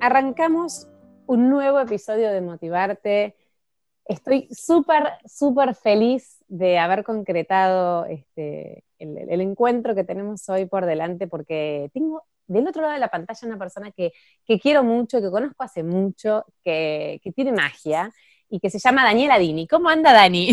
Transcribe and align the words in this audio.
arrancamos 0.00 0.86
un 1.26 1.50
nuevo 1.50 1.80
episodio 1.80 2.30
de 2.30 2.40
Motivarte. 2.40 3.36
Estoy 4.04 4.48
súper, 4.50 5.12
súper 5.26 5.74
feliz 5.74 6.42
de 6.48 6.78
haber 6.78 7.04
concretado 7.04 8.06
este, 8.06 8.84
el, 8.98 9.40
encuentro 9.40 9.94
que 9.94 10.04
tenemos 10.04 10.48
hoy 10.48 10.66
por 10.66 10.86
delante 10.86 11.26
porque 11.26 11.90
tengo 11.92 12.24
del 12.46 12.66
otro 12.66 12.80
lado 12.80 12.94
de 12.94 13.00
la 13.00 13.10
pantalla 13.10 13.46
una 13.46 13.58
persona 13.58 13.90
que, 13.90 14.12
quiero 14.62 14.82
mucho, 14.82 15.20
que 15.20 15.30
conozco 15.30 15.62
hace 15.62 15.82
mucho, 15.82 16.46
que, 16.64 17.20
que 17.22 17.32
tiene 17.32 17.52
magia 17.52 18.10
y 18.48 18.60
que 18.60 18.70
se 18.70 18.78
llama 18.78 19.04
Daniela 19.04 19.38
Dini. 19.38 19.66
¿Cómo 19.66 19.90
anda 19.90 20.12
Dani? 20.12 20.52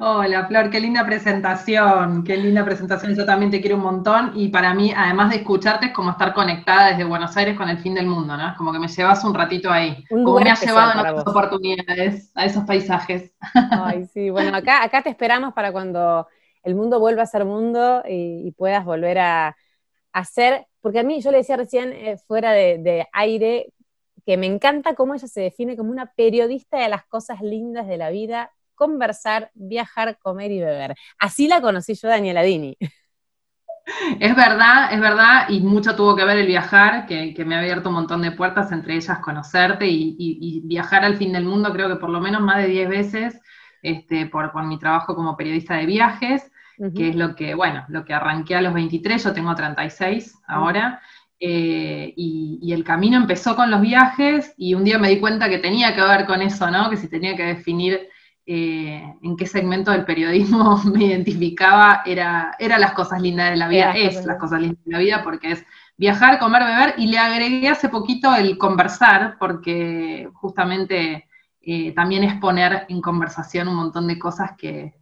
Hola 0.00 0.46
Flor, 0.48 0.68
qué 0.68 0.80
linda 0.80 1.06
presentación, 1.06 2.24
qué 2.24 2.36
linda 2.36 2.64
presentación, 2.64 3.14
yo 3.14 3.24
también 3.24 3.52
te 3.52 3.60
quiero 3.60 3.76
un 3.76 3.82
montón 3.82 4.32
y 4.34 4.48
para 4.48 4.74
mí, 4.74 4.92
además 4.96 5.30
de 5.30 5.36
escucharte, 5.36 5.86
es 5.86 5.92
como 5.92 6.10
estar 6.10 6.34
conectada 6.34 6.90
desde 6.90 7.04
Buenos 7.04 7.36
Aires 7.36 7.56
con 7.56 7.68
el 7.68 7.78
fin 7.78 7.94
del 7.94 8.06
mundo, 8.06 8.36
¿no? 8.36 8.48
Es 8.48 8.56
como 8.56 8.72
que 8.72 8.80
me 8.80 8.88
llevas 8.88 9.22
un 9.24 9.32
ratito 9.32 9.70
ahí, 9.70 10.04
como 10.08 10.40
me 10.40 10.50
has 10.50 10.60
llevado 10.60 10.92
en 10.92 10.98
otras 10.98 11.26
oportunidades, 11.26 12.32
a 12.34 12.44
esos 12.44 12.64
paisajes. 12.64 13.32
Ay, 13.70 14.06
sí, 14.06 14.28
bueno, 14.30 14.56
acá, 14.56 14.82
acá 14.82 15.02
te 15.02 15.10
esperamos 15.10 15.54
para 15.54 15.70
cuando 15.70 16.26
el 16.64 16.74
mundo 16.74 16.98
vuelva 16.98 17.22
a 17.22 17.26
ser 17.26 17.44
mundo 17.44 18.02
y, 18.08 18.50
puedas 18.52 18.84
volver 18.84 19.18
a, 19.20 19.56
hacer, 20.12 20.66
porque 20.80 21.00
a 21.00 21.04
mí, 21.04 21.20
yo 21.20 21.30
le 21.30 21.38
decía 21.38 21.56
recién 21.56 21.92
eh, 21.92 22.16
fuera 22.16 22.52
de, 22.52 22.78
de 22.78 23.08
aire, 23.12 23.72
que 24.26 24.36
me 24.36 24.46
encanta 24.46 24.94
cómo 24.94 25.14
ella 25.14 25.26
se 25.26 25.40
define 25.40 25.76
como 25.76 25.90
una 25.90 26.12
periodista 26.14 26.78
de 26.78 26.88
las 26.88 27.04
cosas 27.04 27.40
lindas 27.40 27.86
de 27.86 27.96
la 27.96 28.10
vida, 28.10 28.53
conversar, 28.74 29.50
viajar, 29.54 30.18
comer 30.18 30.52
y 30.52 30.60
beber. 30.60 30.94
Así 31.18 31.48
la 31.48 31.60
conocí 31.60 31.94
yo, 31.94 32.08
Daniela 32.08 32.42
Dini. 32.42 32.76
Es 34.18 34.34
verdad, 34.34 34.92
es 34.92 35.00
verdad, 35.00 35.46
y 35.48 35.60
mucho 35.60 35.94
tuvo 35.94 36.16
que 36.16 36.24
ver 36.24 36.38
el 36.38 36.46
viajar, 36.46 37.06
que, 37.06 37.34
me 37.44 37.54
ha 37.54 37.58
abierto 37.58 37.90
un 37.90 37.96
montón 37.96 38.22
de 38.22 38.32
puertas, 38.32 38.72
entre 38.72 38.96
ellas 38.96 39.18
conocerte 39.18 39.86
y, 39.86 40.62
viajar 40.64 41.04
al 41.04 41.16
fin 41.16 41.32
del 41.32 41.44
mundo, 41.44 41.72
creo 41.72 41.88
que 41.88 41.96
por 41.96 42.08
lo 42.08 42.20
menos 42.20 42.40
más 42.40 42.58
de 42.58 42.68
10 42.68 42.88
veces, 42.88 43.40
este, 43.82 44.26
por, 44.26 44.50
mi 44.64 44.78
trabajo 44.78 45.14
como 45.14 45.36
periodista 45.36 45.74
de 45.74 45.86
viajes, 45.86 46.50
que 46.96 47.10
es 47.10 47.14
lo 47.16 47.36
que, 47.36 47.54
bueno, 47.54 47.84
lo 47.88 48.04
que 48.04 48.14
arranqué 48.14 48.56
a 48.56 48.62
los 48.62 48.74
23, 48.74 49.22
yo 49.22 49.32
tengo 49.32 49.54
36 49.54 50.34
ahora, 50.46 51.00
eh, 51.38 52.14
y, 52.16 52.58
y, 52.62 52.72
el 52.72 52.84
camino 52.84 53.18
empezó 53.18 53.54
con 53.54 53.70
los 53.70 53.82
viajes, 53.82 54.54
y 54.56 54.74
un 54.74 54.84
día 54.84 54.98
me 54.98 55.10
di 55.10 55.20
cuenta 55.20 55.50
que 55.50 55.58
tenía 55.58 55.94
que 55.94 56.00
ver 56.00 56.24
con 56.24 56.40
eso, 56.40 56.70
¿no? 56.70 56.88
Que 56.88 56.96
si 56.96 57.08
tenía 57.08 57.36
que 57.36 57.44
definir 57.44 58.08
eh, 58.46 59.14
en 59.22 59.36
qué 59.36 59.46
segmento 59.46 59.90
del 59.90 60.04
periodismo 60.04 60.76
me 60.84 61.06
identificaba, 61.06 62.02
era, 62.04 62.54
era 62.58 62.78
las 62.78 62.92
cosas 62.92 63.22
lindas 63.22 63.50
de 63.50 63.56
la 63.56 63.68
vida, 63.68 63.92
es 63.92 64.24
las 64.26 64.38
cosas 64.38 64.60
lindas 64.60 64.84
de 64.84 64.92
la 64.92 64.98
vida, 64.98 65.24
porque 65.24 65.52
es 65.52 65.64
viajar, 65.96 66.38
comer, 66.38 66.64
beber, 66.64 66.94
y 66.98 67.06
le 67.06 67.18
agregué 67.18 67.68
hace 67.68 67.88
poquito 67.88 68.34
el 68.34 68.58
conversar, 68.58 69.36
porque 69.38 70.28
justamente 70.34 71.26
eh, 71.62 71.92
también 71.92 72.24
es 72.24 72.38
poner 72.38 72.84
en 72.88 73.00
conversación 73.00 73.68
un 73.68 73.76
montón 73.76 74.06
de 74.06 74.18
cosas 74.18 74.52
que, 74.58 74.92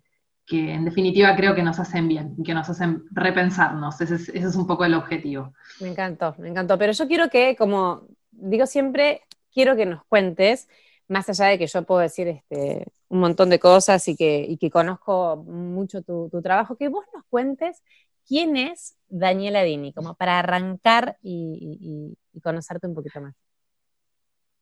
en 0.51 0.85
definitiva 0.85 1.35
creo 1.35 1.55
que 1.55 1.63
nos 1.63 1.79
hacen 1.79 2.07
bien, 2.07 2.37
que 2.45 2.53
nos 2.53 2.69
hacen 2.69 3.05
repensarnos, 3.11 3.99
ese 4.03 4.17
es, 4.17 4.29
ese 4.29 4.49
es 4.49 4.55
un 4.55 4.67
poco 4.67 4.85
el 4.85 4.95
objetivo. 4.95 5.55
Me 5.81 5.89
encantó, 5.89 6.35
me 6.39 6.49
encantó, 6.49 6.77
pero 6.77 6.93
yo 6.93 7.09
quiero 7.09 7.31
que, 7.31 7.57
como 7.57 8.03
digo 8.31 8.67
siempre, 8.67 9.23
quiero 9.53 9.77
que 9.77 9.87
nos 9.87 10.05
cuentes, 10.05 10.69
más 11.09 11.29
allá 11.29 11.47
de 11.47 11.59
que 11.59 11.67
yo 11.67 11.83
puedo 11.83 12.01
decir 12.01 12.29
este, 12.29 12.87
un 13.09 13.21
montón 13.21 13.51
de 13.51 13.59
cosas 13.59 14.07
y 14.09 14.17
que, 14.17 14.71
conozco 14.73 15.37
mucho 15.37 16.03
tu, 16.03 16.31
trabajo, 16.43 16.77
que 16.77 16.89
vos 16.89 17.05
nos 17.15 17.25
cuentes 17.27 17.83
quién 18.27 18.57
es 18.57 18.97
Daniela 19.09 19.63
Dini, 19.63 19.93
como 19.93 20.15
para 20.15 20.39
arrancar 20.39 21.19
y, 21.23 22.17
conocerte 22.43 22.87
un 22.87 22.95
poquito 22.95 23.21
más. 23.21 23.35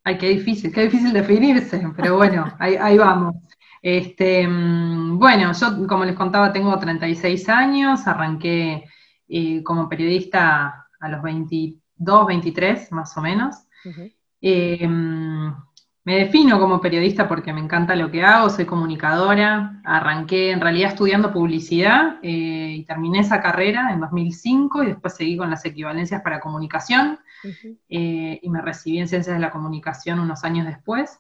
Ay, 0.02 0.18
qué 0.18 0.30
difícil, 0.30 0.72
qué 0.72 0.82
difícil 0.82 1.12
definirse, 1.12 1.80
pero 1.96 2.16
bueno, 2.16 2.52
ahí, 2.58 2.98
vamos. 2.98 3.36
Este, 3.82 4.46
mm, 4.46 5.18
bueno, 5.18 5.52
yo 5.52 5.86
como 5.86 6.04
les 6.04 6.16
contaba 6.16 6.52
tengo 6.52 6.76
36 6.76 7.48
años, 7.48 8.06
arranqué 8.06 8.84
eh, 9.28 9.62
como 9.62 9.88
periodista 9.88 10.88
a 10.98 11.08
los 11.08 11.22
22, 11.22 12.26
23 12.26 12.92
más 12.92 13.16
o 13.16 13.20
menos. 13.20 13.56
Me 16.03 16.16
defino 16.16 16.59
como 16.59 16.81
periodista 16.81 17.28
porque 17.28 17.53
me 17.53 17.61
encanta 17.61 17.94
lo 17.94 18.11
que 18.11 18.22
hago, 18.22 18.49
soy 18.49 18.65
comunicadora, 18.65 19.83
arranqué 19.84 20.50
en 20.50 20.61
realidad 20.61 20.93
estudiando 20.93 21.31
publicidad 21.31 22.19
eh, 22.22 22.77
y 22.78 22.84
terminé 22.84 23.21
esa 23.21 23.43
carrera 23.43 23.93
en 23.93 24.00
2005 24.00 24.83
y 24.83 24.87
después 24.87 25.15
seguí 25.15 25.37
con 25.37 25.50
las 25.50 25.65
equivalencias 25.66 26.22
para 26.22 26.41
comunicación 26.41 27.19
eh, 27.88 28.41
y 28.43 28.49
me 28.49 28.62
recibí 28.62 28.99
en 28.99 29.09
ciencias 29.09 29.37
de 29.37 29.41
la 29.41 29.50
comunicación 29.50 30.21
unos 30.21 30.43
años 30.43 30.66
después. 30.66 31.19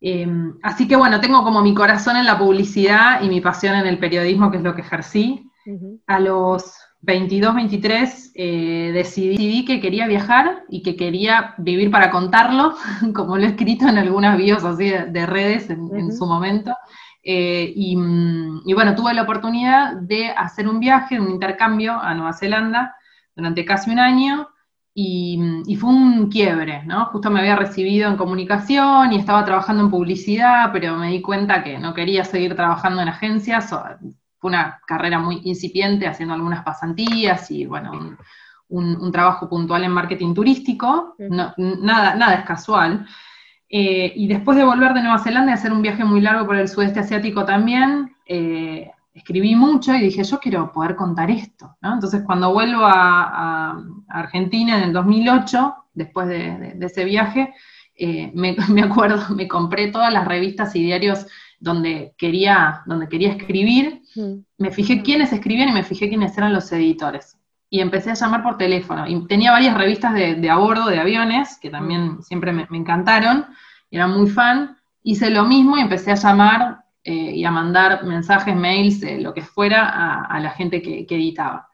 Em, 0.00 0.56
así 0.62 0.86
que 0.86 0.94
bueno, 0.94 1.20
tengo 1.20 1.42
como 1.42 1.60
mi 1.60 1.74
corazón 1.74 2.16
en 2.16 2.26
la 2.26 2.38
publicidad 2.38 3.22
y 3.22 3.28
mi 3.28 3.40
pasión 3.40 3.74
en 3.74 3.86
el 3.86 3.98
periodismo, 3.98 4.52
que 4.52 4.58
es 4.58 4.62
lo 4.62 4.74
que 4.74 4.82
ejercí. 4.82 5.50
A 6.06 6.20
los 6.20 6.76
22, 7.06 7.54
23, 7.54 8.32
eh, 8.34 8.90
decidí 8.92 9.64
que 9.64 9.80
quería 9.80 10.08
viajar 10.08 10.64
y 10.68 10.82
que 10.82 10.96
quería 10.96 11.54
vivir 11.56 11.90
para 11.90 12.10
contarlo, 12.10 12.74
como 13.14 13.36
lo 13.36 13.44
he 13.44 13.46
escrito 13.46 13.86
en 13.86 13.96
algunas 13.96 14.36
bios 14.36 14.64
así 14.64 14.90
de, 14.90 15.26
redes 15.26 15.70
en, 15.70 16.12
su 16.12 16.26
momento. 16.26 16.74
Eh, 17.22 17.72
y, 17.74 17.94
bueno, 18.74 18.94
tuve 18.96 19.14
la 19.14 19.22
oportunidad 19.22 19.94
de 19.94 20.30
hacer 20.30 20.68
un 20.68 20.80
viaje, 20.80 21.20
un 21.20 21.30
intercambio 21.30 21.92
a 21.92 22.12
Nueva 22.14 22.32
Zelanda 22.32 22.96
durante 23.34 23.64
casi 23.64 23.90
un 23.90 24.00
año 24.00 24.48
y, 24.92 25.62
y, 25.66 25.76
fue 25.76 25.90
un 25.90 26.28
quiebre, 26.28 26.82
¿no? 26.86 27.06
Justo 27.06 27.30
me 27.30 27.40
había 27.40 27.54
recibido 27.54 28.10
en 28.10 28.16
comunicación 28.16 29.12
y 29.12 29.18
estaba 29.18 29.44
trabajando 29.44 29.84
en 29.84 29.90
publicidad, 29.90 30.70
pero 30.72 30.96
me 30.96 31.10
di 31.10 31.22
cuenta 31.22 31.62
que 31.62 31.78
no 31.78 31.94
quería 31.94 32.24
seguir 32.24 32.56
trabajando 32.56 33.02
en 33.02 33.08
agencias, 33.08 33.72
una 34.46 34.80
carrera 34.86 35.18
muy 35.18 35.40
incipiente, 35.44 36.06
haciendo 36.06 36.34
algunas 36.34 36.64
pasantías 36.64 37.50
y, 37.50 37.66
bueno, 37.66 38.16
un, 38.68 39.12
trabajo 39.12 39.48
puntual 39.48 39.84
en 39.84 39.92
marketing 39.92 40.34
turístico, 40.34 41.14
nada, 41.18 42.14
nada 42.14 42.34
es 42.34 42.44
casual. 42.44 43.06
Eh, 43.68 44.12
y 44.14 44.28
después 44.28 44.56
de 44.56 44.64
volver 44.64 44.94
de 44.94 45.02
Nueva 45.02 45.18
Zelanda 45.18 45.50
y 45.50 45.54
hacer 45.54 45.72
un 45.72 45.82
viaje 45.82 46.04
muy 46.04 46.20
largo 46.20 46.46
por 46.46 46.56
el 46.56 46.68
sudeste 46.68 47.00
asiático 47.00 47.44
también, 47.44 48.14
eh, 48.26 48.90
escribí 49.12 49.56
mucho 49.56 49.94
y 49.94 50.00
dije, 50.00 50.22
yo 50.22 50.38
quiero 50.38 50.72
poder 50.72 50.94
contar 50.94 51.30
esto. 51.30 51.76
Entonces, 51.82 52.22
cuando 52.24 52.52
vuelvo 52.52 52.84
a, 52.84 53.82
Argentina 54.08 54.78
en 54.78 54.84
el 54.84 54.92
2008, 54.92 55.74
después 55.94 56.28
de, 56.28 56.76
ese 56.80 57.04
viaje, 57.04 57.52
eh, 57.96 58.30
me, 58.34 58.56
me, 58.68 58.82
acuerdo, 58.82 59.34
me 59.34 59.48
compré 59.48 59.88
todas 59.88 60.12
las 60.12 60.26
revistas 60.26 60.76
y 60.76 60.84
diarios 60.84 61.26
donde 61.58 62.14
quería, 62.18 62.82
donde 62.86 63.08
quería 63.08 63.32
escribir, 63.32 64.02
mm. 64.16 64.44
me 64.58 64.70
fijé 64.70 65.02
quiénes 65.02 65.32
escribían 65.32 65.68
y 65.68 65.72
me 65.72 65.84
fijé 65.84 66.08
quiénes 66.08 66.36
eran 66.36 66.52
los 66.52 66.70
editores. 66.72 67.38
Y 67.68 67.80
empecé 67.80 68.10
a 68.10 68.14
llamar 68.14 68.42
por 68.42 68.56
teléfono. 68.56 69.06
Y 69.08 69.26
tenía 69.26 69.50
varias 69.50 69.76
revistas 69.76 70.14
de, 70.14 70.50
a 70.50 70.56
bordo, 70.56 70.86
de 70.86 71.00
aviones, 71.00 71.58
que 71.60 71.68
también 71.68 72.22
siempre 72.22 72.52
me, 72.52 72.66
encantaron, 72.70 73.46
era 73.90 74.06
muy 74.06 74.28
fan. 74.28 74.76
Hice 75.02 75.30
lo 75.30 75.44
mismo 75.44 75.76
y 75.76 75.80
empecé 75.80 76.12
a 76.12 76.16
llamar 76.16 76.84
eh, 77.02 77.12
y 77.12 77.44
a 77.44 77.50
mandar 77.50 78.04
mensajes, 78.04 78.54
mails, 78.54 79.02
eh, 79.02 79.20
lo 79.20 79.34
que 79.34 79.42
fuera, 79.42 80.24
a, 80.24 80.40
la 80.40 80.50
gente 80.50 80.80
que, 80.80 81.06
editaba. 81.08 81.68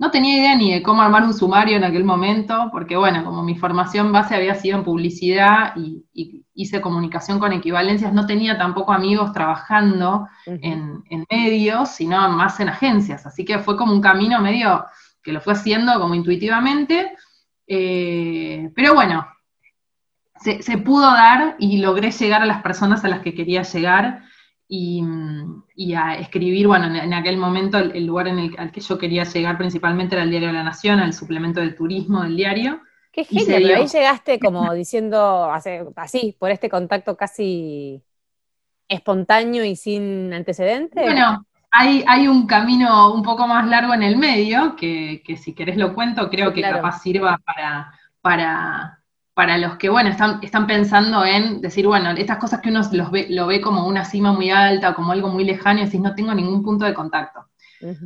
No 0.00 0.10
tenía 0.10 0.38
idea 0.38 0.56
ni 0.56 0.72
de 0.72 0.82
cómo 0.82 1.02
armar 1.02 1.24
un 1.24 1.34
sumario 1.34 1.76
en 1.76 1.84
aquel 1.84 2.04
momento, 2.04 2.70
porque 2.72 2.96
bueno, 2.96 3.22
como 3.22 3.42
mi 3.42 3.54
formación 3.54 4.12
base 4.12 4.34
había 4.34 4.54
sido 4.54 4.78
en 4.78 4.84
publicidad 4.84 5.74
y, 5.76 6.06
hice 6.54 6.80
comunicación 6.80 7.38
con 7.38 7.52
equivalencias, 7.52 8.10
no 8.14 8.24
tenía 8.24 8.56
tampoco 8.56 8.94
amigos 8.94 9.34
trabajando 9.34 10.26
en, 10.46 11.02
medios, 11.30 11.90
sino 11.90 12.30
más 12.30 12.60
en 12.60 12.70
agencias. 12.70 13.26
Así 13.26 13.44
que 13.44 13.58
fue 13.58 13.76
como 13.76 13.92
un 13.92 14.00
camino 14.00 14.40
medio 14.40 14.86
que 15.22 15.32
lo 15.32 15.42
fue 15.42 15.52
haciendo 15.52 16.00
como 16.00 16.14
intuitivamente. 16.14 17.12
Eh, 17.66 18.70
pero 18.74 18.94
bueno, 18.94 19.26
se, 20.42 20.78
pudo 20.78 21.10
dar 21.12 21.56
y 21.58 21.76
logré 21.76 22.10
llegar 22.10 22.40
a 22.40 22.46
las 22.46 22.62
personas 22.62 23.04
a 23.04 23.08
las 23.08 23.20
que 23.20 23.34
quería 23.34 23.62
llegar 23.64 24.22
y, 24.72 25.94
a 25.94 26.14
escribir, 26.14 26.68
bueno, 26.68 26.86
en, 26.94 27.12
aquel 27.12 27.36
momento 27.36 27.78
el, 27.78 28.06
lugar 28.06 28.28
en 28.28 28.38
el, 28.38 28.54
al 28.56 28.70
que 28.70 28.80
yo 28.80 28.98
quería 28.98 29.24
llegar 29.24 29.58
principalmente 29.58 30.14
era 30.14 30.22
el 30.22 30.30
Diario 30.30 30.48
de 30.48 30.54
la 30.54 30.62
Nación, 30.62 31.00
al 31.00 31.12
suplemento 31.12 31.58
del 31.60 31.74
turismo 31.74 32.22
del 32.22 32.36
diario, 32.36 32.80
Qué 33.12 33.24
genio, 33.24 33.76
ahí 33.76 33.86
llegaste 33.88 34.38
como 34.38 34.72
diciendo, 34.74 35.50
así, 35.96 36.36
por 36.38 36.50
este 36.50 36.68
contacto 36.68 37.16
casi 37.16 38.02
espontáneo 38.88 39.64
y 39.64 39.74
sin 39.74 40.32
antecedentes. 40.32 41.02
Bueno, 41.02 41.44
hay, 41.72 42.04
hay, 42.06 42.28
un 42.28 42.46
camino 42.46 43.12
un 43.12 43.22
poco 43.22 43.46
más 43.48 43.66
largo 43.66 43.94
en 43.94 44.04
el 44.04 44.16
medio, 44.16 44.76
que, 44.76 45.22
si 45.42 45.54
querés 45.54 45.76
lo 45.76 45.94
cuento, 45.94 46.30
creo 46.30 46.52
que 46.52 46.62
capaz 46.62 47.00
sirva 47.00 47.38
para, 47.44 47.92
para, 48.20 48.99
para 49.40 49.56
los 49.56 49.78
que, 49.78 49.88
bueno, 49.88 50.10
están, 50.10 50.38
están 50.42 50.66
pensando 50.66 51.24
en 51.24 51.62
decir, 51.62 51.86
bueno, 51.86 52.10
estas 52.10 52.36
cosas 52.36 52.60
que 52.60 52.68
uno 52.68 52.82
los 52.92 53.10
ve, 53.10 53.26
lo 53.30 53.46
ve 53.46 53.62
como 53.62 53.86
una 53.86 54.04
cima 54.04 54.34
muy 54.34 54.50
alta, 54.50 54.92
como 54.92 55.12
algo 55.12 55.30
muy 55.30 55.44
lejano, 55.44 55.80
y 55.80 55.86
decís, 55.86 55.98
no 55.98 56.14
tengo 56.14 56.34
ningún 56.34 56.62
punto 56.62 56.84
de 56.84 56.92
contacto. 56.92 57.46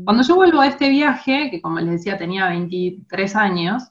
Cuando 0.04 0.22
yo 0.22 0.36
vuelvo 0.36 0.60
a 0.60 0.68
este 0.68 0.88
viaje, 0.90 1.50
que 1.50 1.60
como 1.60 1.80
les 1.80 1.90
decía 1.90 2.16
tenía 2.16 2.46
23 2.50 3.34
años, 3.34 3.82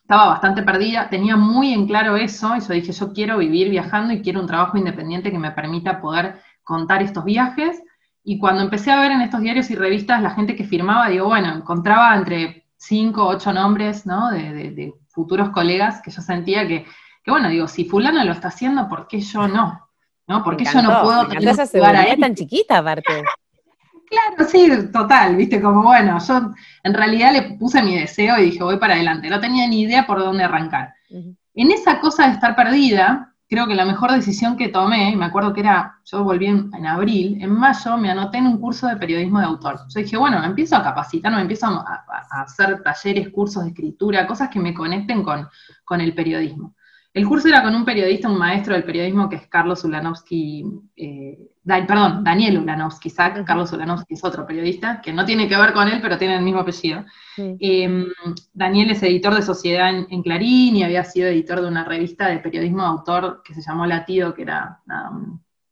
estaba 0.00 0.26
bastante 0.28 0.62
perdida, 0.62 1.08
tenía 1.10 1.36
muy 1.36 1.72
en 1.72 1.88
claro 1.88 2.16
eso, 2.16 2.54
y 2.56 2.60
yo 2.60 2.72
dije, 2.72 2.92
yo 2.92 3.12
quiero 3.12 3.38
vivir 3.38 3.68
viajando 3.68 4.12
y 4.12 4.22
quiero 4.22 4.40
un 4.40 4.46
trabajo 4.46 4.78
independiente 4.78 5.32
que 5.32 5.40
me 5.40 5.50
permita 5.50 6.00
poder 6.00 6.36
contar 6.62 7.02
estos 7.02 7.24
viajes. 7.24 7.82
Y 8.22 8.38
cuando 8.38 8.62
empecé 8.62 8.92
a 8.92 9.00
ver 9.00 9.10
en 9.10 9.22
estos 9.22 9.40
diarios 9.40 9.70
y 9.70 9.74
revistas 9.74 10.22
la 10.22 10.30
gente 10.30 10.54
que 10.54 10.62
firmaba, 10.62 11.08
digo, 11.08 11.26
bueno, 11.26 11.52
encontraba 11.52 12.14
entre 12.14 12.68
5 12.76 13.24
o 13.24 13.30
8 13.30 13.52
nombres, 13.52 14.06
¿no? 14.06 14.30
de 14.30 14.94
futuros 15.14 15.50
colegas 15.50 16.02
que 16.02 16.10
yo 16.10 16.20
sentía 16.20 16.66
que, 16.66 16.84
que, 17.22 17.30
bueno, 17.30 17.48
digo, 17.48 17.68
si 17.68 17.84
fulano 17.84 18.22
lo 18.24 18.32
está 18.32 18.48
haciendo, 18.48 18.88
¿por 18.88 19.06
qué 19.06 19.20
yo 19.20 19.48
no? 19.48 19.88
¿No? 20.26 20.42
¿Por 20.42 20.56
qué 20.56 20.64
yo 20.64 20.82
no 20.82 21.02
puedo 21.02 21.28
tener 21.28 21.48
esa 21.48 21.66
seguridad 21.66 22.18
tan 22.18 22.34
chiquita 22.34 22.78
aparte? 22.78 23.22
Claro, 24.06 24.48
sí, 24.48 24.68
total, 24.92 25.34
viste, 25.34 25.60
como 25.60 25.82
bueno, 25.82 26.18
yo 26.24 26.52
en 26.84 26.94
realidad 26.94 27.32
le 27.32 27.56
puse 27.56 27.82
mi 27.82 27.98
deseo 27.98 28.38
y 28.38 28.50
dije, 28.50 28.62
voy 28.62 28.76
para 28.76 28.94
adelante, 28.94 29.28
no 29.28 29.40
tenía 29.40 29.66
ni 29.66 29.80
idea 29.80 30.06
por 30.06 30.20
dónde 30.20 30.44
arrancar. 30.44 30.94
En 31.08 31.70
esa 31.72 31.98
cosa 32.00 32.26
de 32.26 32.34
estar 32.34 32.54
perdida, 32.54 33.33
creo 33.48 33.66
que 33.66 33.74
la 33.74 33.84
mejor 33.84 34.12
decisión 34.12 34.56
que 34.56 34.68
tomé, 34.68 35.14
me 35.16 35.26
acuerdo 35.26 35.52
que 35.52 35.60
era, 35.60 36.00
yo 36.04 36.24
volví 36.24 36.46
en, 36.46 36.86
abril, 36.86 37.38
en 37.40 37.50
mayo 37.50 37.96
me 37.96 38.10
anoté 38.10 38.38
en 38.38 38.46
un 38.46 38.58
curso 38.58 38.86
de 38.86 38.96
periodismo 38.96 39.38
de 39.38 39.46
autor. 39.46 39.80
Yo 39.88 40.00
dije, 40.00 40.16
bueno, 40.16 40.40
me 40.40 40.46
empiezo 40.46 40.76
a 40.76 40.82
capacitar, 40.82 41.32
me 41.32 41.40
empiezo 41.40 41.66
a, 41.66 42.04
hacer 42.42 42.82
talleres, 42.82 43.30
cursos 43.30 43.64
de 43.64 43.70
escritura, 43.70 44.26
cosas 44.26 44.48
que 44.48 44.60
me 44.60 44.74
conecten 44.74 45.22
con, 45.22 45.48
con 45.84 46.00
el 46.00 46.14
periodismo. 46.14 46.73
El 47.14 47.28
curso 47.28 47.46
era 47.46 47.62
con 47.62 47.76
un 47.76 47.84
periodista, 47.84 48.28
un 48.28 48.38
maestro 48.38 48.74
del 48.74 48.82
periodismo 48.82 49.28
que 49.28 49.36
es 49.36 49.46
Carlos 49.46 49.84
Ulanovsky, 49.84 50.64
eh, 50.96 51.38
perdón, 51.64 52.24
Daniel 52.24 52.58
Ulanovsky, 52.58 53.08
Carlos 53.46 53.72
Ulanovsky 53.72 54.14
es 54.14 54.24
otro 54.24 54.44
periodista, 54.44 55.00
que 55.00 55.12
no 55.12 55.24
tiene 55.24 55.48
que 55.48 55.56
ver 55.56 55.72
con 55.72 55.86
él, 55.86 56.00
pero 56.02 56.18
tiene 56.18 56.34
el 56.36 56.42
mismo 56.42 56.62
apellido. 56.62 57.04
Em, 57.36 58.06
Daniel 58.52 58.90
es 58.90 59.02
editor 59.04 59.32
de 59.32 59.42
Sociedad 59.42 59.90
en, 59.90 60.22
Clarín 60.24 60.74
y 60.74 60.82
había 60.82 61.04
sido 61.04 61.28
editor 61.28 61.60
de 61.60 61.68
una 61.68 61.84
revista 61.84 62.26
de 62.26 62.40
periodismo 62.40 62.82
de 62.82 62.88
autor 62.88 63.42
que 63.44 63.54
se 63.54 63.62
llamó 63.62 63.86
Latido, 63.86 64.34
que 64.34 64.42
era 64.42 64.80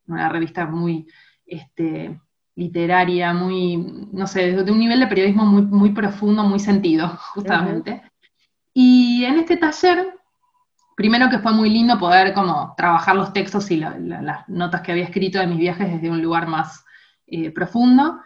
una, 0.06 0.28
revista 0.28 0.66
muy 0.66 1.08
este, 1.44 2.20
literaria, 2.54 3.34
muy, 3.34 4.08
no 4.12 4.28
sé, 4.28 4.52
de 4.52 4.70
un 4.70 4.78
nivel 4.78 5.00
de 5.00 5.08
periodismo 5.08 5.44
muy, 5.44 5.62
muy 5.62 5.90
profundo, 5.90 6.44
muy 6.44 6.60
sentido, 6.60 7.08
justamente. 7.34 8.00
Y 8.72 9.24
en 9.24 9.40
este 9.40 9.56
taller 9.56 10.21
primero 10.96 11.28
que 11.28 11.38
fue 11.38 11.52
muy 11.52 11.70
lindo 11.70 11.98
poder 11.98 12.34
como 12.34 12.74
trabajar 12.76 13.16
los 13.16 13.32
textos 13.32 13.70
y 13.70 13.76
las 13.76 14.48
notas 14.48 14.80
que 14.82 14.92
había 14.92 15.04
escrito 15.04 15.38
de 15.38 15.46
mis 15.46 15.58
viajes 15.58 15.90
desde 15.90 16.10
un 16.10 16.22
lugar 16.22 16.46
más 16.46 16.84
eh, 17.26 17.50
profundo. 17.50 18.20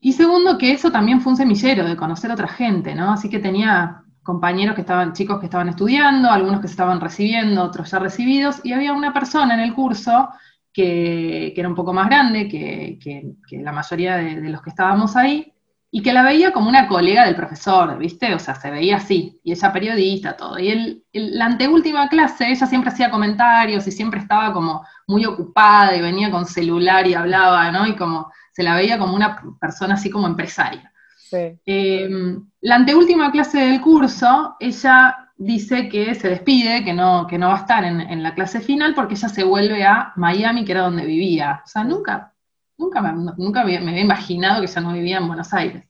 Y 0.00 0.12
segundo, 0.12 0.58
que 0.58 0.72
eso 0.72 0.90
también 0.90 1.20
fue 1.20 1.32
un 1.32 1.36
semillero 1.36 1.84
de 1.84 1.96
conocer 1.96 2.30
a 2.30 2.34
otra 2.34 2.48
gente, 2.48 2.94
¿no? 2.94 3.12
Así 3.12 3.30
que 3.30 3.38
tenía 3.38 4.02
compañeros 4.22 4.74
que 4.74 4.82
estaban, 4.82 5.12
chicos 5.12 5.38
que 5.38 5.46
estaban 5.46 5.68
estudiando, 5.68 6.30
algunos 6.30 6.60
que 6.60 6.68
se 6.68 6.72
estaban 6.72 7.00
recibiendo, 7.00 7.62
otros 7.62 7.90
ya 7.90 7.98
recibidos, 7.98 8.60
y 8.64 8.72
había 8.72 8.92
una 8.92 9.12
persona 9.12 9.54
en 9.54 9.60
el 9.60 9.72
curso 9.72 10.28
que, 10.72 11.54
era 11.56 11.68
un 11.68 11.74
poco 11.74 11.94
más 11.94 12.06
grande 12.06 12.48
que, 12.48 13.36
la 13.52 13.72
mayoría 13.72 14.16
de, 14.16 14.50
los 14.50 14.60
que 14.60 14.70
estábamos 14.70 15.16
ahí, 15.16 15.54
y 15.90 16.02
que 16.02 16.12
la 16.12 16.22
veía 16.22 16.52
como 16.52 16.68
una 16.68 16.88
colega 16.88 17.24
del 17.24 17.36
profesor, 17.36 17.96
¿viste? 17.98 18.34
O 18.34 18.38
sea, 18.38 18.54
se 18.54 18.70
veía 18.70 18.96
así, 18.96 19.40
y 19.42 19.52
ella 19.52 19.72
periodista, 19.72 20.36
todo. 20.36 20.58
Y 20.58 20.68
él, 20.68 21.04
la 21.12 21.46
anteúltima 21.46 22.08
clase, 22.08 22.50
ella 22.50 22.66
siempre 22.66 22.90
hacía 22.90 23.10
comentarios 23.10 23.86
y 23.86 23.92
siempre 23.92 24.20
estaba 24.20 24.52
como 24.52 24.84
muy 25.06 25.24
ocupada 25.24 25.96
y 25.96 26.02
venía 26.02 26.30
con 26.30 26.46
celular 26.46 27.06
y 27.06 27.14
hablaba, 27.14 27.70
¿no? 27.70 27.86
Y 27.86 27.94
como 27.94 28.30
se 28.52 28.62
la 28.62 28.74
veía 28.74 28.98
como 28.98 29.14
una 29.14 29.40
persona 29.60 29.94
así 29.94 30.10
como 30.10 30.26
empresaria. 30.26 30.92
Sí. 31.16 31.58
Em, 31.64 32.46
la 32.60 32.76
anteúltima 32.76 33.30
clase 33.30 33.58
del 33.58 33.80
curso, 33.80 34.56
ella 34.60 35.16
dice 35.36 35.88
que 35.88 36.14
se 36.14 36.28
despide, 36.28 36.84
que 36.84 36.94
no, 36.94 37.26
que 37.26 37.38
no 37.38 37.48
va 37.48 37.54
a 37.54 37.60
estar 37.60 37.84
en, 37.84 38.00
en 38.00 38.22
la 38.22 38.34
clase 38.34 38.60
final 38.60 38.94
porque 38.94 39.14
ella 39.14 39.28
se 39.28 39.44
vuelve 39.44 39.84
a 39.84 40.12
Miami, 40.16 40.64
que 40.64 40.72
era 40.72 40.82
donde 40.82 41.04
vivía. 41.04 41.62
O 41.64 41.68
sea, 41.68 41.84
nunca 41.84 42.32
Nunca, 42.78 43.00
me, 43.00 43.32
nunca 43.36 43.64
me 43.64 43.76
había 43.76 44.00
imaginado 44.00 44.60
que 44.60 44.66
ella 44.70 44.80
no 44.80 44.92
vivía 44.92 45.18
en 45.18 45.28
Buenos 45.28 45.52
Aires. 45.54 45.84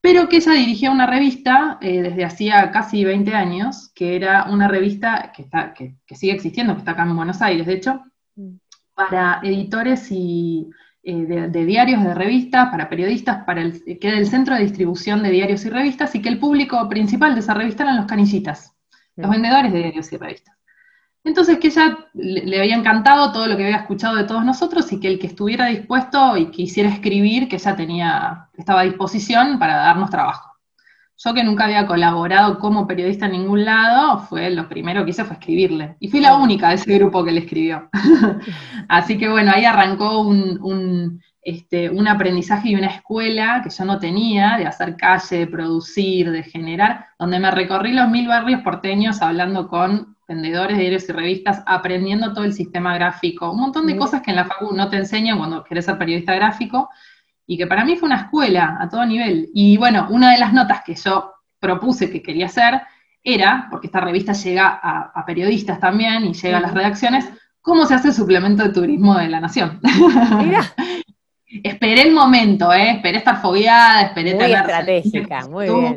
Pero 0.00 0.28
que 0.28 0.38
ella 0.38 0.52
dirigía 0.52 0.90
una 0.90 1.06
revista 1.06 1.78
eh, 1.80 2.02
desde 2.02 2.24
hacía 2.24 2.72
casi 2.72 3.04
20 3.04 3.34
años, 3.34 3.92
que 3.94 4.16
era 4.16 4.44
una 4.50 4.66
revista 4.66 5.32
que, 5.34 5.42
está, 5.42 5.72
que, 5.72 5.96
sigue 6.16 6.32
existiendo, 6.32 6.74
que 6.74 6.80
está 6.80 6.92
acá 6.92 7.04
en 7.04 7.16
Buenos 7.16 7.40
Aires, 7.40 7.66
de 7.66 7.74
hecho, 7.74 8.02
mm. 8.34 8.56
para 8.94 9.40
editores 9.44 10.10
y 10.10 10.68
eh, 11.04 11.48
de, 11.48 11.64
diarios, 11.64 12.02
de 12.02 12.14
revistas, 12.14 12.68
para 12.70 12.88
periodistas, 12.88 13.44
para 13.44 13.62
el, 13.62 13.84
que 13.84 14.08
era 14.08 14.18
el 14.18 14.26
centro 14.26 14.56
de 14.56 14.62
distribución 14.62 15.22
de 15.22 15.30
diarios 15.30 15.64
y 15.64 15.70
revistas, 15.70 16.14
y 16.16 16.20
que 16.20 16.30
el 16.30 16.40
público 16.40 16.88
principal 16.88 17.34
de 17.34 17.40
esa 17.40 17.54
revista 17.54 17.84
eran 17.84 17.96
los 17.96 18.06
canillitas, 18.06 18.74
los 19.14 19.28
mm. 19.28 19.32
vendedores 19.32 19.72
de 19.72 19.78
diarios 19.78 20.12
y 20.12 20.16
revistas. 20.16 20.56
Entonces 21.24 21.58
que 21.58 21.68
ella 21.68 21.98
le, 22.14 22.58
había 22.58 22.74
encantado 22.74 23.32
todo 23.32 23.46
lo 23.46 23.56
que 23.56 23.64
había 23.64 23.76
escuchado 23.76 24.16
de 24.16 24.24
todos 24.24 24.44
nosotros 24.44 24.90
y 24.92 24.98
que 24.98 25.08
el 25.08 25.18
que 25.20 25.28
estuviera 25.28 25.66
dispuesto 25.66 26.36
y 26.36 26.50
quisiera 26.50 26.88
escribir, 26.88 27.48
que 27.48 27.56
ella 27.56 27.76
tenía, 27.76 28.48
estaba 28.54 28.80
a 28.80 28.84
disposición 28.84 29.58
para 29.58 29.76
darnos 29.76 30.10
trabajo. 30.10 30.50
Yo 31.24 31.32
que 31.34 31.44
nunca 31.44 31.66
había 31.66 31.86
colaborado 31.86 32.58
como 32.58 32.88
periodista 32.88 33.26
en 33.26 33.32
ningún 33.32 33.64
lado, 33.64 34.18
fue 34.22 34.50
lo 34.50 34.68
primero 34.68 35.04
que 35.04 35.10
hice 35.10 35.24
fue 35.24 35.34
escribirle. 35.34 35.96
Y 36.00 36.08
fui 36.08 36.18
la 36.18 36.34
única 36.34 36.70
de 36.70 36.74
ese 36.74 36.98
grupo 36.98 37.24
que 37.24 37.30
le 37.30 37.40
escribió. 37.40 37.88
Así 38.88 39.16
que 39.16 39.28
bueno, 39.28 39.52
ahí 39.54 39.64
arrancó 39.64 40.22
un, 40.22 41.22
este, 41.40 41.90
un 41.90 42.08
aprendizaje 42.08 42.70
y 42.70 42.74
una 42.74 42.88
escuela 42.88 43.60
que 43.62 43.70
yo 43.70 43.84
no 43.84 44.00
tenía, 44.00 44.56
de 44.58 44.66
hacer 44.66 44.96
calle, 44.96 45.38
de 45.38 45.46
producir, 45.46 46.32
de 46.32 46.42
generar, 46.42 47.06
donde 47.18 47.38
me 47.38 47.52
recorrí 47.52 47.92
los 47.92 48.08
mil 48.08 48.26
barrios 48.26 48.62
porteños 48.62 49.22
hablando 49.22 49.68
con 49.68 50.16
vendedores 50.32 50.76
de 50.76 50.82
diarios 50.82 51.08
y 51.08 51.12
revistas, 51.12 51.62
aprendiendo 51.66 52.32
todo 52.32 52.44
el 52.44 52.54
sistema 52.54 52.94
gráfico, 52.94 53.50
un 53.52 53.60
montón 53.60 53.86
de 53.86 53.96
cosas 53.96 54.22
que 54.22 54.30
en 54.30 54.36
la 54.36 54.46
facu 54.46 54.74
no 54.74 54.88
te 54.88 54.96
enseñan 54.96 55.38
cuando 55.38 55.62
querés 55.62 55.84
ser 55.84 55.98
periodista 55.98 56.34
gráfico, 56.34 56.88
y 57.46 57.58
que 57.58 57.66
para 57.66 57.84
mí 57.84 57.96
fue 57.96 58.06
una 58.06 58.22
escuela 58.22 58.78
a 58.80 58.88
todo 58.88 59.04
nivel. 59.04 59.50
Y 59.52 59.76
bueno, 59.76 60.06
una 60.10 60.32
de 60.32 60.38
las 60.38 60.52
notas 60.52 60.82
que 60.84 60.94
yo 60.94 61.32
propuse 61.58 62.10
que 62.10 62.22
quería 62.22 62.46
hacer 62.46 62.80
era, 63.22 63.66
porque 63.70 63.88
esta 63.88 64.00
revista 64.00 64.32
llega 64.32 64.80
a, 64.82 65.24
periodistas 65.26 65.78
también 65.78 66.24
y 66.24 66.32
llega 66.32 66.58
a 66.58 66.60
las 66.60 66.74
redacciones, 66.74 67.28
cómo 67.60 67.84
se 67.86 67.94
hace 67.94 68.08
el 68.08 68.14
suplemento 68.14 68.62
de 68.62 68.70
turismo 68.70 69.16
de 69.16 69.28
la 69.28 69.40
Nación. 69.40 69.80
esperé 71.46 72.02
el 72.02 72.12
momento, 72.12 72.72
¿eh? 72.72 72.92
esperé 72.92 73.18
estar 73.18 73.40
fogueada, 73.40 74.02
esperé 74.02 74.34
muy 74.34 74.52
estratégica, 74.52 75.46
muy 75.48 75.66
bien 75.68 75.96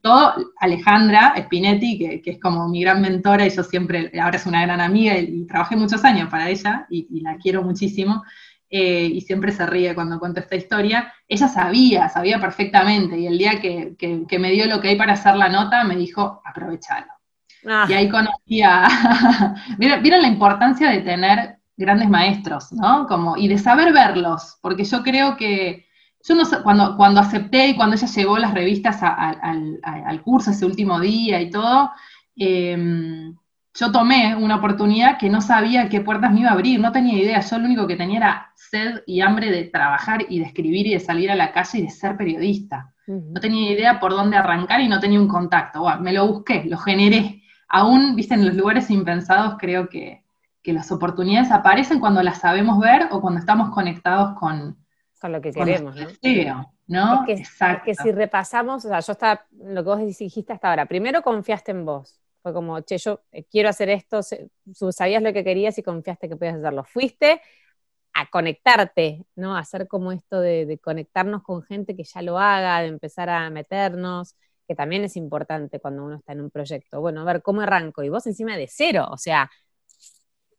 todo 0.00 0.34
Alejandra 0.58 1.34
Spinetti, 1.36 1.98
que, 1.98 2.22
es 2.24 2.40
como 2.40 2.68
mi 2.68 2.82
gran 2.82 3.00
mentora 3.00 3.46
y 3.46 3.50
yo 3.50 3.62
siempre, 3.62 4.12
ahora 4.20 4.36
es 4.36 4.46
una 4.46 4.62
gran 4.62 4.80
amiga 4.80 5.18
y, 5.18 5.46
trabajé 5.46 5.76
muchos 5.76 6.04
años 6.04 6.28
para 6.28 6.48
ella 6.48 6.86
y, 6.90 7.20
la 7.20 7.36
quiero 7.36 7.62
muchísimo. 7.62 8.22
Eh, 8.70 9.10
y 9.14 9.22
siempre 9.22 9.50
se 9.50 9.64
ríe 9.64 9.94
cuando 9.94 10.18
cuento 10.18 10.40
esta 10.40 10.54
historia, 10.54 11.10
ella 11.26 11.48
sabía, 11.48 12.10
sabía 12.10 12.38
perfectamente, 12.38 13.18
y 13.18 13.26
el 13.26 13.38
día 13.38 13.58
que, 13.62 13.96
me 14.38 14.50
dio 14.50 14.66
lo 14.66 14.78
que 14.82 14.88
hay 14.88 14.96
para 14.96 15.14
hacer 15.14 15.36
la 15.36 15.48
nota, 15.48 15.84
me 15.84 15.96
dijo, 15.96 16.42
aprovechalo. 16.44 17.10
Ah. 17.66 17.86
Y 17.88 17.94
ahí 17.94 18.10
conocí 18.10 18.60
a... 18.62 18.86
¿Vieron, 19.78 20.20
la 20.20 20.28
importancia 20.28 20.90
de 20.90 21.00
tener 21.00 21.60
grandes 21.78 22.10
maestros, 22.10 22.70
¿no? 22.72 23.06
Como, 23.06 23.38
y 23.38 23.48
de 23.48 23.56
saber 23.56 23.90
verlos, 23.94 24.58
porque 24.60 24.84
yo 24.84 25.02
creo 25.02 25.38
que 25.38 25.87
yo 26.24 26.34
no 26.34 26.44
sé, 26.44 26.62
cuando, 26.62 26.96
cuando 26.96 27.20
acepté 27.20 27.68
y 27.68 27.76
cuando 27.76 27.96
ella 27.96 28.06
llevó 28.06 28.38
las 28.38 28.54
revistas 28.54 28.98
al 29.02 30.22
curso 30.22 30.50
ese 30.50 30.66
último 30.66 31.00
día 31.00 31.40
y 31.40 31.50
todo, 31.50 31.90
em, 32.36 33.34
yo 33.74 33.92
tomé 33.92 34.34
una 34.34 34.56
oportunidad 34.56 35.18
que 35.18 35.30
no 35.30 35.40
sabía 35.40 35.88
qué 35.88 36.00
puertas 36.00 36.32
me 36.32 36.40
iba 36.40 36.50
a 36.50 36.54
abrir, 36.54 36.80
no 36.80 36.90
tenía 36.92 37.16
idea, 37.16 37.40
yo 37.40 37.58
lo 37.58 37.66
único 37.66 37.86
que 37.86 37.96
tenía 37.96 38.18
era 38.18 38.52
sed 38.56 39.02
y 39.06 39.20
hambre 39.20 39.50
de 39.50 39.64
trabajar 39.64 40.26
y 40.28 40.40
de 40.40 40.46
escribir 40.46 40.86
y 40.86 40.94
de 40.94 41.00
salir 41.00 41.30
a 41.30 41.36
la 41.36 41.52
calle 41.52 41.78
y 41.78 41.82
de 41.82 41.90
ser 41.90 42.16
periodista. 42.16 42.92
No 43.06 43.40
tenía 43.40 43.72
idea 43.72 44.00
por 44.00 44.10
dónde 44.10 44.36
arrancar 44.36 44.82
y 44.82 44.88
no 44.88 45.00
tenía 45.00 45.18
un 45.18 45.28
contacto. 45.28 45.82
me 46.00 46.12
lo 46.12 46.26
busqué, 46.26 46.64
lo 46.64 46.76
generé. 46.76 47.42
Aún, 47.66 48.14
viste, 48.16 48.34
en 48.34 48.44
los 48.44 48.54
lugares 48.54 48.90
impensados 48.90 49.54
creo 49.58 49.88
que, 49.88 50.24
que 50.62 50.74
las 50.74 50.92
oportunidades 50.92 51.50
aparecen 51.50 52.00
cuando 52.00 52.22
las 52.22 52.40
sabemos 52.40 52.78
ver 52.78 53.08
o 53.10 53.22
cuando 53.22 53.40
estamos 53.40 53.70
conectados 53.70 54.38
con, 54.38 54.76
con 55.18 55.32
lo 55.32 55.40
que 55.40 55.52
queremos, 55.52 55.94
¿no? 55.96 56.06
¿no? 56.86 57.24
Es 57.26 57.48
que, 57.84 57.94
si 57.94 58.12
repasamos, 58.12 58.84
o 58.84 58.88
sea, 58.88 59.00
yo 59.00 59.12
estaba, 59.12 59.46
lo 59.52 59.82
que 59.82 59.88
vos 59.88 60.18
dijiste 60.18 60.52
hasta 60.52 60.70
ahora, 60.70 60.86
primero 60.86 61.22
confiaste 61.22 61.72
en 61.72 61.84
vos. 61.84 62.20
Fue 62.42 62.52
como, 62.52 62.80
che, 62.80 62.98
yo 62.98 63.22
eh, 63.32 63.44
quiero 63.44 63.68
hacer 63.68 63.90
esto, 63.90 64.20
sabías 64.92 65.22
lo 65.22 65.32
que 65.32 65.44
querías 65.44 65.76
y 65.78 65.82
confiaste 65.82 66.28
que 66.28 66.36
podías 66.36 66.56
hacerlo. 66.56 66.84
Fuiste 66.84 67.40
a 68.14 68.26
conectarte, 68.30 69.26
¿no? 69.36 69.56
A 69.56 69.60
hacer 69.60 69.86
como 69.86 70.12
esto 70.12 70.40
de, 70.40 70.78
conectarnos 70.82 71.42
con 71.42 71.62
gente 71.62 71.96
que 71.96 72.04
ya 72.04 72.22
lo 72.22 72.38
haga, 72.38 72.80
de 72.80 72.88
empezar 72.88 73.28
a 73.28 73.50
meternos, 73.50 74.34
que 74.66 74.74
también 74.74 75.04
es 75.04 75.16
importante 75.16 75.80
cuando 75.80 76.04
uno 76.04 76.16
está 76.16 76.32
en 76.32 76.40
un 76.40 76.50
proyecto. 76.50 77.00
Bueno, 77.00 77.22
a 77.22 77.24
ver, 77.24 77.42
¿cómo 77.42 77.60
arranco? 77.60 78.02
Y 78.02 78.08
vos 78.08 78.26
encima 78.26 78.56
de 78.56 78.68
cero, 78.68 79.08
o 79.10 79.18
sea, 79.18 79.50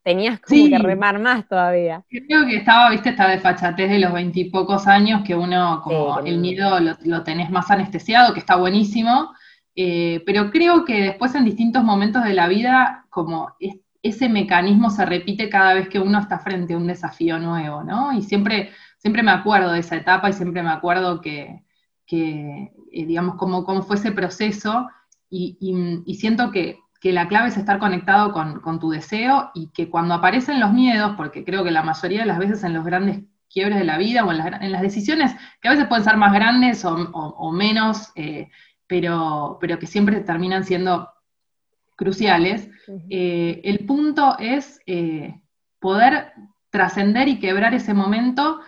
tenías 0.03 0.39
como 0.39 0.69
que 0.69 0.77
remar 0.77 1.19
más 1.19 1.47
todavía. 1.47 2.03
Creo 2.09 2.45
que 2.45 2.57
estaba, 2.57 2.89
viste, 2.89 3.09
esta 3.09 3.27
desfachatez 3.27 3.89
de 3.89 3.99
los 3.99 4.13
veintipocos 4.13 4.87
años, 4.87 5.23
que 5.25 5.35
uno, 5.35 5.81
como 5.83 6.19
el 6.19 6.39
miedo 6.39 6.79
lo, 6.79 7.23
tenés 7.23 7.49
más 7.49 7.69
anestesiado, 7.69 8.33
que 8.33 8.39
está 8.39 8.55
buenísimo, 8.55 9.33
eh, 9.75 10.23
pero 10.25 10.51
creo 10.51 10.85
que 10.85 11.01
después 11.01 11.35
en 11.35 11.45
distintos 11.45 11.83
momentos 11.83 12.23
de 12.23 12.33
la 12.33 12.47
vida, 12.47 13.05
como 13.09 13.55
ese 14.01 14.29
mecanismo 14.29 14.89
se 14.89 15.05
repite 15.05 15.49
cada 15.49 15.73
vez 15.73 15.89
que 15.89 15.99
uno 15.99 16.19
está 16.19 16.39
frente 16.39 16.73
a 16.73 16.77
un 16.77 16.87
desafío 16.87 17.37
nuevo, 17.39 17.83
¿no? 17.83 18.13
Y 18.13 18.21
siempre, 18.21 18.71
siempre 18.97 19.23
me 19.23 19.31
acuerdo 19.31 19.71
de 19.71 19.79
esa 19.79 19.95
etapa 19.95 20.29
y 20.29 20.33
siempre 20.33 20.63
me 20.63 20.71
acuerdo 20.71 21.21
que, 21.21 21.63
eh, 22.11 22.71
digamos, 22.91 23.35
cómo, 23.35 23.63
cómo 23.65 23.83
fue 23.83 23.97
ese 23.97 24.11
proceso 24.11 24.89
y 25.29 26.17
siento 26.19 26.49
que 26.49 26.79
que 26.99 27.13
la 27.13 27.27
clave 27.27 27.47
es 27.47 27.57
estar 27.57 27.79
conectado 27.79 28.33
con, 28.33 28.79
tu 28.79 28.89
deseo 28.89 29.51
y 29.53 29.69
que 29.69 29.89
cuando 29.89 30.13
aparecen 30.13 30.59
los 30.59 30.73
miedos, 30.73 31.13
porque 31.15 31.45
creo 31.45 31.63
que 31.63 31.71
la 31.71 31.83
mayoría 31.83 32.21
de 32.21 32.25
las 32.25 32.39
veces 32.39 32.63
en 32.63 32.73
los 32.73 32.83
grandes 32.83 33.21
quiebres 33.49 33.79
de 33.79 33.85
la 33.85 33.97
vida 33.97 34.25
o 34.25 34.31
en 34.31 34.71
las, 34.71 34.81
decisiones, 34.81 35.33
que 35.61 35.69
a 35.69 35.71
veces 35.71 35.87
pueden 35.87 36.03
ser 36.03 36.17
más 36.17 36.33
grandes 36.33 36.83
o, 36.85 37.51
menos, 37.51 38.11
eh, 38.15 38.49
pero, 38.85 39.57
pero 39.61 39.79
que 39.79 39.87
siempre 39.87 40.19
terminan 40.21 40.65
siendo 40.65 41.09
cruciales, 41.95 42.69
eh, 43.09 43.61
el 43.63 43.85
punto 43.85 44.37
es 44.39 44.79
eh, 44.85 45.39
poder 45.79 46.33
trascender 46.69 47.27
y 47.27 47.39
quebrar 47.39 47.73
ese 47.73 47.93
momento 47.93 48.61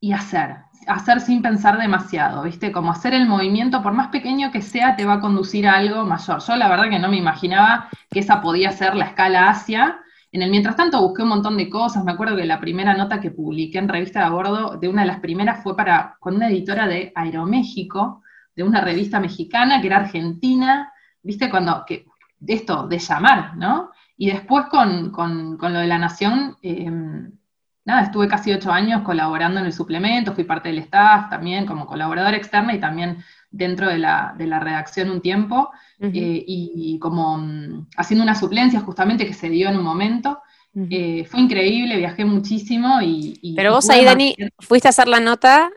y 0.00 0.12
hacer, 0.12 0.56
hacer 0.88 1.20
sin 1.20 1.42
pensar 1.42 1.78
demasiado, 1.78 2.42
¿viste? 2.42 2.72
Como 2.72 2.90
hacer 2.90 3.14
el 3.14 3.26
movimiento, 3.26 3.82
por 3.82 3.92
más 3.92 4.08
pequeño 4.08 4.50
que 4.50 4.62
sea, 4.62 4.96
te 4.96 5.04
va 5.04 5.14
a 5.14 5.20
conducir 5.20 5.68
a 5.68 5.74
algo 5.74 6.04
mayor. 6.04 6.40
Yo 6.40 6.56
la 6.56 6.68
verdad 6.68 6.90
que 6.90 6.98
no 6.98 7.08
me 7.08 7.16
imaginaba 7.16 7.88
que 8.10 8.20
esa 8.20 8.40
podía 8.40 8.72
ser 8.72 8.96
la 8.96 9.06
escala 9.06 9.50
Asia. 9.50 10.00
En 10.32 10.42
el 10.42 10.50
mientras 10.50 10.76
tanto 10.76 11.00
busqué 11.00 11.22
un 11.22 11.28
montón 11.28 11.56
de 11.56 11.70
cosas, 11.70 12.04
me 12.04 12.12
acuerdo 12.12 12.36
que 12.36 12.44
la 12.44 12.60
primera 12.60 12.94
nota 12.94 13.20
que 13.20 13.30
publiqué 13.30 13.78
en 13.78 13.88
Revista 13.88 14.20
de 14.20 14.26
Abordo, 14.26 14.76
de 14.78 14.88
una 14.88 15.02
de 15.02 15.08
las 15.08 15.20
primeras, 15.20 15.62
fue 15.62 15.76
para, 15.76 16.16
con 16.20 16.36
una 16.36 16.48
editora 16.48 16.86
de 16.86 17.12
Aeroméxico, 17.14 18.22
de 18.56 18.62
una 18.64 18.80
revista 18.80 19.20
mexicana 19.20 19.80
que 19.80 19.86
era 19.86 19.98
argentina, 19.98 20.92
¿viste? 21.22 21.48
Cuando, 21.48 21.84
que, 21.86 22.06
esto, 22.46 22.86
de 22.88 22.98
llamar, 22.98 23.56
¿no? 23.56 23.90
Y 24.16 24.30
después 24.30 24.66
con, 24.66 25.12
lo 25.12 25.78
de 25.78 25.86
la 25.86 25.98
Nación, 25.98 26.56
em, 26.62 27.37
nada, 27.88 28.02
estuve 28.02 28.28
casi 28.28 28.52
ocho 28.52 28.70
años 28.70 29.02
colaborando 29.02 29.60
en 29.60 29.66
el 29.66 29.72
suplemento, 29.72 30.34
fui 30.34 30.44
parte 30.44 30.68
del 30.68 30.78
staff 30.78 31.30
también 31.30 31.64
como 31.64 31.86
colaboradora 31.86 32.36
externa 32.36 32.74
y 32.74 32.78
también 32.78 33.24
dentro 33.50 33.88
de 33.88 33.98
la, 33.98 34.34
redacción 34.38 35.10
un 35.10 35.22
tiempo, 35.22 35.70
eh, 35.98 36.44
y, 36.46 36.98
como 37.00 37.38
mm, 37.38 37.88
haciendo 37.96 38.22
una 38.22 38.34
suplencia 38.34 38.80
justamente 38.80 39.26
que 39.26 39.32
se 39.32 39.48
dio 39.48 39.68
en 39.68 39.78
un 39.78 39.84
momento. 39.84 40.40
Eh, 40.90 41.24
fue 41.24 41.40
increíble, 41.40 41.96
viajé 41.96 42.24
muchísimo 42.24 43.00
y... 43.02 43.54
Pero 43.56 43.72
vos 43.72 43.88
ahí, 43.90 44.04
Dani, 44.04 44.36
fuiste 44.60 44.86
a 44.86 44.90
hacer 44.90 45.08
la 45.08 45.18
nota 45.18 45.70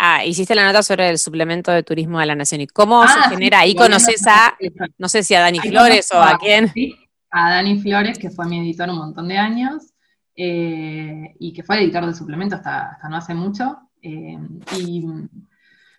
Ah, 0.00 0.24
hiciste 0.24 0.54
la 0.54 0.64
nota 0.64 0.84
sobre 0.84 1.08
el 1.08 1.18
suplemento 1.18 1.72
de 1.72 1.82
turismo 1.82 2.20
de 2.20 2.26
la 2.26 2.36
Nación. 2.36 2.60
¿Y 2.60 2.68
cómo 2.68 3.02
se 3.08 3.18
ah, 3.18 3.30
genera? 3.30 3.60
Ahí 3.60 3.74
conoces 3.74 4.24
a, 4.28 4.56
no 4.96 5.08
sé 5.08 5.24
si 5.24 5.34
a 5.34 5.40
Dani 5.40 5.58
Flores 5.58 6.12
o 6.12 6.18
a, 6.18 6.30
a 6.30 6.38
quién. 6.38 6.72
Sí, 6.72 6.94
a 7.30 7.50
Dani 7.50 7.80
Flores, 7.80 8.16
que 8.16 8.30
fue 8.30 8.46
mi 8.46 8.60
editor 8.60 8.88
un 8.90 8.98
montón 8.98 9.26
de 9.26 9.38
años. 9.38 9.92
Eh, 10.40 11.34
y 11.40 11.52
que 11.52 11.64
fue 11.64 11.82
editor 11.82 12.06
de 12.06 12.14
suplemento 12.14 12.54
hasta, 12.54 12.92
hasta 12.92 13.08
no 13.08 13.16
hace 13.16 13.34
mucho, 13.34 13.76
eh, 14.00 14.38
y 14.78 15.04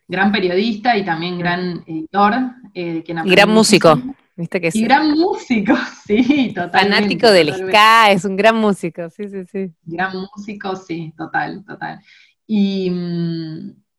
gran 0.07 0.31
periodista 0.31 0.95
y 0.95 1.03
también 1.03 1.37
gran 1.37 1.83
editor. 1.85 2.35
Eh, 2.73 3.03
y 3.05 3.29
gran 3.29 3.49
músico. 3.49 4.01
¿Viste 4.37 4.61
que 4.61 4.69
y 4.73 4.83
gran 4.83 5.11
músico, 5.11 5.75
sí, 6.07 6.53
totalmente. 6.55 6.95
Fanático 6.95 7.29
del 7.29 7.53
ska, 7.53 8.11
es 8.11 8.23
un 8.23 8.37
gran 8.37 8.55
músico, 8.55 9.09
sí, 9.09 9.27
sí, 9.27 9.43
sí. 9.43 9.73
Gran 9.83 10.13
músico, 10.15 10.73
sí, 10.77 11.13
total, 11.17 11.65
total. 11.65 11.99
Y, 12.47 12.89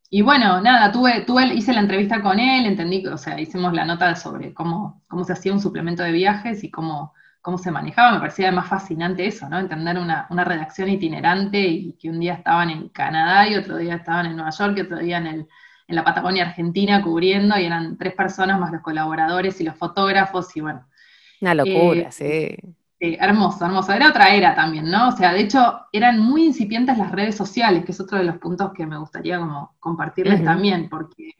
y 0.09 0.23
bueno, 0.23 0.63
nada, 0.63 0.91
tuve, 0.91 1.21
tuve, 1.21 1.53
hice 1.55 1.75
la 1.75 1.81
entrevista 1.81 2.23
con 2.23 2.41
él, 2.41 2.65
entendí, 2.65 3.07
o 3.07 3.19
sea, 3.19 3.39
hicimos 3.39 3.75
la 3.75 3.85
nota 3.85 4.17
sobre 4.17 4.55
cómo, 4.55 5.03
cómo 5.07 5.23
se 5.25 5.35
hacía 5.35 5.53
un 5.53 5.61
suplemento 5.61 6.03
de 6.03 6.13
viajes 6.13 6.65
y 6.65 6.71
cómo 6.71 7.13
cómo 7.41 7.59
se 7.59 7.71
manejaba, 7.71 8.13
me 8.13 8.21
parecía 8.21 8.53
más 8.53 8.69
fascinante 8.69 9.27
eso, 9.27 9.49
¿no? 9.49 9.59
Entender 9.59 9.99
una, 9.99 10.27
redacción 10.45 10.89
itinerante 10.89 11.59
y 11.59 11.93
que 11.95 12.11
un 12.11 12.21
día 12.21 12.35
estaban 12.35 12.71
en 12.71 12.89
Canadá 12.91 13.49
y 13.49 13.57
otro 13.57 13.77
día 13.77 13.97
estaban 13.97 14.27
en 14.27 14.37
Nueva 14.37 14.51
York 14.51 14.75
y 14.77 14.81
otro 14.83 14.99
día 14.99 15.19
en, 15.19 15.49
la 15.89 16.05
Patagonia 16.05 16.45
Argentina 16.45 17.03
cubriendo 17.03 17.59
y 17.59 17.65
eran 17.65 17.99
tres 17.99 18.15
personas 18.15 18.61
más 18.61 18.71
los 18.71 18.81
colaboradores 18.81 19.61
y 19.61 19.65
los 19.65 19.75
fotógrafos 19.75 20.57
y 20.57 20.61
bueno. 20.61 20.87
Una 21.41 21.53
locura, 21.53 22.11
eh, 22.21 22.57
sí. 23.01 23.17
hermoso, 23.19 23.65
hermoso. 23.65 23.93
Era 23.93 24.11
otra 24.11 24.33
era 24.33 24.55
también, 24.55 24.89
¿no? 24.89 25.09
O 25.09 25.13
sea, 25.13 25.33
de 25.33 25.41
hecho, 25.41 25.81
eran 25.91 26.21
muy 26.21 26.45
incipientes 26.45 26.97
las 26.97 27.11
redes 27.11 27.35
sociales, 27.35 27.85
que 27.85 27.91
es 27.91 27.99
otro 27.99 28.19
de 28.19 28.25
los 28.25 28.39
puntos 28.39 28.73
que 28.73 28.87
me 28.87 28.99
gustaría 28.99 29.41
como 29.41 29.75
compartirles 29.81 30.45
también, 30.45 30.89
porque 30.89 31.33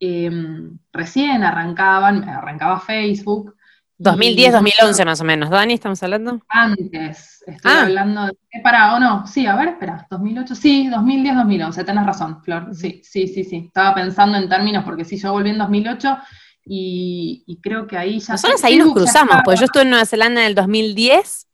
em, 0.00 0.78
recién 0.92 1.44
arrancaban, 1.44 2.28
arrancaba 2.28 2.80
Facebook, 2.80 3.54
2010, 4.02 4.52
2011 4.52 5.04
más 5.04 5.20
o 5.20 5.24
menos. 5.24 5.50
Dani, 5.50 5.74
¿estamos 5.74 6.02
hablando? 6.02 6.40
Antes, 6.48 7.42
estoy 7.46 7.72
ah. 7.72 7.82
hablando 7.82 8.26
de... 8.26 8.36
Para, 8.62 8.94
o 8.94 9.00
no, 9.00 9.26
sí, 9.26 9.46
a 9.46 9.56
ver, 9.56 9.68
espera, 9.68 10.06
2008, 10.10 10.54
sí, 10.54 10.88
2010, 10.88 11.36
2011, 11.36 11.84
tenés 11.84 12.06
razón, 12.06 12.42
Flor, 12.42 12.74
sí, 12.74 13.00
sí, 13.04 13.28
sí, 13.28 13.44
sí. 13.44 13.64
Estaba 13.66 13.94
pensando 13.94 14.36
en 14.38 14.48
términos, 14.48 14.84
porque 14.84 15.04
sí, 15.04 15.16
yo 15.16 15.32
volví 15.32 15.50
en 15.50 15.58
2008 15.58 16.18
y, 16.64 17.58
creo 17.62 17.86
que 17.86 17.96
ahí 17.96 18.18
ya... 18.18 18.34
Nosotros 18.34 18.64
ahí 18.64 18.76
nos 18.76 18.92
cruzamos, 18.92 19.36
pues 19.44 19.60
yo 19.60 19.66
estuve 19.66 19.84
en 19.84 19.90
Nueva 19.90 20.06
Zelanda 20.06 20.40
en 20.42 20.48
el 20.48 20.54
2010, 20.54 21.46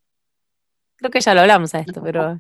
creo 0.97 1.11
que 1.11 1.21
ya 1.21 1.35
lo 1.35 1.43
hablamos 1.43 1.75
a 1.75 1.81
esto, 1.81 2.03
pero... 2.03 2.33
No 2.33 2.39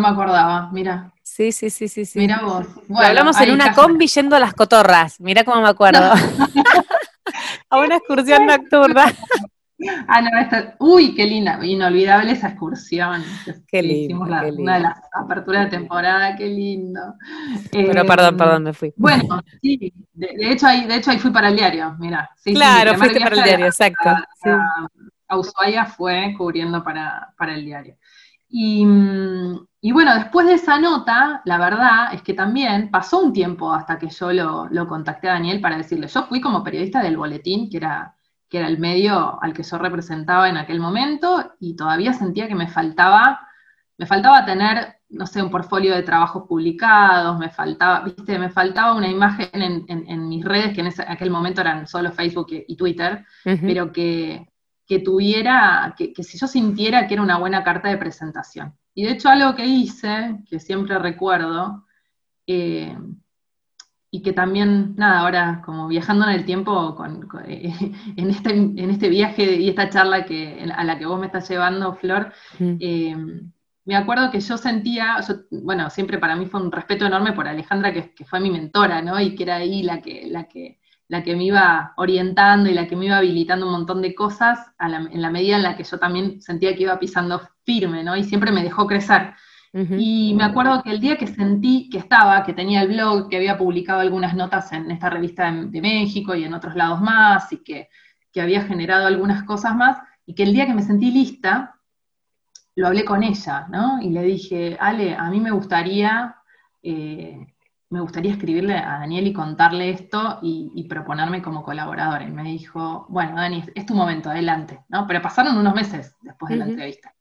me 0.00 0.08
acordaba, 0.08 0.70
mira. 0.72 1.12
Sí, 1.22 1.52
sí, 1.52 1.70
sí, 1.70 1.88
sí. 1.88 2.04
sí. 2.04 2.18
Mira 2.18 2.40
vos. 2.42 2.66
Bueno, 2.88 3.08
hablamos 3.08 3.40
en 3.40 3.50
una 3.52 3.72
combi 3.72 4.06
yendo 4.06 4.36
a 4.36 4.40
las 4.40 4.54
cotorras, 4.54 5.20
mira 5.20 5.44
cómo 5.44 5.60
me 5.60 5.68
acuerdo. 5.68 6.12
a 7.70 7.78
una 7.78 7.96
excursión 7.96 8.46
nocturna. 8.46 9.12
Ah, 10.06 10.22
no, 10.22 10.30
esta, 10.38 10.76
uy, 10.78 11.14
qué 11.14 11.26
linda, 11.26 11.58
inolvidable 11.64 12.32
esa 12.32 12.48
excursión. 12.48 13.22
Qué 13.66 13.82
lindo, 13.82 14.20
Una 14.20 14.76
de 14.76 14.80
las 14.80 14.98
aperturas 15.12 15.64
de 15.64 15.76
temporada, 15.76 16.36
qué 16.36 16.46
lindo. 16.46 17.00
Pero 17.72 18.02
eh, 18.02 18.04
perdón, 18.04 18.36
perdón, 18.36 18.62
me 18.62 18.72
fui. 18.72 18.92
Bueno, 18.96 19.42
sí, 19.60 19.92
de, 20.12 20.52
hecho, 20.52 20.68
ahí, 20.68 20.86
de 20.86 20.94
hecho 20.94 21.10
ahí 21.10 21.18
fui 21.18 21.32
para 21.32 21.48
el 21.48 21.56
diario, 21.56 21.96
mira. 21.98 22.30
claro, 22.44 22.94
fuiste 22.94 23.20
para 23.20 23.36
el 23.36 23.42
diario, 23.42 23.66
exacto. 23.66 24.10
A, 25.28 25.36
Ushuaia 25.36 25.84
fue 25.86 26.34
cubriendo 26.38 26.82
para, 26.84 27.34
para 27.36 27.54
el 27.54 27.64
diario. 27.64 27.96
Y, 28.48 28.86
y, 29.86 29.92
bueno, 29.92 30.14
después 30.14 30.46
de 30.46 30.54
esa 30.54 30.80
nota, 30.80 31.42
la 31.44 31.58
verdad 31.58 32.14
es 32.14 32.22
que 32.22 32.32
también 32.32 32.90
pasó 32.90 33.20
un 33.20 33.34
tiempo 33.34 33.70
hasta 33.70 33.98
que 33.98 34.08
yo 34.08 34.32
lo, 34.32 34.88
contacté 34.88 35.28
a 35.28 35.34
Daniel 35.34 35.60
para 35.60 35.76
decirle, 35.76 36.06
yo 36.06 36.22
fui 36.22 36.40
como 36.40 36.64
periodista 36.64 37.02
del 37.02 37.18
boletín, 37.18 37.68
que 37.68 37.76
era, 37.76 38.16
que 38.48 38.60
era 38.60 38.68
el 38.68 38.78
medio 38.78 39.38
al 39.42 39.52
que 39.52 39.62
yo 39.62 39.76
representaba 39.76 40.48
en 40.48 40.56
aquel 40.56 40.80
momento, 40.80 41.52
y 41.60 41.76
todavía 41.76 42.14
sentía 42.14 42.48
que 42.48 42.54
me 42.54 42.66
faltaba, 42.66 43.46
me 43.98 44.06
faltaba 44.06 44.46
tener, 44.46 45.00
no 45.10 45.26
sé, 45.26 45.42
un 45.42 45.50
portfolio 45.50 45.94
de 45.94 46.02
trabajos 46.02 46.44
publicados, 46.48 47.38
me 47.38 47.50
faltaba, 47.50 48.00
viste, 48.00 48.38
me 48.38 48.48
faltaba 48.48 48.94
una 48.94 49.10
imagen 49.10 49.50
en, 49.52 50.28
mis 50.30 50.46
redes, 50.46 50.72
que 50.72 50.80
en 50.80 50.94
aquel 51.08 51.30
momento 51.30 51.60
eran 51.60 51.86
solo 51.86 52.10
Facebook 52.10 52.46
y, 52.50 52.74
Twitter, 52.74 53.22
pero 53.44 53.92
que, 53.92 54.48
que 54.86 54.98
tuviera, 54.98 55.94
que, 55.96 56.12
si 56.22 56.38
yo 56.38 56.46
sintiera 56.46 57.06
que 57.06 57.14
era 57.14 57.22
una 57.22 57.38
buena 57.38 57.64
carta 57.64 57.88
de 57.88 57.96
presentación. 57.96 58.76
Y 58.94 59.04
de 59.04 59.12
hecho 59.12 59.28
algo 59.28 59.54
que 59.54 59.66
hice, 59.66 60.38
que 60.48 60.60
siempre 60.60 60.98
recuerdo, 60.98 61.86
eh, 62.46 62.96
y 64.10 64.22
que 64.22 64.32
también, 64.32 64.94
nada, 64.96 65.20
ahora 65.20 65.62
como 65.64 65.88
viajando 65.88 66.24
en 66.26 66.30
el 66.30 66.44
tiempo 66.44 66.94
con, 66.94 67.28
eh, 67.46 67.72
en, 68.16 68.30
este, 68.30 68.50
en 68.50 68.90
este 68.90 69.08
viaje 69.08 69.56
y 69.56 69.68
esta 69.68 69.90
charla 69.90 70.24
que, 70.24 70.64
a 70.72 70.84
la 70.84 70.98
que 70.98 71.06
vos 71.06 71.18
me 71.18 71.26
estás 71.26 71.48
llevando, 71.48 71.94
Flor, 71.94 72.32
eh, 72.60 73.16
me 73.86 73.96
acuerdo 73.96 74.30
que 74.30 74.40
yo 74.40 74.56
sentía, 74.56 75.16
bueno, 75.50 75.90
siempre 75.90 76.18
para 76.18 76.36
mí 76.36 76.46
fue 76.46 76.60
un 76.60 76.72
respeto 76.72 77.06
enorme 77.06 77.32
por 77.32 77.48
Alejandra, 77.48 77.92
que, 77.92 78.14
que, 78.14 78.24
fue 78.24 78.40
mi 78.40 78.50
mentora, 78.50 79.02
¿no? 79.02 79.20
Y 79.20 79.34
que 79.34 79.42
era 79.42 79.56
ahí 79.56 79.82
la 79.82 80.00
que, 80.00 80.26
la 80.28 80.44
que 80.44 80.78
la 81.08 81.22
que 81.22 81.36
me 81.36 81.44
iba 81.44 81.92
orientando 81.96 82.70
y 82.70 82.74
la 82.74 82.86
que 82.86 82.96
me 82.96 83.06
iba 83.06 83.18
habilitando 83.18 83.66
un 83.66 83.72
montón 83.72 84.00
de 84.02 84.14
cosas 84.14 84.58
en 84.78 85.22
la 85.22 85.30
medida 85.30 85.56
en 85.56 85.62
la 85.62 85.76
que 85.76 85.84
yo 85.84 85.98
también 85.98 86.40
sentía 86.40 86.74
que 86.74 86.84
iba 86.84 86.98
pisando 86.98 87.40
firme, 87.64 88.02
¿no? 88.02 88.16
Y 88.16 88.24
siempre 88.24 88.52
me 88.52 88.62
dejó 88.62 88.86
crecer. 88.86 89.34
Y 89.98 90.34
me 90.36 90.44
acuerdo 90.44 90.84
que 90.84 90.92
el 90.92 91.00
día 91.00 91.16
que 91.16 91.26
sentí 91.26 91.90
que 91.90 91.98
estaba, 91.98 92.44
que 92.44 92.52
tenía 92.52 92.82
el 92.82 92.88
blog, 92.88 93.28
que 93.28 93.36
había 93.36 93.58
publicado 93.58 93.98
algunas 93.98 94.36
notas 94.36 94.70
en 94.70 94.88
esta 94.92 95.10
revista 95.10 95.50
de, 95.50 95.80
México 95.80 96.32
y 96.36 96.44
en 96.44 96.54
otros 96.54 96.76
lados 96.76 97.00
más, 97.00 97.52
y 97.52 97.56
que, 97.64 97.88
había 98.40 98.62
generado 98.62 99.06
algunas 99.06 99.42
cosas 99.42 99.74
más, 99.74 99.98
y 100.26 100.34
que 100.36 100.44
el 100.44 100.52
día 100.52 100.66
que 100.66 100.74
me 100.74 100.82
sentí 100.82 101.10
lista, 101.10 101.74
lo 102.76 102.86
hablé 102.86 103.04
con 103.04 103.24
ella, 103.24 103.66
¿no? 103.68 104.00
Y 104.00 104.10
le 104.10 104.22
dije, 104.22 104.76
Ale, 104.78 105.16
a 105.16 105.28
mí 105.28 105.40
me 105.40 105.50
gustaría, 105.50 106.36
eh, 106.80 107.53
me 107.94 108.00
gustaría 108.00 108.32
escribirle 108.32 108.74
a 108.74 108.98
Daniel 108.98 109.28
y 109.28 109.32
contarle 109.32 109.90
esto 109.90 110.40
y, 110.42 110.84
proponerme 110.88 111.40
como 111.40 111.62
colaboradora. 111.62 112.24
Y 112.24 112.30
me 112.32 112.42
dijo, 112.42 113.06
bueno, 113.08 113.36
Dani, 113.36 113.62
es 113.72 113.86
tu 113.86 113.94
momento, 113.94 114.30
adelante, 114.30 114.80
¿no? 114.88 115.06
Pero 115.06 115.22
pasaron 115.22 115.56
unos 115.56 115.76
meses 115.76 116.16
después 116.20 116.50
de 116.50 116.56
la 116.56 116.64
entrevista. 116.64 117.14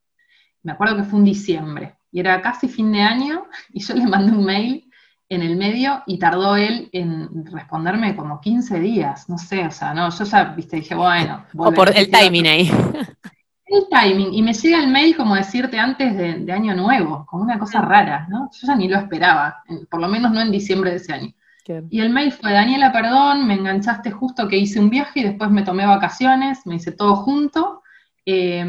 Me 0.64 0.72
acuerdo 0.72 0.98
que 0.98 1.04
fue 1.04 1.20
un 1.20 1.26
diciembre 1.26 1.96
y 2.12 2.22
era 2.22 2.42
casi 2.42 2.68
fin 2.68 2.92
de 2.92 3.02
año, 3.02 3.46
y 3.72 3.82
yo 3.82 3.94
le 3.94 4.08
mandé 4.08 4.32
un 4.32 4.46
mail 4.46 4.90
en 5.30 5.44
el 5.44 5.58
medio 5.58 6.02
y 6.08 6.18
tardó 6.18 6.56
él 6.56 6.90
en 6.92 7.46
responderme 7.46 8.16
como 8.16 8.42
15 8.42 8.80
días, 8.80 9.30
no 9.30 9.38
sé, 9.38 9.68
o 9.68 9.72
sea, 9.72 9.94
no, 9.94 10.10
yo 10.10 10.24
ya, 10.24 10.44
viste, 10.56 10.78
dije, 10.78 10.96
bueno. 10.96 11.46
O 11.56 11.72
por 11.72 11.96
el 11.96 12.10
timing 12.10 12.48
ahí. 12.48 12.72
El 13.74 13.88
timing, 13.90 14.34
y 14.34 14.44
me 14.44 14.54
llega 14.54 14.80
el 14.80 14.88
mail 14.88 15.16
como 15.18 15.36
decirte 15.36 15.80
antes 15.80 16.16
de, 16.16 16.52
año 16.52 16.76
nuevo, 16.76 17.26
como 17.26 17.42
una 17.42 17.58
cosa 17.58 17.82
rara, 17.82 18.28
¿no? 18.30 18.50
Yo 18.54 18.68
ya 18.68 18.76
ni 18.76 18.88
lo 18.88 18.98
esperaba, 18.98 19.64
por 19.90 20.00
lo 20.00 20.08
menos 20.08 20.32
no 20.32 20.42
en 20.42 20.52
diciembre 20.52 20.92
de 20.92 20.98
ese 20.98 21.12
año. 21.12 21.34
Y 21.90 22.02
el 22.02 22.12
mail 22.12 22.32
fue, 22.32 22.52
Daniela, 22.52 22.92
perdón, 22.92 23.48
me 23.48 23.56
enganchaste 23.56 24.12
justo 24.12 24.48
que 24.48 24.58
hice 24.58 24.80
un 24.80 24.90
viaje 24.90 25.22
y 25.22 25.24
después 25.24 25.50
me 25.50 25.64
tomé 25.64 25.86
vacaciones, 25.86 26.68
me 26.68 26.76
hice 26.76 26.92
todo 26.92 27.16
junto. 27.16 27.82
Eh, 28.26 28.64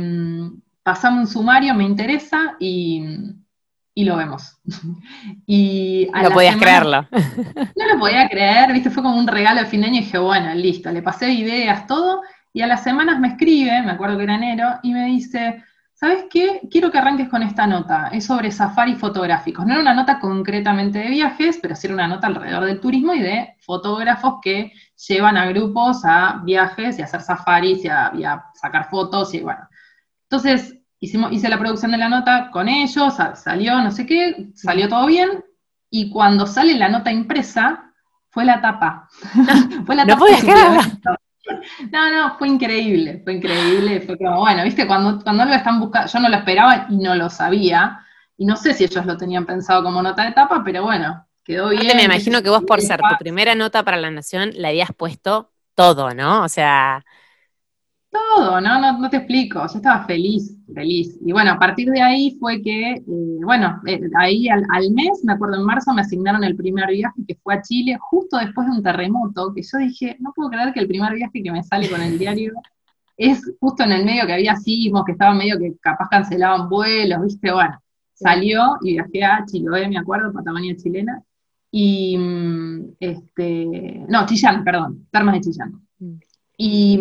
pasame 0.83 1.21
un 1.21 1.27
sumario, 1.27 1.75
me 1.75 1.85
interesa 1.85 2.55
y, 2.61 3.05
lo 3.97 4.17
vemos. 4.17 4.59
y 5.47 6.09
no 6.23 6.31
podías 6.31 6.57
creerlo. 6.57 7.09
No 7.77 7.95
lo 7.95 7.99
podía 7.99 8.29
creer, 8.29 8.73
viste, 8.73 8.91
fue 8.91 9.03
como 9.03 9.19
un 9.19 9.27
regalo 9.27 9.61
de 9.61 9.67
fin 9.67 9.81
de 9.81 9.89
año 9.89 9.97
y 9.97 10.05
dije, 10.05 10.19
bueno, 10.19 10.55
listo, 10.55 10.91
le 10.91 11.03
pasé 11.03 11.31
ideas, 11.31 11.87
todo, 11.87 12.23
y 12.55 12.63
a 12.63 12.67
las 12.67 12.83
semanas 12.83 13.21
me 13.21 13.29
escribe, 13.29 13.83
me 13.83 13.91
acuerdo 13.91 14.17
que 14.17 14.23
era 14.23 14.37
enero, 14.37 14.79
y 14.83 14.93
me 14.93 15.07
dice, 15.07 15.63
¿sabes 15.93 16.27
qué? 16.31 16.61
Quiero 16.71 16.91
que 16.91 16.99
arranques 16.99 17.29
con 17.29 17.43
esta 17.43 17.67
nota, 17.67 18.09
es 18.13 18.25
sobre 18.27 18.53
safaris 18.53 18.97
fotográficos. 18.97 19.67
No 19.67 19.73
era 19.73 19.83
una 19.83 19.95
nota 19.95 20.21
concretamente 20.21 21.01
de 21.01 21.11
viajes, 21.11 21.59
pero 21.61 21.75
sí 21.75 21.89
era 21.89 21.95
una 21.95 22.07
nota 22.07 22.29
alrededor 22.29 22.65
del 22.65 22.81
turismo 22.81 23.13
y 23.13 23.21
de 23.21 23.57
fotógrafos 23.61 24.37
que 24.41 24.73
llevan 25.09 25.37
a 25.37 25.47
grupos 25.47 26.05
a 26.05 26.41
viajes 26.45 26.99
y 26.99 27.03
a 27.03 27.07
hacer 27.07 27.23
safaris 27.23 27.85
y 27.85 27.89
a, 27.89 28.13
y 28.17 28.23
a 28.23 28.45
sacar 28.55 28.89
fotos 28.89 29.35
y 29.35 29.41
bueno, 29.41 29.69
entonces, 30.31 30.79
hicimos, 31.01 31.33
hice 31.33 31.49
la 31.49 31.59
producción 31.59 31.91
de 31.91 31.99
la 31.99 32.09
nota 32.09 32.51
con 32.53 32.69
ellos, 32.69 33.15
salió 33.35 33.81
no 33.81 33.91
sé 33.91 34.07
qué, 34.07 34.51
salió 34.55 34.89
todo 34.89 35.07
bien, 35.07 35.45
y 35.91 36.11
cuando 36.11 36.47
sale 36.47 36.75
la 36.75 36.89
nota 36.89 37.13
impresa, 37.13 37.93
fue 38.31 38.45
la 38.45 38.61
tapa. 38.61 39.09
fue 39.87 39.95
la 39.95 40.05
no 40.05 40.17
tapa. 40.17 41.19
No, 41.91 42.11
no, 42.11 42.39
fue 42.39 42.49
increíble, 42.49 43.21
fue 43.25 43.35
increíble, 43.35 44.01
fue 44.01 44.17
como, 44.17 44.41
bueno, 44.41 44.65
viste, 44.65 44.87
cuando, 44.87 45.23
cuando 45.23 45.45
lo 45.45 45.55
están 45.55 45.81
buscando, 45.81 46.11
yo 46.11 46.19
no 46.21 46.29
lo 46.29 46.37
esperaba 46.37 46.87
y 46.89 46.97
no 46.97 47.15
lo 47.15 47.31
sabía, 47.31 48.05
y 48.37 48.45
no 48.45 48.57
sé 48.57 48.75
si 48.75 48.85
ellos 48.85 49.07
lo 49.07 49.17
tenían 49.17 49.47
pensado 49.47 49.83
como 49.83 50.03
nota 50.03 50.25
de 50.25 50.33
tapa, 50.33 50.63
pero 50.65 50.83
bueno, 50.83 51.27
quedó 51.45 51.69
bien. 51.71 51.97
me 51.97 52.05
imagino 52.05 52.43
que 52.43 52.51
vos 52.51 52.65
por 52.65 52.81
ser 52.81 53.01
tu 53.01 53.17
primera 53.19 53.55
nota 53.55 53.83
para 53.83 53.97
la 53.97 54.11
Nación 54.11 54.51
le 54.55 54.69
habías 54.69 54.93
puesto 54.97 55.53
todo, 55.75 56.15
¿no? 56.15 56.43
O 56.45 56.49
sea, 56.49 57.05
todo, 58.15 58.61
¿no? 58.61 58.81
No, 58.81 58.99
no 58.99 59.11
te 59.11 59.19
explico, 59.19 59.61
yo 59.61 59.77
estaba 59.77 60.05
feliz, 60.07 60.57
feliz. 60.73 61.19
Y 61.25 61.33
bueno, 61.33 61.53
a 61.53 61.59
partir 61.59 61.91
de 61.91 62.01
ahí 62.01 62.37
fue 62.39 62.63
que, 62.63 62.93
eh, 62.93 63.05
bueno, 63.43 63.81
eh, 63.87 64.01
ahí 64.19 64.49
al, 64.49 64.91
mes, 64.93 65.25
me 65.25 65.33
acuerdo 65.33 65.57
en 65.57 65.65
marzo, 65.65 65.93
me 65.93 66.03
asignaron 66.03 66.45
el 66.45 66.57
primer 66.57 66.89
viaje 66.91 67.23
que 67.27 67.35
fue 67.43 67.55
a 67.55 67.63
Chile, 67.63 67.99
justo 68.01 68.39
después 68.39 68.69
de 68.69 68.77
un 68.77 68.83
terremoto, 68.83 69.53
que 69.53 69.63
yo 69.63 69.79
dije, 69.79 70.17
no 70.21 70.33
puedo 70.35 70.51
creer 70.51 70.73
que 70.73 70.81
el 70.81 70.89
primer 70.89 71.15
viaje 71.15 71.43
que 71.43 71.51
me 71.51 71.63
sale 71.65 71.89
con 71.91 72.01
el 72.01 72.19
diario 72.19 72.53
es 73.17 73.43
justo 73.61 73.85
en 73.85 73.93
el 73.93 74.05
medio 74.05 74.27
que 74.27 74.35
había 74.35 74.57
sismos, 74.57 75.05
que 75.05 75.13
estaba 75.13 75.35
medio 75.35 75.59
que 75.59 75.75
capaz 75.81 76.09
cancelaban 76.09 76.69
vuelos, 76.69 77.23
¿viste? 77.23 77.53
Bueno, 77.53 77.81
salió 78.15 78.77
y 78.83 78.93
viajé 78.93 79.25
a 79.25 79.45
Chiloé, 79.45 79.89
me 79.89 79.99
acuerdo, 79.99 80.33
Patagonia 80.33 80.77
chilena, 80.77 81.23
y, 81.71 82.17
mm, 82.17 82.95
este, 83.01 84.05
no, 84.09 84.27
Chillán, 84.27 84.63
perdón, 84.63 85.09
Termas 85.11 85.35
de 85.35 85.41
Chillán. 85.41 85.85
Y, 86.57 86.97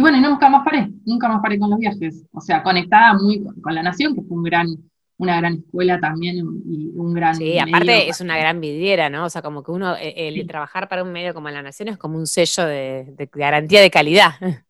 bueno, 0.00 0.18
y 0.18 0.20
nunca 0.20 0.48
más 0.48 0.64
paré, 0.64 0.88
nunca 1.04 1.28
más 1.28 1.42
paré 1.42 1.58
con 1.58 1.70
los 1.70 1.78
viajes. 1.78 2.24
O 2.32 2.40
sea, 2.40 2.62
conectada 2.62 3.14
muy 3.14 3.42
con, 3.60 3.74
La 3.74 3.82
Nación, 3.82 4.14
que 4.14 4.22
fue 4.22 4.36
un 4.36 4.44
gran, 4.44 4.68
una 5.16 5.38
gran 5.38 5.54
escuela 5.54 5.98
también 5.98 6.36
y 6.64 6.90
un 6.94 7.12
gran. 7.12 7.34
Sí, 7.34 7.58
aparte 7.58 8.08
es 8.08 8.20
una 8.20 8.36
gran 8.36 8.60
vidriera, 8.60 9.10
¿no? 9.10 9.24
O 9.24 9.30
sea, 9.30 9.42
como 9.42 9.62
que 9.64 9.72
uno, 9.72 9.96
e, 9.96 10.28
el, 10.28 10.46
trabajar 10.46 10.88
para 10.88 11.02
un 11.02 11.12
medio 11.12 11.34
como 11.34 11.50
La 11.50 11.62
Nación 11.62 11.88
es 11.88 11.98
como 11.98 12.16
un 12.16 12.26
sello 12.26 12.64
de, 12.64 13.28
garantía 13.32 13.80
de 13.80 13.90
calidad. 13.90 14.32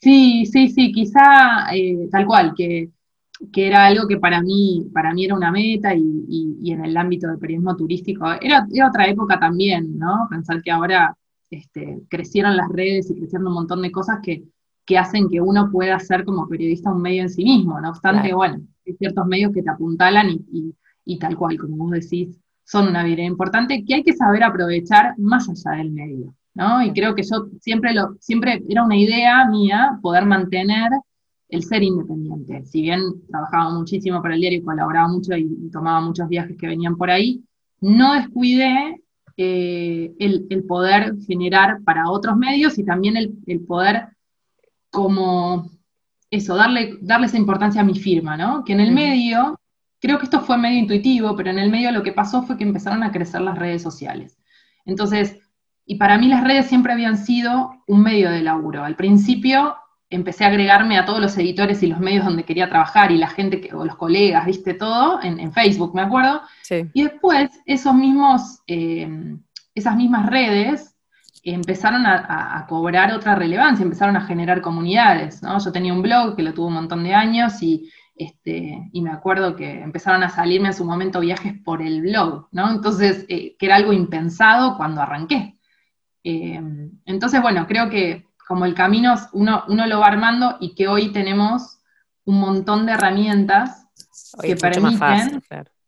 Sí, 0.00 0.44
sí, 0.44 0.68
sí, 0.68 0.92
quizá 0.92 1.74
eh, 1.74 2.10
tal 2.12 2.26
cual, 2.26 2.52
que, 2.54 2.90
era 3.56 3.86
algo 3.86 4.06
que 4.06 4.18
para 4.18 4.42
mí, 4.42 4.86
para 4.92 5.14
mí 5.14 5.24
era 5.24 5.34
una 5.34 5.50
meta 5.50 5.94
y, 5.94 6.26
y, 6.60 6.72
en 6.72 6.84
el 6.84 6.94
ámbito 6.94 7.26
del 7.26 7.38
periodismo 7.38 7.74
turístico 7.74 8.30
era, 8.38 8.66
era 8.70 8.88
otra 8.88 9.06
época 9.06 9.40
también, 9.40 9.98
¿no? 9.98 10.26
Pensar 10.28 10.60
que 10.60 10.70
ahora 10.70 11.16
este, 11.54 12.00
crecieron 12.08 12.56
las 12.56 12.68
redes 12.68 13.10
y 13.10 13.14
crecieron 13.14 13.48
un 13.48 13.54
montón 13.54 13.82
de 13.82 13.92
cosas 13.92 14.18
que, 14.22 14.44
hacen 14.96 15.28
que 15.28 15.40
uno 15.40 15.70
pueda 15.70 15.98
ser 15.98 16.24
como 16.24 16.46
periodista 16.46 16.92
un 16.92 17.00
medio 17.00 17.22
en 17.22 17.30
sí 17.30 17.42
mismo. 17.42 17.80
No 17.80 17.90
obstante, 17.90 18.34
bueno, 18.34 18.60
hay 18.86 18.92
ciertos 18.94 19.26
medios 19.26 19.52
que 19.52 19.62
te 19.62 19.70
apuntalan 19.70 20.28
y, 21.06 21.18
tal 21.18 21.36
cual, 21.36 21.58
como 21.58 21.76
vos 21.76 21.90
decís, 21.92 22.38
son 22.64 22.88
una 22.88 23.02
vida 23.04 23.22
importante 23.22 23.84
que 23.84 23.94
hay 23.94 24.02
que 24.02 24.14
saber 24.14 24.42
aprovechar 24.42 25.14
más 25.18 25.48
allá 25.48 25.78
del 25.78 25.90
medio. 25.90 26.34
¿no? 26.54 26.82
Y 26.82 26.92
creo 26.92 27.14
que 27.14 27.22
yo 27.22 27.48
siempre, 27.60 27.94
lo, 27.94 28.16
siempre 28.20 28.62
era 28.68 28.84
una 28.84 28.96
idea 28.96 29.48
mía 29.48 29.98
poder 30.02 30.26
mantener 30.26 30.90
el 31.48 31.62
ser 31.62 31.82
independiente. 31.82 32.64
Si 32.64 32.82
bien 32.82 33.00
trabajaba 33.28 33.70
muchísimo 33.70 34.20
para 34.20 34.34
el 34.34 34.40
diario 34.40 34.58
y 34.58 34.62
colaboraba 34.62 35.08
mucho 35.08 35.36
y 35.36 35.70
tomaba 35.70 36.00
muchos 36.00 36.28
viajes 36.28 36.56
que 36.56 36.66
venían 36.66 36.96
por 36.96 37.10
ahí, 37.10 37.42
no 37.80 38.14
descuidé 38.14 39.03
eh, 39.36 40.14
el, 40.18 40.64
poder 40.64 41.14
generar 41.26 41.82
para 41.84 42.08
otros 42.10 42.36
medios 42.36 42.78
y 42.78 42.84
también 42.84 43.16
el, 43.16 43.60
poder 43.66 44.08
como 44.90 45.70
eso, 46.30 46.54
darle, 46.54 46.98
darle 47.00 47.26
esa 47.26 47.38
importancia 47.38 47.80
a 47.80 47.84
mi 47.84 47.98
firma, 47.98 48.36
¿no? 48.36 48.64
Que 48.64 48.72
en 48.72 48.80
el 48.80 48.92
medio, 48.92 49.60
creo 50.00 50.18
que 50.18 50.24
esto 50.24 50.40
fue 50.40 50.56
medio 50.56 50.78
intuitivo, 50.78 51.34
pero 51.36 51.50
en 51.50 51.58
el 51.58 51.70
medio 51.70 51.90
lo 51.92 52.02
que 52.02 52.12
pasó 52.12 52.42
fue 52.42 52.56
que 52.56 52.64
empezaron 52.64 53.02
a 53.02 53.12
crecer 53.12 53.40
las 53.40 53.58
redes 53.58 53.82
sociales. 53.82 54.38
Entonces, 54.84 55.38
y 55.86 55.96
para 55.96 56.18
mí 56.18 56.28
las 56.28 56.44
redes 56.44 56.66
siempre 56.66 56.92
habían 56.92 57.18
sido 57.18 57.72
un 57.86 58.02
medio 58.02 58.30
de 58.30 58.42
laburo. 58.42 58.84
Al 58.84 58.96
principio 58.96 59.76
empecé 60.10 60.44
a 60.44 60.48
agregarme 60.48 60.98
a 60.98 61.04
todos 61.04 61.20
los 61.20 61.36
editores 61.38 61.82
y 61.82 61.86
los 61.86 61.98
medios 61.98 62.24
donde 62.24 62.44
quería 62.44 62.68
trabajar 62.68 63.10
y 63.10 63.18
la 63.18 63.28
gente, 63.28 63.60
que, 63.60 63.74
o 63.74 63.84
los 63.84 63.96
colegas, 63.96 64.46
viste 64.46 64.74
todo, 64.74 65.20
en, 65.22 65.52
Facebook, 65.52 65.94
me 65.94 66.02
acuerdo. 66.02 66.42
Y 66.92 67.04
después 67.04 67.50
esos 67.66 67.94
mismos, 67.94 68.60
eh, 68.66 69.36
esas 69.74 69.96
mismas 69.96 70.26
redes 70.26 70.94
empezaron 71.42 72.06
a, 72.06 72.64
cobrar 72.68 73.12
otra 73.12 73.34
relevancia, 73.34 73.82
empezaron 73.82 74.16
a 74.16 74.26
generar 74.26 74.62
comunidades, 74.62 75.42
¿no? 75.42 75.58
Yo 75.58 75.72
tenía 75.72 75.92
un 75.92 76.02
blog 76.02 76.36
que 76.36 76.42
lo 76.42 76.54
tuvo 76.54 76.68
un 76.68 76.74
montón 76.74 77.04
de 77.04 77.14
años 77.14 77.62
y, 77.62 77.90
este, 78.16 78.88
y 78.92 79.02
me 79.02 79.10
acuerdo 79.10 79.54
que 79.54 79.82
empezaron 79.82 80.22
a 80.22 80.30
salirme 80.30 80.68
en 80.68 80.74
su 80.74 80.84
momento 80.84 81.20
viajes 81.20 81.54
por 81.62 81.82
el 81.82 82.00
blog, 82.00 82.48
¿no? 82.52 82.70
Entonces, 82.70 83.26
eh, 83.28 83.56
que 83.58 83.66
era 83.66 83.76
algo 83.76 83.92
impensado 83.92 84.76
cuando 84.76 85.02
arranqué. 85.02 85.58
Eh, 86.22 86.60
entonces, 87.04 87.42
bueno, 87.42 87.66
creo 87.66 87.90
que 87.90 88.26
como 88.46 88.64
el 88.64 88.74
camino 88.74 89.14
uno, 89.32 89.64
uno 89.68 89.86
lo 89.86 90.00
va 90.00 90.06
armando 90.06 90.56
y 90.60 90.74
que 90.74 90.88
hoy 90.88 91.12
tenemos 91.12 91.80
un 92.24 92.40
montón 92.40 92.86
de 92.86 92.92
herramientas 92.92 93.86
que 94.40 94.56
permiten, 94.56 95.42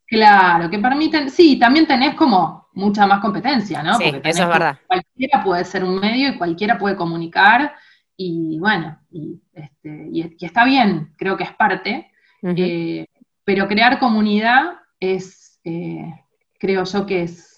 claro, 0.06 0.70
que 0.70 0.78
permiten, 0.78 1.30
sí, 1.30 1.58
también 1.58 1.86
tenés 1.86 2.14
como 2.14 2.68
mucha 2.74 3.06
más 3.06 3.20
competencia, 3.20 3.82
¿no? 3.82 3.96
Sí, 3.98 4.04
eso 4.22 4.42
es 4.42 4.48
verdad. 4.48 4.78
Cualquiera 4.86 5.42
puede 5.42 5.64
ser 5.64 5.84
un 5.84 5.98
medio 5.98 6.28
y 6.28 6.38
cualquiera 6.38 6.78
puede 6.78 6.96
comunicar 6.96 7.74
y 8.16 8.58
bueno, 8.58 8.98
y, 9.10 9.40
este, 9.52 10.10
está 10.40 10.64
bien, 10.64 11.12
creo 11.16 11.36
que 11.36 11.44
es 11.44 11.52
parte, 11.52 12.10
eh, 12.42 13.06
pero 13.44 13.68
crear 13.68 13.98
comunidad 13.98 14.78
es, 15.00 15.60
eh, 15.64 16.12
creo 16.58 16.84
yo 16.84 17.06
que 17.06 17.22
es 17.22 17.55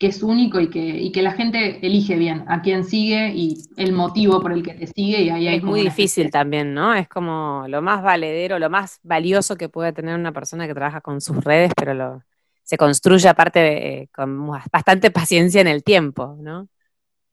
que 0.00 0.06
es 0.06 0.22
único 0.22 0.58
y 0.60 0.70
que, 0.70 0.80
y 0.80 1.12
que 1.12 1.20
la 1.20 1.32
gente 1.32 1.86
elige 1.86 2.16
bien 2.16 2.44
a 2.48 2.62
quién 2.62 2.84
sigue 2.84 3.34
y 3.34 3.58
el 3.76 3.92
motivo 3.92 4.40
por 4.40 4.50
el 4.50 4.62
que 4.62 4.72
te 4.72 4.86
sigue 4.86 5.24
y 5.24 5.28
ahí 5.28 5.46
Es 5.46 5.62
muy 5.62 5.82
difícil 5.82 6.30
también, 6.30 6.72
¿no? 6.72 6.94
Es 6.94 7.06
como 7.06 7.66
lo 7.68 7.82
más 7.82 8.02
valedero, 8.02 8.58
lo 8.58 8.70
más 8.70 8.98
valioso 9.02 9.56
que 9.56 9.68
puede 9.68 9.92
tener 9.92 10.14
una 10.14 10.32
persona 10.32 10.66
que 10.66 10.72
trabaja 10.72 11.02
con 11.02 11.20
sus 11.20 11.44
redes, 11.44 11.72
pero 11.76 11.92
lo, 11.92 12.22
se 12.62 12.78
construye 12.78 13.28
aparte 13.28 13.60
eh, 14.00 14.08
con 14.10 14.48
bastante 14.72 15.10
paciencia 15.10 15.60
en 15.60 15.68
el 15.68 15.84
tiempo, 15.84 16.34
¿no? 16.40 16.66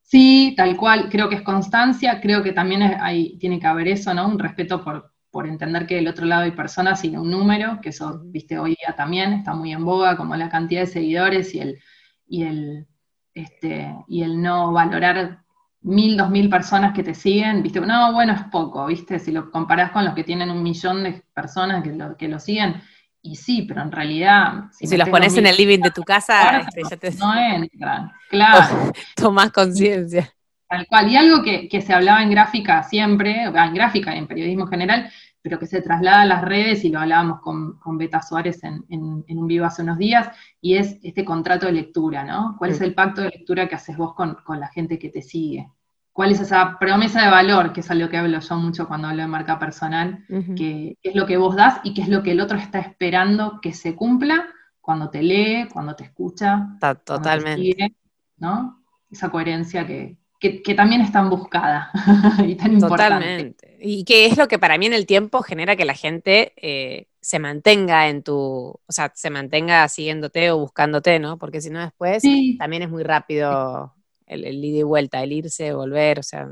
Sí, 0.02 0.54
tal 0.58 0.76
cual, 0.76 1.08
creo 1.10 1.30
que 1.30 1.36
es 1.36 1.44
constancia, 1.44 2.20
creo 2.20 2.44
que 2.44 2.52
también 2.52 2.82
hay, 2.82 3.38
tiene 3.38 3.62
que 3.62 3.68
haber 3.68 3.88
eso, 3.88 4.14
¿no? 4.14 4.28
Un 4.28 4.40
respeto 4.40 4.84
por, 4.84 5.14
por 5.32 5.48
entender 5.48 5.88
que 5.88 5.96
del 5.96 6.10
otro 6.10 6.26
lado 6.26 6.44
hay 6.44 6.52
personas 6.52 7.02
y 7.06 7.12
no 7.12 7.22
un 7.22 7.32
número, 7.32 7.80
que 7.82 7.90
eso, 7.90 8.20
viste, 8.26 8.60
hoy 8.60 8.72
día 8.72 8.94
también 8.98 9.32
está 9.32 9.54
muy 9.54 9.72
en 9.72 9.86
boga, 9.86 10.18
como 10.18 10.36
la 10.36 10.50
cantidad 10.50 10.82
de 10.82 10.88
seguidores 10.88 11.56
y 11.56 11.62
el, 11.62 11.80
y 12.28 12.44
el, 12.44 12.88
este, 13.34 13.96
y 14.08 14.24
el 14.24 14.42
no 14.42 14.72
valorar 14.72 15.44
mil, 15.82 16.18
dos 16.18 16.30
mil 16.30 16.50
personas 16.50 16.94
que 16.94 17.04
te 17.04 17.14
siguen, 17.14 17.64
viste, 17.64 17.80
no, 17.80 18.14
bueno, 18.14 18.34
es 18.34 18.44
poco, 18.52 18.86
viste, 18.88 19.20
si 19.20 19.32
lo 19.32 19.52
comparás 19.52 19.92
con 19.92 20.06
los 20.06 20.14
que 20.14 20.24
tienen 20.24 20.50
un 20.50 20.64
millón 20.64 21.04
de 21.04 21.24
personas 21.34 21.84
que 21.84 21.94
lo, 21.94 22.18
que 22.18 22.28
lo 22.28 22.40
siguen, 22.40 22.82
y 23.22 23.36
sí, 23.36 23.64
pero 23.68 23.82
en 23.82 23.92
realidad... 23.92 24.66
Si, 24.72 24.88
si 24.88 24.98
los 24.98 25.10
pones 25.10 25.36
en 25.38 25.48
el 25.48 25.56
living 25.56 25.80
de 25.80 25.92
tu 25.92 26.04
casa, 26.04 26.60
este, 26.60 26.82
ya 26.90 26.98
te... 26.98 27.12
no 27.12 27.36
entran, 27.36 28.12
claro. 28.30 28.92
Tomás 29.16 29.52
conciencia. 29.52 30.34
Tal 30.68 30.86
cual, 30.88 31.10
y 31.10 31.16
algo 31.16 31.44
que, 31.44 31.82
se 31.82 31.94
hablaba 31.94 32.22
en 32.22 32.30
gráfica 32.30 32.84
siempre, 32.84 33.44
en 33.44 33.74
gráfica 33.74 34.14
y 34.14 34.18
en 34.18 34.28
periodismo 34.28 34.64
en 34.64 34.70
general, 34.70 35.12
pero 35.42 35.60
que 35.60 35.66
se 35.66 35.82
traslada 35.82 36.22
a 36.22 36.26
las 36.26 36.42
redes, 36.42 36.84
y 36.84 36.90
lo 36.90 37.00
hablábamos 37.00 37.40
con, 37.40 37.80
con 37.80 37.98
Beta 37.98 38.22
Suárez 38.22 38.62
en, 38.64 38.84
un 38.90 39.48
vivo 39.48 39.66
hace 39.66 39.82
unos 39.82 39.98
días, 39.98 40.30
y 40.60 40.76
es 40.76 41.00
este 41.04 41.24
contrato 41.24 41.68
de 41.68 41.72
lectura, 41.72 42.26
¿no? 42.26 42.56
¿Cuál 42.58 42.72
es 42.72 42.82
el 42.82 42.94
pacto 42.94 43.22
de 43.22 43.30
lectura 43.30 43.70
que 43.70 43.76
haces 43.76 43.96
vos 43.96 44.14
con, 44.14 44.38
la 44.60 44.68
gente 44.68 45.00
que 45.00 45.10
te 45.10 45.22
sigue? 45.22 45.72
¿Cuál 46.12 46.32
es 46.32 46.42
esa 46.42 46.78
promesa 46.78 47.24
de 47.24 47.32
valor, 47.32 47.72
que 47.72 47.80
es 47.80 47.90
algo 47.90 48.10
que 48.10 48.18
hablo 48.18 48.40
yo 48.40 48.56
mucho 48.58 48.88
cuando 48.90 49.08
hablo 49.08 49.22
de 49.22 49.28
marca 49.28 49.58
personal, 49.58 50.26
que, 50.58 50.98
es 51.02 51.16
lo 51.16 51.26
que 51.26 51.38
vos 51.38 51.56
das 51.56 51.80
y 51.84 51.94
qué 51.94 52.02
es 52.02 52.10
lo 52.10 52.24
que 52.24 52.32
el 52.32 52.42
otro 52.42 52.58
está 52.58 52.80
esperando 52.80 53.62
que 53.62 53.74
se 53.74 53.96
cumpla 53.96 54.48
cuando 54.82 55.10
te 55.10 55.24
lee, 55.24 55.70
cuando 55.72 55.96
te 55.96 56.04
escucha? 56.04 56.78
Totalmente. 57.06 57.96
¿no? 58.38 58.84
Esa 59.10 59.30
coherencia 59.30 59.88
que, 59.88 60.18
que, 60.40 60.76
también 60.76 61.02
es 61.02 61.12
tan 61.12 61.30
buscada 61.30 61.90
y 62.48 62.56
tan 62.56 62.74
importante. 62.74 63.16
Totalmente. 63.16 63.78
Y 63.80 64.04
que 64.04 64.26
es 64.26 64.38
lo 64.38 64.48
que 64.48 64.60
para 64.60 64.78
mí 64.78 64.86
en 64.86 64.94
el 64.94 65.06
tiempo 65.06 65.42
genera 65.42 65.76
que 65.76 65.86
la 65.86 65.94
gente 65.94 66.54
eh, 66.58 67.08
se 67.22 67.40
mantenga 67.40 68.10
en 68.10 68.24
tu, 68.24 68.36
o 68.36 68.92
sea, 68.92 69.12
se 69.16 69.30
mantenga 69.30 69.88
siguiéndote 69.88 70.52
o 70.52 70.60
buscándote, 70.60 71.20
¿no? 71.20 71.38
Porque 71.38 71.62
si 71.62 71.70
no 71.70 71.80
después 71.80 72.24
también 72.58 72.84
es 72.84 72.90
muy 72.90 73.04
rápido 73.04 73.94
el, 74.26 74.46
el, 74.46 74.64
ida 74.64 74.80
y 74.80 74.84
vuelta, 74.84 75.24
el 75.24 75.32
irse, 75.32 75.74
volver, 75.74 76.20
o 76.20 76.24
sea, 76.24 76.48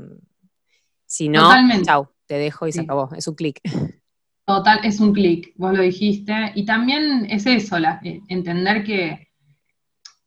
si 1.06 1.28
no, 1.28 1.50
chau, 1.84 2.08
te 2.26 2.34
dejo 2.34 2.66
y 2.66 2.72
se 2.72 2.80
acabó, 2.82 3.10
es 3.16 3.26
un 3.28 3.34
clic. 3.34 3.60
Total, 4.44 4.80
es 4.84 5.00
un 5.00 5.12
clic, 5.12 5.52
vos 5.56 5.74
lo 5.74 5.82
dijiste. 5.82 6.52
Y 6.54 6.64
también 6.64 7.26
es 7.28 7.46
eso, 7.46 7.78
la, 7.78 8.00
eh, 8.04 8.20
entender 8.28 8.84
que, 8.84 9.25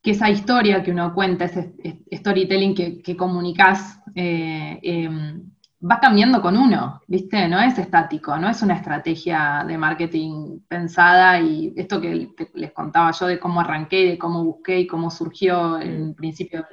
que 0.02 0.12
esa 0.12 0.30
historia 0.30 0.82
que 0.82 0.92
uno 0.92 1.14
cuenta, 1.14 1.46
ese 1.46 1.74
storytelling 2.12 2.74
que, 2.74 3.02
que 3.02 3.18
comunicas, 3.18 4.02
eh, 4.16 4.80
em, 4.82 5.52
va 5.82 6.00
cambiando 6.00 6.42
con 6.42 6.58
uno, 6.58 7.02
¿viste? 7.08 7.48
No 7.48 7.60
es 7.62 7.78
estático, 7.78 8.38
no 8.38 8.50
es 8.50 8.62
una 8.62 8.76
estrategia 8.76 9.64
de 9.66 9.78
marketing 9.78 10.60
pensada 10.68 11.40
y 11.40 11.74
esto 11.76 12.02
que 12.02 12.30
les 12.54 12.72
contaba 12.74 13.12
yo 13.12 13.28
de 13.28 13.40
cómo 13.40 13.62
arranqué, 13.62 14.06
de 14.06 14.18
cómo 14.18 14.44
busqué 14.44 14.80
y 14.80 14.88
cómo 14.88 15.10
surgió 15.10 15.80
en 15.80 16.16
principio 16.16 16.66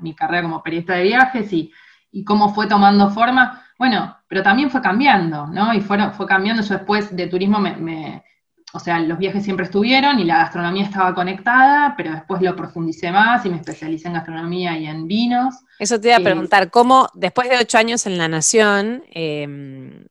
mi 0.00 0.14
carrera 0.14 0.42
como 0.44 0.62
periodista 0.62 0.94
de 0.94 1.02
viajes 1.02 1.52
y, 1.52 1.72
cómo 2.24 2.54
fue 2.54 2.66
tomando 2.68 3.10
forma. 3.10 3.62
Bueno, 3.78 4.16
pero 4.28 4.42
también 4.42 4.70
fue 4.70 4.80
cambiando, 4.80 5.46
¿no? 5.48 5.74
Y 5.74 5.80
fue, 5.80 5.98
fue 6.12 6.26
cambiando. 6.26 6.62
Yo 6.62 6.74
después 6.74 7.14
de 7.14 7.26
turismo 7.26 7.58
me 7.58 8.22
o 8.76 8.80
sea, 8.80 8.98
los 8.98 9.18
viajes 9.18 9.44
siempre 9.44 9.66
estuvieron 9.66 10.18
y 10.18 10.24
la 10.24 10.38
gastronomía 10.38 10.82
estaba 10.82 11.14
conectada, 11.14 11.94
pero 11.96 12.10
después 12.10 12.42
lo 12.42 12.56
profundicé 12.56 13.12
más 13.12 13.46
y 13.46 13.48
me 13.48 13.58
especialicé 13.58 14.08
en 14.08 14.14
gastronomía 14.14 14.76
y 14.76 14.86
en 14.86 15.06
vinos. 15.06 15.54
Eso 15.78 16.00
te 16.00 16.08
iba 16.08 16.16
a 16.16 16.20
eh, 16.20 16.24
preguntar, 16.24 16.72
¿cómo 16.72 17.08
después 17.14 17.48
de 17.48 17.58
ocho 17.58 17.78
años 17.78 18.04
en 18.06 18.18
La 18.18 18.26
Nación, 18.26 19.04
em, 19.12 20.06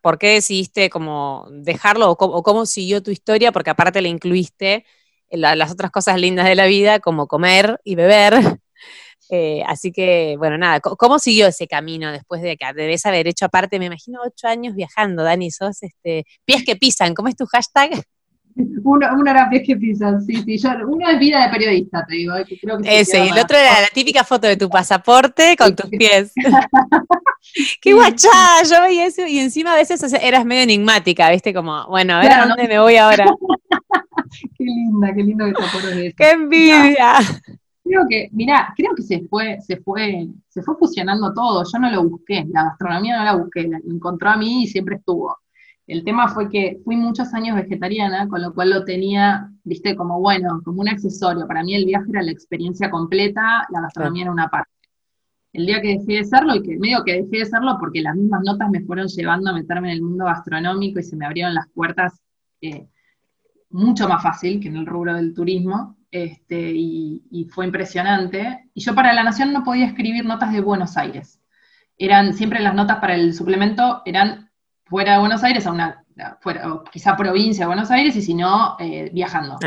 ¿por 0.00 0.18
qué 0.18 0.28
decidiste 0.28 0.88
como 0.88 1.48
dejarlo 1.50 2.10
o 2.10 2.42
cómo, 2.42 2.64
siguió 2.64 3.02
tu 3.02 3.10
historia? 3.10 3.52
Porque 3.52 3.68
aparte 3.68 4.00
le 4.00 4.08
incluiste 4.08 4.86
las 5.30 5.70
otras 5.70 5.90
cosas 5.90 6.18
lindas 6.18 6.46
de 6.46 6.54
la 6.54 6.64
vida, 6.64 7.00
como 7.00 7.28
comer 7.28 7.78
y 7.84 7.94
beber. 7.94 8.58
Eh, 9.32 9.62
así 9.64 9.92
que, 9.92 10.34
bueno, 10.38 10.58
nada, 10.58 10.80
¿cómo 10.80 11.20
siguió 11.20 11.46
ese 11.46 11.68
camino 11.68 12.10
después 12.10 12.42
de 12.42 12.56
que 12.56 12.66
debes 12.74 13.06
haber 13.06 13.28
hecho 13.28 13.44
aparte, 13.44 13.78
me 13.78 13.86
imagino, 13.86 14.20
ocho 14.24 14.48
años 14.48 14.74
viajando, 14.74 15.22
Dani, 15.22 15.52
sos 15.52 15.82
este, 15.84 16.24
pies 16.44 16.64
que 16.64 16.74
pisan, 16.74 17.14
¿cómo 17.14 17.28
es 17.28 17.36
tu 17.36 17.46
hashtag? 17.46 17.90
Uno, 18.84 19.06
era 19.30 19.48
pies 19.48 19.62
que 19.64 19.76
pisan, 19.76 20.20
sí, 20.20 20.34
sí. 20.42 20.60
uno 20.84 21.08
es 21.08 21.18
vida 21.18 21.44
de 21.44 21.50
periodista, 21.50 22.04
te 22.04 22.16
digo. 22.16 22.34
Ese, 22.84 23.24
y 23.24 23.28
el 23.28 23.38
otro 23.38 23.56
era 23.56 23.80
la 23.80 23.88
típica 23.94 24.24
foto 24.24 24.48
de 24.48 24.56
tu 24.56 24.68
pasaporte 24.68 25.56
con 25.56 25.74
tus 25.74 25.88
pies. 25.88 26.32
¡Qué 27.80 27.94
guachada! 27.94 28.64
Yo 28.68 28.82
veía 28.82 29.06
eso 29.06 29.24
y 29.26 29.38
encima 29.38 29.72
a 29.72 29.76
veces 29.76 30.02
eras 30.12 30.44
medio 30.44 30.62
enigmática, 30.62 31.30
¿viste? 31.30 31.54
Como, 31.54 31.86
bueno, 31.86 32.14
a 32.14 32.20
ver 32.20 32.32
a 32.32 32.46
dónde 32.46 32.68
me 32.68 32.80
voy 32.80 32.96
ahora. 32.96 33.24
qué 34.58 34.64
linda, 34.64 35.14
qué 35.14 35.22
lindo 35.22 35.46
que 35.46 35.52
te 35.52 35.64
acuerdas 35.64 35.94
de 35.94 36.06
eso. 36.08 36.16
¡Qué 36.18 36.30
envidia! 36.30 37.14
Creo 37.90 38.06
que, 38.08 38.28
mirá, 38.30 38.72
creo 38.76 38.94
que 38.94 39.02
se 39.02 39.26
fue, 39.28 39.60
se 39.62 39.78
fue, 39.78 40.28
se 40.48 40.62
fue 40.62 40.76
fusionando 40.78 41.34
todo. 41.34 41.64
Yo 41.64 41.78
no 41.80 41.90
lo 41.90 42.08
busqué, 42.08 42.46
la 42.48 42.62
gastronomía 42.62 43.18
no 43.18 43.24
la 43.24 43.34
busqué, 43.34 43.66
la 43.66 43.78
encontró 43.78 44.30
a 44.30 44.36
mí 44.36 44.62
y 44.62 44.66
siempre 44.68 44.94
estuvo. 44.94 45.36
El 45.88 46.04
tema 46.04 46.28
fue 46.28 46.48
que 46.48 46.78
fui 46.84 46.96
muchos 46.96 47.34
años 47.34 47.56
vegetariana, 47.56 48.28
con 48.28 48.42
lo 48.42 48.54
cual 48.54 48.70
lo 48.70 48.84
tenía, 48.84 49.50
viste, 49.64 49.96
como 49.96 50.20
bueno, 50.20 50.62
como 50.64 50.82
un 50.82 50.88
accesorio. 50.88 51.48
Para 51.48 51.64
mí 51.64 51.74
el 51.74 51.84
viaje 51.84 52.06
era 52.10 52.22
la 52.22 52.30
experiencia 52.30 52.92
completa, 52.92 53.66
la 53.70 53.80
gastronomía 53.80 54.22
era 54.22 54.30
una 54.30 54.48
parte. 54.48 54.70
El 55.52 55.66
día 55.66 55.82
que 55.82 55.98
dejé 55.98 56.18
de 56.18 56.24
serlo, 56.24 56.54
y 56.54 56.62
que 56.62 56.78
medio 56.78 57.02
que 57.02 57.24
dejé 57.24 57.38
de 57.38 57.46
serlo 57.46 57.76
porque 57.80 58.02
las 58.02 58.14
mismas 58.14 58.42
notas 58.44 58.70
me 58.70 58.82
fueron 58.82 59.08
llevando 59.08 59.50
a 59.50 59.54
meterme 59.54 59.88
en 59.88 59.94
el 59.94 60.02
mundo 60.02 60.26
gastronómico 60.26 61.00
y 61.00 61.02
se 61.02 61.16
me 61.16 61.26
abrieron 61.26 61.54
las 61.54 61.68
puertas 61.70 62.20
eh, 62.60 62.86
mucho 63.70 64.06
más 64.06 64.22
fácil 64.22 64.60
que 64.60 64.68
en 64.68 64.76
el 64.76 64.86
rubro 64.86 65.16
del 65.16 65.34
turismo, 65.34 65.96
este, 66.10 66.72
y, 66.74 67.48
fue 67.50 67.66
impresionante. 67.66 68.70
Y 68.74 68.80
yo 68.80 68.94
para 68.94 69.12
La 69.12 69.22
Nación 69.22 69.52
no 69.52 69.64
podía 69.64 69.86
escribir 69.86 70.24
notas 70.24 70.52
de 70.52 70.60
Buenos 70.60 70.96
Aires. 70.96 71.40
Eran 71.98 72.34
siempre 72.34 72.60
las 72.60 72.74
notas 72.74 72.98
para 72.98 73.14
el 73.14 73.34
suplemento, 73.34 74.02
eran 74.04 74.50
fuera 74.84 75.14
de 75.14 75.20
Buenos 75.20 75.44
Aires, 75.44 75.66
a 75.66 75.72
una, 75.72 76.04
fuera, 76.40 76.82
quizá 76.90 77.16
provincia 77.16 77.64
de 77.64 77.68
Buenos 77.68 77.90
Aires, 77.90 78.16
y 78.16 78.22
si 78.22 78.34
no, 78.34 78.76
eh, 78.78 79.10
viajando. 79.12 79.58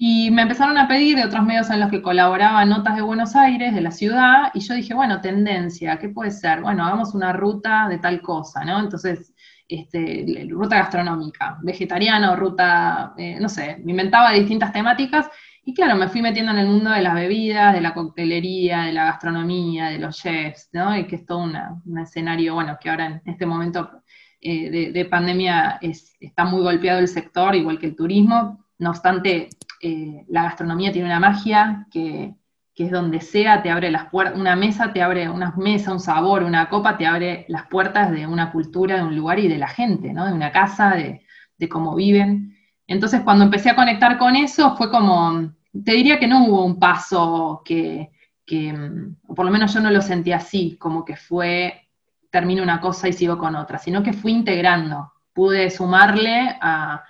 Y 0.00 0.30
me 0.30 0.42
empezaron 0.42 0.78
a 0.78 0.86
pedir 0.86 1.16
de 1.16 1.24
otros 1.24 1.44
medios 1.44 1.68
en 1.70 1.80
los 1.80 1.90
que 1.90 2.00
colaboraba 2.00 2.64
notas 2.64 2.94
de 2.94 3.02
Buenos 3.02 3.34
Aires, 3.34 3.74
de 3.74 3.80
la 3.80 3.90
ciudad, 3.90 4.52
y 4.54 4.60
yo 4.60 4.74
dije, 4.74 4.94
bueno, 4.94 5.20
tendencia, 5.20 5.98
¿qué 5.98 6.08
puede 6.08 6.30
ser? 6.30 6.60
Bueno, 6.60 6.86
hagamos 6.86 7.14
una 7.14 7.32
ruta 7.32 7.88
de 7.88 7.98
tal 7.98 8.22
cosa, 8.22 8.64
¿no? 8.64 8.78
Entonces 8.78 9.34
este, 9.68 10.46
ruta 10.48 10.78
gastronómica, 10.78 11.58
vegetariano, 11.62 12.34
ruta, 12.36 13.12
eh, 13.18 13.38
no 13.38 13.48
sé, 13.48 13.78
me 13.84 13.92
inventaba 13.92 14.32
distintas 14.32 14.72
temáticas 14.72 15.28
y 15.68 15.74
claro, 15.74 15.96
me 15.96 16.08
fui 16.08 16.22
metiendo 16.22 16.52
en 16.52 16.58
el 16.58 16.66
mundo 16.66 16.90
de 16.90 17.02
las 17.02 17.14
bebidas, 17.14 17.74
de 17.74 17.82
la 17.82 17.92
coctelería, 17.92 18.84
de 18.84 18.92
la 18.92 19.04
gastronomía, 19.04 19.90
de 19.90 19.98
los 19.98 20.16
chefs, 20.16 20.70
¿no? 20.72 20.96
Y 20.96 21.06
que 21.06 21.16
es 21.16 21.26
todo 21.26 21.40
un 21.40 21.98
escenario, 21.98 22.54
bueno, 22.54 22.78
que 22.80 22.88
ahora 22.88 23.06
en 23.06 23.22
este 23.26 23.44
momento 23.44 24.02
eh, 24.40 24.90
de, 24.92 25.04
pandemia 25.04 25.78
está 25.82 26.44
muy 26.46 26.62
golpeado 26.62 27.00
el 27.00 27.08
sector, 27.08 27.54
igual 27.54 27.78
que 27.78 27.84
el 27.84 27.96
turismo. 27.96 28.64
No 28.78 28.88
obstante, 28.88 29.50
eh, 29.82 30.24
la 30.28 30.44
gastronomía 30.44 30.90
tiene 30.90 31.08
una 31.08 31.20
magia 31.20 31.86
que, 31.90 32.34
que 32.78 32.84
es 32.84 32.92
donde 32.92 33.20
sea, 33.20 33.60
te 33.60 33.70
abre 33.72 33.90
las 33.90 34.04
puertas, 34.04 34.38
una 34.38 34.54
mesa 34.54 34.92
te 34.92 35.02
abre, 35.02 35.28
una 35.28 35.52
mesa, 35.56 35.92
un 35.92 35.98
sabor, 35.98 36.44
una 36.44 36.68
copa 36.68 36.96
te 36.96 37.08
abre 37.08 37.44
las 37.48 37.66
puertas 37.66 38.12
de 38.12 38.24
una 38.24 38.52
cultura, 38.52 38.98
de 38.98 39.02
un 39.02 39.16
lugar 39.16 39.40
y 39.40 39.48
de 39.48 39.58
la 39.58 39.66
gente, 39.66 40.12
¿no? 40.12 40.24
De 40.24 40.32
una 40.32 40.52
casa, 40.52 40.94
de, 40.94 41.68
cómo 41.68 41.96
viven. 41.96 42.56
Entonces, 42.86 43.22
cuando 43.22 43.42
empecé 43.42 43.68
a 43.70 43.74
conectar 43.74 44.16
con 44.16 44.36
eso, 44.36 44.76
fue 44.76 44.92
como, 44.92 45.52
te 45.72 45.90
diría 45.90 46.20
que 46.20 46.28
no 46.28 46.46
hubo 46.46 46.64
un 46.64 46.78
paso 46.78 47.62
que, 47.64 48.12
o 49.26 49.34
por 49.34 49.44
lo 49.44 49.50
menos 49.50 49.74
yo 49.74 49.80
no 49.80 49.90
lo 49.90 50.00
sentí 50.00 50.30
así, 50.30 50.76
como 50.78 51.04
que 51.04 51.16
fue, 51.16 51.88
termino 52.30 52.62
una 52.62 52.80
cosa 52.80 53.08
y 53.08 53.12
sigo 53.12 53.38
con 53.38 53.56
otra, 53.56 53.78
sino 53.78 54.04
que 54.04 54.12
fui 54.12 54.30
integrando, 54.30 55.14
pude 55.32 55.68
sumarle 55.70 56.56
a, 56.60 57.02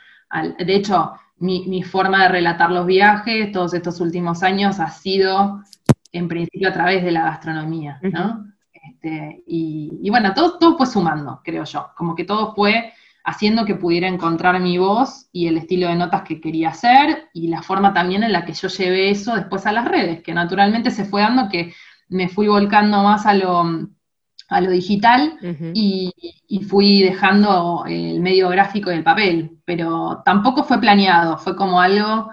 de 0.59 0.75
hecho, 0.75 1.13
mi, 1.39 1.83
forma 1.83 2.25
de 2.25 2.29
relatar 2.29 2.71
los 2.71 2.87
viajes 2.87 3.53
todos 3.53 3.75
estos 3.75 4.01
últimos 4.01 4.43
años 4.43 4.81
ha 4.81 4.91
sido, 4.91 5.63
en 6.13 6.29
principio, 6.29 6.69
a 6.69 6.73
través 6.73 7.05
de 7.05 7.13
la 7.13 7.25
gastronomía, 7.25 8.01
¿no? 8.03 8.47
Este, 8.73 9.43
y, 9.47 10.09
bueno, 10.11 10.33
todo, 10.35 10.59
todo 10.59 10.77
fue 10.77 10.87
sumando, 10.87 11.41
creo 11.45 11.65
yo, 11.65 11.91
como 11.97 12.15
que 12.15 12.25
todo 12.25 12.55
fue 12.55 12.93
haciendo 13.25 13.67
que 13.67 13.75
pudiera 13.75 14.09
encontrar 14.09 14.59
mi 14.59 14.79
voz 14.79 15.29
y 15.33 15.49
el 15.49 15.59
estilo 15.59 15.89
de 15.89 15.97
notas 15.97 16.23
que 16.23 16.41
quería 16.41 16.71
hacer 16.71 17.29
y 17.35 17.49
la 17.49 17.63
forma 17.63 17.93
también 17.93 18.23
en 18.23 18.33
la 18.33 18.47
que 18.47 18.55
yo 18.55 18.69
llevé 18.69 19.11
eso 19.11 19.35
después 19.35 19.67
a 19.67 19.73
las 19.73 19.87
redes, 19.87 20.23
que 20.23 20.33
naturalmente 20.33 20.91
se 20.91 21.05
fue 21.05 21.21
dando 21.21 21.51
que 21.51 21.75
me 22.09 22.29
fui 22.29 22.49
volcando 22.49 23.03
más 23.03 23.27
a 23.27 23.35
lo 23.35 23.91
a 24.49 24.61
lo 24.61 24.71
digital 24.71 25.39
y, 25.75 26.13
fui 26.69 27.03
dejando 27.03 27.85
el 27.87 28.21
medio 28.21 28.49
gráfico 28.49 28.91
y 28.91 28.95
el 28.95 29.05
papel, 29.05 29.59
pero 29.65 30.23
tampoco 30.25 30.65
fue 30.65 30.81
planeado, 30.81 31.39
fue 31.39 31.55
como 31.55 31.81
algo 31.81 32.31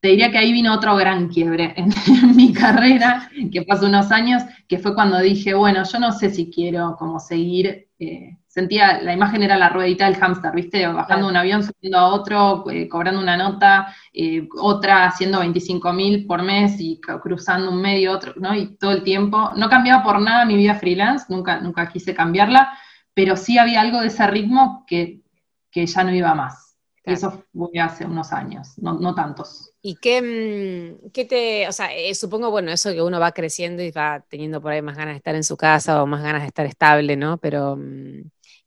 te 0.00 0.08
diría 0.08 0.30
que 0.30 0.38
ahí 0.38 0.52
vino 0.52 0.74
otro 0.74 0.94
gran 0.96 1.28
quiebre 1.28 1.74
en, 1.76 2.36
mi 2.36 2.52
carrera, 2.52 3.30
que 3.52 3.62
pasó 3.62 3.86
unos 3.86 4.10
años, 4.12 4.42
que 4.68 4.78
fue 4.78 4.94
cuando 4.94 5.18
dije, 5.18 5.54
bueno, 5.54 5.82
yo 5.84 5.98
no 5.98 6.12
sé 6.12 6.30
si 6.30 6.50
quiero 6.50 6.96
como 6.98 7.18
seguir, 7.18 7.88
eh, 7.98 8.36
sentía, 8.46 9.02
la 9.02 9.12
imagen 9.12 9.42
era 9.42 9.56
la 9.56 9.68
ruedita 9.68 10.06
del 10.06 10.16
hámster, 10.16 10.52
¿viste? 10.52 10.86
Bajando 10.86 11.28
un 11.28 11.36
avión, 11.36 11.62
subiendo 11.62 11.98
a 11.98 12.08
otro, 12.08 12.64
eh, 12.70 12.88
cobrando 12.88 13.20
una 13.20 13.36
nota, 13.36 13.94
eh, 14.12 14.46
otra 14.60 15.06
haciendo 15.06 15.40
25 15.40 15.92
mil 15.92 16.26
por 16.26 16.42
mes 16.42 16.76
y 16.78 17.00
cruzando 17.00 17.70
un 17.70 17.80
medio, 17.80 18.12
otro, 18.12 18.32
¿no? 18.36 18.54
Y 18.54 18.76
todo 18.76 18.92
el 18.92 19.02
tiempo, 19.02 19.50
no 19.56 19.68
cambiaba 19.68 20.02
por 20.02 20.20
nada 20.20 20.44
mi 20.44 20.56
vida 20.56 20.74
freelance, 20.74 21.26
nunca, 21.28 21.60
nunca 21.60 21.88
quise 21.88 22.14
cambiarla, 22.14 22.72
pero 23.14 23.36
sí 23.36 23.58
había 23.58 23.80
algo 23.80 24.00
de 24.00 24.08
ese 24.08 24.26
ritmo 24.26 24.84
que, 24.86 25.22
que 25.70 25.86
ya 25.86 26.04
no 26.04 26.14
iba 26.14 26.34
más. 26.34 26.66
Eso 27.06 27.44
fue 27.52 27.78
hace 27.80 28.04
unos 28.04 28.32
años, 28.32 28.76
no, 28.78 28.94
no 28.94 29.14
tantos. 29.14 29.75
¿Y 29.88 29.94
qué, 29.94 30.20
mm, 30.20 31.10
qué 31.12 31.26
te, 31.26 31.68
o 31.68 31.70
sea, 31.70 31.94
eh, 31.94 32.12
supongo, 32.16 32.50
bueno, 32.50 32.72
eso 32.72 32.92
que 32.92 33.00
uno 33.00 33.20
va 33.20 33.30
creciendo 33.30 33.84
y 33.84 33.92
va 33.92 34.24
teniendo 34.28 34.60
por 34.60 34.72
ahí 34.72 34.82
más 34.82 34.96
ganas 34.96 35.14
de 35.14 35.18
estar 35.18 35.36
en 35.36 35.44
su 35.44 35.56
casa 35.56 36.02
o 36.02 36.06
más 36.08 36.24
ganas 36.24 36.42
de 36.42 36.48
estar 36.48 36.66
estable, 36.66 37.16
¿no? 37.16 37.38
Pero, 37.38 37.76
mm, 37.76 38.22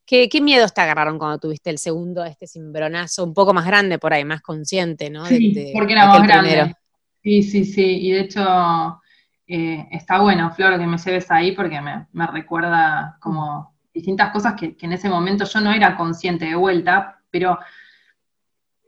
¿qué, 0.06 0.30
qué 0.30 0.40
miedos 0.40 0.74
te 0.74 0.80
agarraron 0.80 1.18
cuando 1.18 1.38
tuviste 1.38 1.72
el 1.72 1.78
segundo, 1.78 2.24
este 2.24 2.48
cimbronazo, 2.48 3.26
un 3.26 3.34
poco 3.34 3.54
más 3.54 3.66
grande 3.66 4.00
por 4.00 4.14
ahí, 4.14 4.24
más 4.24 4.42
consciente, 4.42 5.10
¿no? 5.10 5.26
Sí, 5.26 5.74
porque 5.74 5.92
era 5.92 6.08
más 6.08 6.26
grande. 6.26 6.74
Sí, 7.22 7.44
sí, 7.44 7.66
sí, 7.66 8.00
y 8.00 8.12
de 8.14 8.22
hecho 8.22 9.02
eh, 9.46 9.90
está 9.92 10.22
bueno, 10.22 10.52
Flor, 10.52 10.80
que 10.80 10.88
me 10.88 10.98
lleves 10.98 11.30
ahí 11.32 11.52
porque 11.52 11.82
me, 11.82 12.08
me 12.14 12.28
recuerda 12.28 13.18
como 13.20 13.76
distintas 13.94 14.32
cosas 14.32 14.54
que, 14.58 14.78
que 14.78 14.86
en 14.86 14.94
ese 14.94 15.10
momento 15.10 15.44
yo 15.44 15.60
no 15.60 15.74
era 15.74 15.98
consciente 15.98 16.46
de 16.46 16.56
vuelta, 16.56 17.20
pero 17.30 17.60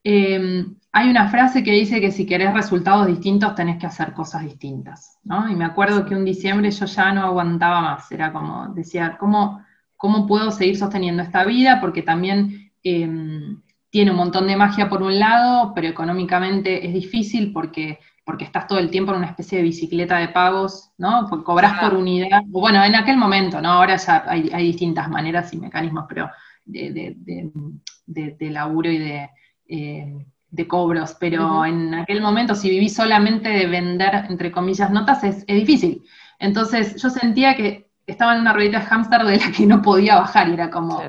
Em, 0.03 0.75
hay 0.93 1.09
una 1.09 1.29
frase 1.29 1.63
que 1.63 1.71
dice 1.71 2.01
que 2.01 2.11
si 2.11 2.25
querés 2.25 2.53
resultados 2.53 3.07
distintos 3.07 3.55
tenés 3.55 3.77
que 3.77 3.87
hacer 3.87 4.13
cosas 4.13 4.43
distintas, 4.43 5.19
¿no? 5.23 5.49
Y 5.49 5.55
me 5.55 5.63
acuerdo 5.63 6.05
que 6.05 6.15
un 6.15 6.25
diciembre 6.25 6.69
yo 6.69 6.85
ya 6.85 7.13
no 7.13 7.23
aguantaba 7.23 7.81
más, 7.81 8.11
era 8.11 8.33
como, 8.33 8.67
decía, 8.73 9.17
¿cómo, 9.17 9.63
cómo 9.95 10.27
puedo 10.27 10.51
seguir 10.51 10.77
sosteniendo 10.77 11.23
esta 11.23 11.45
vida? 11.45 11.79
Porque 11.79 12.01
también 12.01 12.71
em, 12.83 13.61
tiene 13.89 14.11
un 14.11 14.17
montón 14.17 14.47
de 14.47 14.57
magia 14.57 14.89
por 14.89 15.01
un 15.01 15.17
lado, 15.17 15.73
pero 15.73 15.87
económicamente 15.87 16.85
es 16.85 16.93
difícil 16.93 17.53
porque, 17.53 17.99
porque 18.25 18.43
estás 18.43 18.67
todo 18.67 18.79
el 18.79 18.89
tiempo 18.89 19.11
en 19.11 19.19
una 19.19 19.27
especie 19.27 19.59
de 19.59 19.63
bicicleta 19.63 20.17
de 20.17 20.27
pagos, 20.27 20.91
¿no? 20.97 21.25
Porque 21.29 21.45
cobras 21.45 21.79
por 21.79 21.93
unidad, 21.93 22.41
bueno, 22.47 22.83
en 22.83 22.95
aquel 22.95 23.15
momento, 23.15 23.61
¿no? 23.61 23.69
Ahora 23.69 23.95
ya 23.95 24.25
hay, 24.27 24.63
distintas 24.65 25.09
maneras 25.09 25.53
y 25.53 25.57
mecanismos, 25.57 26.05
pero 26.09 26.29
de 26.65 28.35
laburo 28.51 28.91
y 28.91 28.97
de 28.97 29.29
eh, 29.69 30.25
de 30.51 30.67
cobros, 30.67 31.15
pero 31.19 31.65
en 31.65 31.93
aquel 31.93 32.21
momento 32.21 32.55
si 32.55 32.69
viví 32.69 32.89
solamente 32.89 33.49
de 33.49 33.65
vender, 33.67 34.25
entre 34.29 34.51
comillas, 34.51 34.91
notas, 34.91 35.23
es, 35.23 35.45
difícil. 35.47 36.03
Entonces 36.39 37.01
yo 37.01 37.09
sentía 37.09 37.55
que 37.55 37.89
estaba 38.05 38.35
en 38.35 38.41
una 38.41 38.53
ruedita 38.53 38.79
de 38.79 38.85
hámster 38.85 39.23
de 39.23 39.37
la 39.37 39.51
que 39.51 39.65
no 39.65 39.81
podía 39.81 40.15
bajar 40.17 40.49
y 40.49 40.53
era 40.53 40.69
como, 40.69 41.01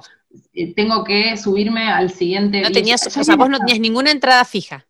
eh, 0.55 0.75
tengo 0.75 1.03
que 1.03 1.37
subirme 1.37 1.89
al 1.91 2.11
siguiente. 2.11 2.63
No 2.63 2.71
tenías, 2.71 3.05
o 3.05 3.25
sea, 3.25 3.35
vos 3.35 3.51
no 3.51 3.59
tenías 3.59 3.81
ninguna 3.81 4.13
entrada 4.13 4.45
fija. 4.45 4.87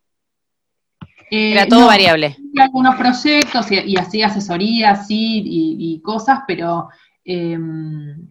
Eh, 1.31 1.53
era 1.53 1.67
todo 1.67 1.87
variable. 1.87 2.37
Algunos 2.59 2.95
proyectos 2.95 3.71
y, 3.71 3.97
hacía 3.97 4.27
asesorías, 4.27 5.07
sí, 5.07 5.41
y, 5.43 5.99
cosas, 6.01 6.41
pero, 6.45 6.89
em, 7.25 8.27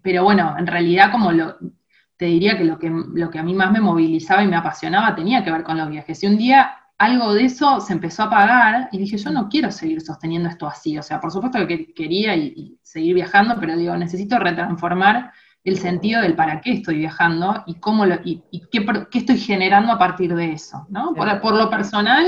pero 0.00 0.22
bueno, 0.22 0.54
en 0.56 0.68
realidad 0.68 1.10
como 1.10 1.32
lo, 1.32 1.56
te 2.20 2.26
diría 2.26 2.58
que 2.58 2.64
lo, 2.64 2.78
que 2.78 2.90
lo 2.90 3.30
que 3.30 3.38
a 3.38 3.42
mí 3.42 3.54
más 3.54 3.72
me 3.72 3.80
movilizaba 3.80 4.44
y 4.44 4.46
me 4.46 4.54
apasionaba 4.54 5.14
tenía 5.14 5.42
que 5.42 5.50
ver 5.50 5.62
con 5.62 5.78
los 5.78 5.88
viajes. 5.88 6.22
Y 6.22 6.26
un 6.26 6.36
día 6.36 6.70
algo 6.98 7.32
de 7.32 7.44
eso 7.44 7.80
se 7.80 7.94
empezó 7.94 8.24
a 8.24 8.26
apagar 8.26 8.90
y 8.92 8.98
dije, 8.98 9.16
yo 9.16 9.30
no 9.30 9.48
quiero 9.48 9.70
seguir 9.70 10.02
sosteniendo 10.02 10.50
esto 10.50 10.66
así. 10.66 10.98
O 10.98 11.02
sea, 11.02 11.18
por 11.18 11.32
supuesto 11.32 11.66
que 11.66 11.94
quería 11.94 12.36
y, 12.36 12.78
seguir 12.82 13.14
viajando, 13.14 13.56
pero 13.58 13.74
digo, 13.74 13.96
necesito 13.96 14.38
retransformar 14.38 15.32
el 15.64 15.78
sentido 15.78 16.20
del 16.20 16.36
para 16.36 16.60
qué 16.60 16.72
estoy 16.72 16.98
viajando 16.98 17.64
y 17.66 17.76
cómo 17.76 18.04
lo, 18.04 18.16
y, 18.22 18.42
qué, 18.70 18.84
estoy 19.14 19.38
generando 19.38 19.90
a 19.90 19.98
partir 19.98 20.34
de 20.34 20.52
eso, 20.52 20.86
¿no? 20.90 21.14
Por, 21.14 21.54
lo 21.54 21.70
personal 21.70 22.26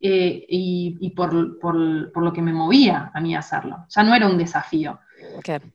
eh, 0.00 0.46
y, 0.48 1.10
por, 1.10 1.60
por, 1.60 1.76
lo 1.76 2.32
que 2.32 2.42
me 2.42 2.52
movía 2.52 3.12
a 3.14 3.20
mí 3.20 3.36
hacerlo. 3.36 3.86
Ya 3.88 4.02
no 4.02 4.16
era 4.16 4.26
un 4.26 4.36
desafío. 4.36 4.98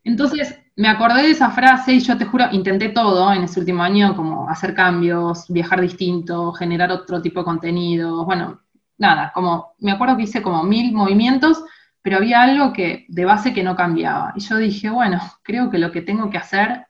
Entonces, 0.04 0.60
me 0.78 0.88
acordé 0.88 1.24
de 1.24 1.32
esa 1.32 1.50
frase 1.50 1.94
y 1.94 2.00
yo 2.00 2.18
te 2.18 2.26
juro, 2.26 2.46
intenté 2.52 2.90
todo 2.90 3.34
en 3.34 3.44
ese 3.44 3.60
último 3.60 3.82
año, 3.82 4.16
como 4.16 4.48
hacer 4.48 4.76
cambios, 4.76 5.46
viajar 5.50 5.82
distinto, 5.82 6.54
generar 6.54 6.92
otro 6.92 7.20
tipo 7.20 7.40
de 7.40 7.46
contenido, 7.46 8.24
bueno, 8.26 8.62
nada, 9.00 9.32
como 9.34 9.74
me 9.80 9.92
acuerdo 9.92 10.18
que 10.18 10.24
hice 10.24 10.44
como 10.44 10.63
mil 10.63 10.94
movimientos, 10.94 11.63
pero 12.04 12.18
había 12.18 12.44
algo 12.44 12.74
que 12.74 13.06
de 13.10 13.26
base 13.26 13.54
que 13.54 13.63
no 13.63 13.76
cambiaba. 13.76 14.34
Y 14.36 14.42
yo 14.42 14.58
dije, 14.58 14.92
bueno, 14.92 15.20
creo 15.42 15.72
que 15.72 15.80
lo 15.80 15.92
que 15.92 16.04
tengo 16.04 16.30
que 16.30 16.38
hacer, 16.38 16.86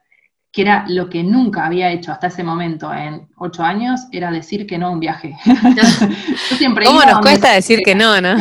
que 0.51 0.63
era 0.63 0.83
lo 0.89 1.09
que 1.09 1.23
nunca 1.23 1.65
había 1.65 1.89
hecho 1.89 2.11
hasta 2.11 2.27
ese 2.27 2.43
momento 2.43 2.93
en 2.93 3.29
ocho 3.37 3.63
años, 3.63 4.01
era 4.11 4.31
decir 4.31 4.67
que 4.67 4.77
no 4.77 4.87
a 4.87 4.91
un 4.91 4.99
viaje. 4.99 5.37
¿Cómo 6.85 7.03
nos 7.03 7.19
cuesta 7.21 7.53
decir 7.53 7.83
que 7.83 7.95
no, 7.95 8.19
no? 8.19 8.35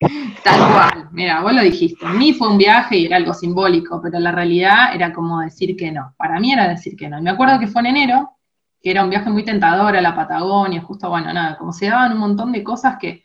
Tal 0.00 0.72
cual, 0.72 1.08
mira, 1.12 1.42
vos 1.42 1.52
lo 1.52 1.62
dijiste, 1.62 2.06
a 2.06 2.14
mí 2.14 2.32
fue 2.32 2.48
un 2.48 2.56
viaje 2.56 2.96
y 2.96 3.06
era 3.06 3.16
algo 3.18 3.34
simbólico, 3.34 4.00
pero 4.02 4.18
la 4.18 4.32
realidad 4.32 4.94
era 4.94 5.12
como 5.12 5.40
decir 5.40 5.76
que 5.76 5.92
no, 5.92 6.14
para 6.16 6.40
mí 6.40 6.52
era 6.52 6.66
decir 6.68 6.96
que 6.96 7.08
no. 7.08 7.18
Y 7.18 7.22
me 7.22 7.30
acuerdo 7.30 7.58
que 7.58 7.66
fue 7.66 7.82
en 7.82 7.88
enero, 7.88 8.38
que 8.82 8.90
era 8.90 9.04
un 9.04 9.10
viaje 9.10 9.28
muy 9.28 9.44
tentador 9.44 9.94
a 9.94 10.00
la 10.00 10.14
Patagonia, 10.14 10.80
justo, 10.80 11.10
bueno, 11.10 11.30
nada, 11.34 11.58
como 11.58 11.74
se 11.74 11.86
daban 11.86 12.12
un 12.12 12.18
montón 12.18 12.50
de 12.50 12.64
cosas 12.64 12.96
que, 12.98 13.24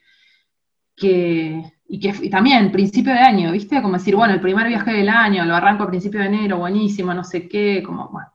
que 0.94 1.72
y 1.88 2.00
que 2.00 2.14
y 2.20 2.30
también 2.30 2.70
principio 2.72 3.12
de 3.12 3.20
año, 3.20 3.52
¿viste? 3.52 3.80
Como 3.80 3.94
decir, 3.94 4.14
bueno, 4.14 4.34
el 4.34 4.40
primer 4.40 4.68
viaje 4.68 4.92
del 4.92 5.08
año, 5.08 5.46
lo 5.46 5.54
arranco 5.54 5.84
a 5.84 5.88
principio 5.88 6.20
de 6.20 6.26
enero, 6.26 6.58
buenísimo, 6.58 7.14
no 7.14 7.24
sé 7.24 7.48
qué, 7.48 7.82
como, 7.84 8.08
bueno. 8.10 8.28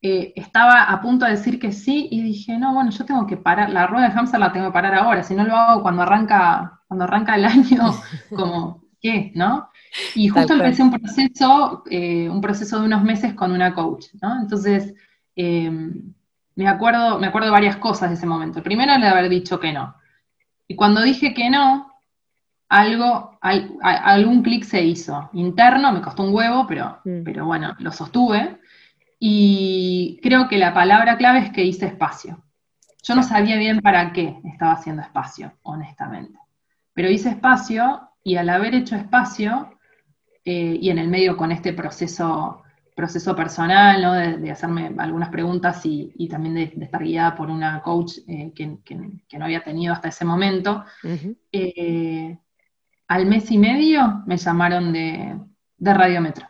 Eh, 0.00 0.32
estaba 0.36 0.84
a 0.84 1.00
punto 1.00 1.24
de 1.26 1.32
decir 1.32 1.58
que 1.58 1.72
sí 1.72 2.08
y 2.10 2.22
dije, 2.22 2.58
no, 2.58 2.72
bueno, 2.72 2.90
yo 2.90 3.04
tengo 3.04 3.26
que 3.26 3.36
parar, 3.36 3.70
la 3.70 3.86
rueda 3.86 4.08
de 4.08 4.14
hamster 4.14 4.40
la 4.40 4.52
tengo 4.52 4.66
que 4.68 4.72
parar 4.72 4.94
ahora, 4.94 5.22
si 5.22 5.34
no 5.34 5.44
lo 5.44 5.56
hago 5.56 5.82
cuando 5.82 6.02
arranca 6.02 6.75
cuando 6.86 7.04
arranca 7.04 7.34
el 7.34 7.44
año, 7.44 7.94
como, 8.34 8.84
¿qué? 9.00 9.32
¿No? 9.34 9.70
Y 10.14 10.28
justo 10.28 10.54
empecé 10.54 10.82
un 10.82 10.90
proceso, 10.90 11.82
eh, 11.90 12.28
un 12.28 12.40
proceso 12.40 12.80
de 12.80 12.86
unos 12.86 13.02
meses 13.02 13.34
con 13.34 13.52
una 13.52 13.74
coach, 13.74 14.06
¿no? 14.20 14.40
Entonces, 14.40 14.94
eh, 15.34 15.70
me, 16.54 16.68
acuerdo, 16.68 17.18
me 17.18 17.26
acuerdo 17.26 17.46
de 17.46 17.52
varias 17.52 17.76
cosas 17.76 18.10
de 18.10 18.16
ese 18.16 18.26
momento. 18.26 18.62
Primero, 18.62 18.98
de 18.98 19.06
haber 19.06 19.28
dicho 19.28 19.58
que 19.58 19.72
no. 19.72 19.96
Y 20.68 20.76
cuando 20.76 21.02
dije 21.02 21.34
que 21.34 21.50
no, 21.50 21.92
algo, 22.68 23.38
algún 23.40 24.42
clic 24.42 24.64
se 24.64 24.82
hizo. 24.82 25.30
Interno, 25.32 25.92
me 25.92 26.02
costó 26.02 26.24
un 26.24 26.34
huevo, 26.34 26.66
pero, 26.66 27.00
mm. 27.04 27.22
pero 27.24 27.46
bueno, 27.46 27.74
lo 27.78 27.92
sostuve. 27.92 28.60
Y 29.18 30.20
creo 30.22 30.48
que 30.48 30.58
la 30.58 30.74
palabra 30.74 31.16
clave 31.16 31.38
es 31.38 31.50
que 31.52 31.64
hice 31.64 31.86
espacio. 31.86 32.42
Yo 33.02 33.14
no 33.14 33.22
sabía 33.22 33.56
bien 33.56 33.80
para 33.80 34.12
qué 34.12 34.40
estaba 34.44 34.72
haciendo 34.72 35.00
espacio, 35.00 35.52
honestamente 35.62 36.36
pero 36.96 37.10
hice 37.10 37.28
espacio 37.28 38.08
y 38.24 38.36
al 38.36 38.48
haber 38.48 38.74
hecho 38.74 38.96
espacio, 38.96 39.78
eh, 40.42 40.78
y 40.80 40.88
en 40.88 40.98
el 40.98 41.08
medio 41.08 41.36
con 41.36 41.52
este 41.52 41.74
proceso, 41.74 42.62
proceso 42.94 43.36
personal, 43.36 44.40
de, 44.40 44.50
hacerme 44.50 44.94
algunas 44.96 45.28
preguntas 45.28 45.82
y, 45.84 46.26
también 46.26 46.54
de, 46.54 46.72
estar 46.80 47.02
guiada 47.04 47.34
por 47.36 47.50
una 47.50 47.82
coach 47.82 48.14
eh, 48.26 48.50
que, 48.54 49.36
no 49.38 49.44
había 49.44 49.62
tenido 49.62 49.92
hasta 49.92 50.08
ese 50.08 50.24
momento, 50.24 50.84
eh, 51.52 52.38
al 53.08 53.26
mes 53.26 53.50
y 53.50 53.58
medio 53.58 54.22
me 54.26 54.38
llamaron 54.38 54.90
de, 54.90 55.38
de 55.76 55.94
Radiometro 55.94 56.48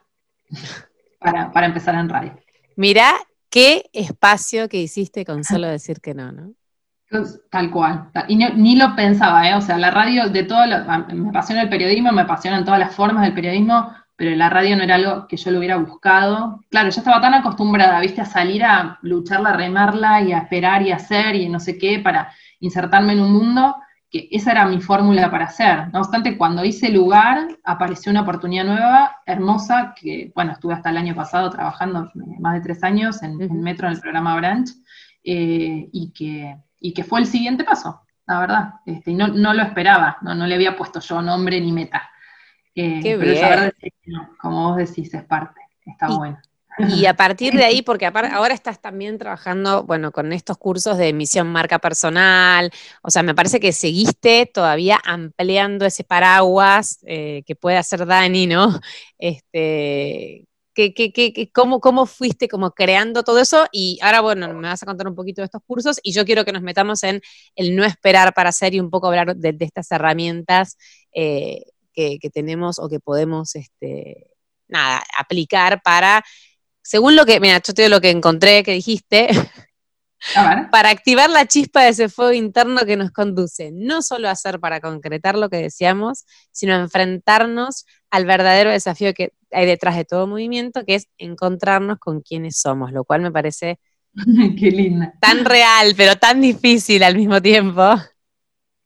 para, 1.18 1.50
para 1.50 1.66
empezar 1.66 1.96
en 1.96 2.08
radio. 2.08 2.38
Mirá 2.76 3.14
qué 3.50 3.90
espacio 3.92 4.68
que 4.68 4.80
hiciste 4.80 5.24
con 5.24 5.42
solo 5.42 5.66
decir 5.66 6.00
que 6.00 6.14
no, 6.14 6.30
¿no? 6.30 6.54
Tal 7.50 7.70
cual. 7.70 8.10
Y 8.28 8.36
ni 8.36 8.76
lo 8.76 8.96
pensaba, 8.96 9.48
¿eh? 9.48 9.54
O 9.54 9.60
sea, 9.60 9.78
la 9.78 9.90
radio, 9.90 10.28
de 10.28 10.42
todo, 10.42 10.66
lo, 10.66 10.84
me 11.14 11.28
apasiona 11.28 11.62
el 11.62 11.68
periodismo, 11.68 12.10
me 12.12 12.22
apasionan 12.22 12.64
todas 12.64 12.80
las 12.80 12.94
formas 12.94 13.22
del 13.22 13.34
periodismo, 13.34 13.92
pero 14.16 14.34
la 14.34 14.50
radio 14.50 14.76
no 14.76 14.82
era 14.82 14.96
algo 14.96 15.28
que 15.28 15.36
yo 15.36 15.50
lo 15.52 15.58
hubiera 15.58 15.76
buscado. 15.76 16.60
Claro, 16.68 16.90
yo 16.90 16.98
estaba 16.98 17.20
tan 17.20 17.34
acostumbrada, 17.34 18.00
viste, 18.00 18.22
a 18.22 18.24
salir 18.24 18.64
a 18.64 18.98
lucharla, 19.02 19.50
a 19.50 19.56
remarla 19.56 20.22
y 20.22 20.32
a 20.32 20.38
esperar 20.38 20.82
y 20.82 20.90
hacer 20.90 21.36
y 21.36 21.48
no 21.48 21.60
sé 21.60 21.78
qué 21.78 22.00
para 22.00 22.32
insertarme 22.58 23.12
en 23.12 23.20
un 23.20 23.32
mundo, 23.32 23.76
que 24.10 24.28
esa 24.32 24.52
era 24.52 24.66
mi 24.66 24.80
fórmula 24.80 25.30
para 25.30 25.44
hacer. 25.44 25.92
No 25.92 26.00
obstante, 26.00 26.36
cuando 26.36 26.64
hice 26.64 26.90
lugar, 26.90 27.46
apareció 27.62 28.10
una 28.10 28.22
oportunidad 28.22 28.64
nueva, 28.64 29.16
hermosa, 29.26 29.94
que, 29.94 30.32
bueno, 30.34 30.52
estuve 30.52 30.74
hasta 30.74 30.90
el 30.90 30.96
año 30.96 31.14
pasado 31.14 31.50
trabajando 31.50 32.06
eh, 32.06 32.40
más 32.40 32.54
de 32.54 32.60
tres 32.62 32.82
años 32.82 33.22
en, 33.22 33.36
Metro, 33.62 33.86
en 33.86 33.94
el 33.94 34.00
programa 34.00 34.34
Branch, 34.36 34.68
eh, 35.22 35.88
y 35.92 36.12
que 36.12 36.56
y 36.86 36.92
que 36.92 37.02
fue 37.02 37.18
el 37.18 37.26
siguiente 37.26 37.64
paso, 37.64 38.02
la 38.26 38.38
verdad. 38.38 38.74
Este, 38.86 39.10
y 39.10 39.14
no, 39.14 39.28
lo 39.28 39.62
esperaba, 39.62 40.18
no, 40.22 40.36
no 40.36 40.46
le 40.46 40.54
había 40.54 40.76
puesto 40.76 41.00
yo 41.00 41.20
nombre 41.20 41.60
ni 41.60 41.72
meta. 41.72 42.08
Eh, 42.76 43.00
pero 43.02 43.34
saber 43.34 43.74
decir 43.74 43.92
no, 44.06 44.36
como 44.40 44.68
vos 44.68 44.76
decís, 44.76 45.12
es 45.12 45.24
parte, 45.24 45.60
está 45.84 46.08
bueno. 46.08 46.38
Y 46.78 47.06
a 47.06 47.14
partir 47.14 47.54
de 47.54 47.64
ahí, 47.64 47.82
porque 47.86 48.06
ahora 48.06 48.54
estás 48.54 48.80
también 48.80 49.18
trabajando, 49.18 49.82
bueno, 49.82 50.12
con 50.12 50.32
estos 50.32 50.58
cursos 50.58 50.96
de 50.96 51.08
emisión 51.08 51.48
marca 51.48 51.80
personal, 51.80 52.70
o 53.02 53.10
sea, 53.10 53.24
me 53.24 53.34
parece 53.34 53.58
que 53.58 53.72
seguiste 53.72 54.46
todavía 54.46 55.00
ampliando 55.04 55.86
ese 55.86 56.04
paraguas 56.04 57.00
eh, 57.04 57.42
que 57.46 57.56
puede 57.56 57.78
hacer 57.78 58.06
Dani, 58.06 58.46
¿no? 58.46 58.80
Este, 59.18 60.44
cómo, 61.52 61.80
¿Cómo 61.80 62.06
fuiste 62.06 62.48
como 62.48 62.72
creando 62.72 63.22
todo 63.22 63.40
eso? 63.40 63.66
Y 63.72 63.98
ahora, 64.02 64.20
bueno, 64.20 64.52
me 64.54 64.68
vas 64.68 64.82
a 64.82 64.86
contar 64.86 65.08
un 65.08 65.14
poquito 65.14 65.40
de 65.40 65.46
estos 65.46 65.62
cursos 65.66 65.98
y 66.02 66.12
yo 66.12 66.24
quiero 66.24 66.44
que 66.44 66.52
nos 66.52 66.62
metamos 66.62 67.02
en 67.02 67.20
el 67.54 67.76
no 67.76 67.84
esperar 67.84 68.34
para 68.34 68.50
hacer 68.50 68.74
y 68.74 68.80
un 68.80 68.90
poco 68.90 69.08
hablar 69.08 69.36
de, 69.36 69.56
estas 69.60 69.90
herramientas 69.90 70.76
eh, 71.12 71.64
que, 71.92 72.18
tenemos 72.32 72.78
o 72.78 72.88
que 72.88 73.00
podemos, 73.00 73.54
este, 73.56 74.30
nada, 74.68 75.02
aplicar 75.18 75.80
para 75.82 76.22
según 76.86 77.16
lo 77.16 77.26
que, 77.26 77.40
mira, 77.40 77.60
yo 77.66 77.74
te 77.74 77.82
digo 77.82 77.96
lo 77.96 78.00
que 78.00 78.10
encontré 78.10 78.62
que 78.62 78.70
dijiste, 78.70 79.26
para 80.70 80.90
activar 80.90 81.30
la 81.30 81.46
chispa 81.46 81.82
de 81.82 81.90
ese 81.90 82.08
fuego 82.08 82.32
interno 82.32 82.80
que 82.86 82.96
nos 82.96 83.10
conduce, 83.10 83.70
no 83.72 84.02
solo 84.02 84.28
a 84.28 84.32
hacer 84.32 84.60
para 84.60 84.80
concretar 84.80 85.36
lo 85.38 85.48
que 85.48 85.58
decíamos, 85.58 86.24
sino 86.52 86.74
a 86.74 86.80
enfrentarnos 86.80 87.86
al 88.10 88.26
verdadero 88.26 88.70
desafío 88.70 89.14
que 89.14 89.32
hay 89.52 89.66
detrás 89.66 89.96
de 89.96 90.04
todo 90.04 90.26
movimiento, 90.26 90.84
que 90.84 90.96
es 90.96 91.08
encontrarnos 91.18 91.98
con 91.98 92.20
quienes 92.20 92.58
somos, 92.60 92.92
lo 92.92 93.04
cual 93.04 93.22
me 93.22 93.32
parece 93.32 93.78
Qué 94.58 94.70
linda. 94.70 95.12
tan 95.20 95.44
real, 95.44 95.94
pero 95.96 96.16
tan 96.16 96.40
difícil 96.40 97.02
al 97.02 97.16
mismo 97.16 97.40
tiempo. 97.42 97.82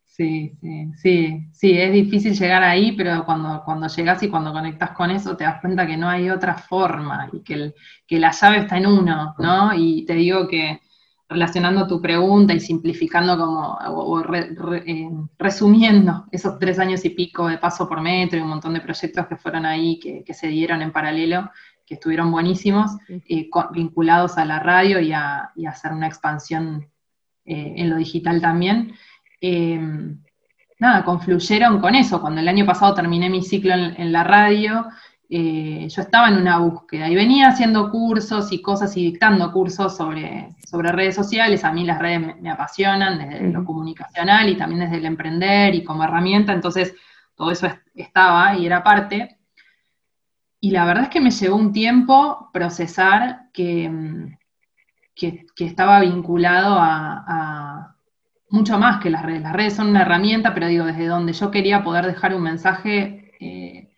Sí, 0.05 0.53
sí, 0.61 0.93
sí, 0.97 1.49
sí, 1.53 1.79
es 1.79 1.93
difícil 1.93 2.35
llegar 2.35 2.63
ahí, 2.63 2.93
pero 2.93 3.25
cuando, 3.25 3.63
cuando 3.65 3.87
llegas 3.89 4.23
y 4.23 4.29
cuando 4.29 4.53
conectas 4.53 4.91
con 4.91 5.11
eso 5.11 5.37
te 5.37 5.45
das 5.45 5.61
cuenta 5.63 5.87
que 5.87 5.97
no 5.97 6.09
hay 6.11 6.29
otra 6.29 6.55
forma 6.59 7.31
y 7.33 7.41
que, 7.43 7.73
que 8.07 8.19
la 8.19 8.31
llave 8.33 8.59
está 8.59 8.77
en 8.77 8.87
uno, 8.87 9.35
¿no? 9.39 9.73
Y 9.75 10.05
te 10.05 10.15
digo 10.15 10.47
que 10.47 10.81
relacionando 11.31 11.87
tu 11.87 12.03
pregunta 12.03 12.53
y 12.53 12.59
simplificando 12.59 13.39
como, 13.39 13.79
o, 13.87 14.35
eh, 14.35 15.09
resumiendo 15.39 16.27
esos 16.33 16.59
tres 16.59 16.81
años 16.81 17.05
y 17.05 17.11
pico 17.11 17.47
de 17.47 17.57
paso 17.57 17.89
por 17.89 18.01
metro 18.01 18.37
y 18.37 18.43
un 18.43 18.49
montón 18.49 18.75
de 18.75 18.81
proyectos 18.81 19.29
que 19.29 19.37
fueron 19.37 19.65
ahí, 19.65 20.01
que, 20.01 20.35
se 20.35 20.49
dieron 20.49 20.83
en 20.83 20.91
paralelo, 20.91 21.49
que 21.87 21.95
estuvieron 21.95 22.33
buenísimos, 22.33 22.97
eh, 23.09 23.49
vinculados 23.73 24.39
a 24.39 24.45
la 24.45 24.59
radio 24.59 24.99
y 24.99 25.13
a, 25.13 25.53
hacer 25.69 25.93
una 25.93 26.09
expansión 26.09 26.89
eh, 27.45 27.75
en 27.77 27.91
lo 27.91 27.97
digital 27.97 28.41
también. 28.41 28.93
Em, 29.41 30.21
nada, 30.81 31.05
confluyeron 31.05 31.81
con 31.81 31.95
eso. 31.95 32.21
Cuando 32.21 32.41
el 32.41 32.49
año 32.49 32.67
pasado 32.67 32.93
terminé 32.93 33.31
mi 33.31 33.43
ciclo 33.43 33.73
en, 33.75 34.11
la 34.11 34.25
radio, 34.25 34.87
eh, 35.33 35.89
yo 35.89 36.03
estaba 36.03 36.29
en 36.29 36.39
una 36.39 36.59
búsqueda 36.59 37.09
y 37.09 37.15
venía 37.15 37.49
haciendo 37.49 37.91
cursos 37.91 38.51
y 38.53 38.61
cosas 38.61 38.97
y 38.97 39.05
dictando 39.05 39.53
cursos 39.53 39.97
sobre, 39.97 40.57
sobre 40.69 40.91
redes 40.91 41.15
sociales. 41.15 41.65
A 41.65 41.73
mí 41.73 41.85
las 41.85 42.01
redes 42.01 42.37
me, 42.41 42.51
apasionan 42.51 43.19
desde 43.19 43.49
lo 43.49 43.65
comunicacional 43.65 44.49
y 44.49 44.57
también 44.57 44.81
desde 44.81 44.97
el 44.97 45.07
emprender 45.07 45.75
y 45.75 45.85
como 45.85 46.03
herramienta. 46.03 46.53
Entonces, 46.53 46.95
todo 47.37 47.53
eso 47.53 47.69
estaba 47.95 48.57
y 48.57 48.67
era 48.67 48.83
parte. 48.83 49.39
Y 50.59 50.73
la 50.73 50.85
verdad 50.85 51.05
es 51.05 51.11
que 51.11 51.21
me 51.21 51.31
llevó 51.31 51.57
un 51.57 51.73
tiempo 51.73 52.51
procesar 52.53 53.51
que, 53.53 54.37
que, 55.15 55.47
estaba 55.65 56.01
vinculado 56.01 56.77
a 56.79 57.97
mucho 58.51 58.79
más 58.79 59.01
que 59.01 59.11
las 59.11 59.23
redes. 59.23 59.43
Las 59.43 59.53
redes 59.53 59.75
son 59.75 59.89
una 59.89 60.03
herramienta, 60.03 60.53
pero 60.53 60.67
digo, 60.67 60.85
desde 60.85 61.07
donde 61.07 61.33
yo 61.33 61.51
quería 61.51 61.83
poder 61.83 62.07
dejar 62.07 62.35
un 62.35 62.43
mensaje, 62.43 63.33
eh, 63.41 63.90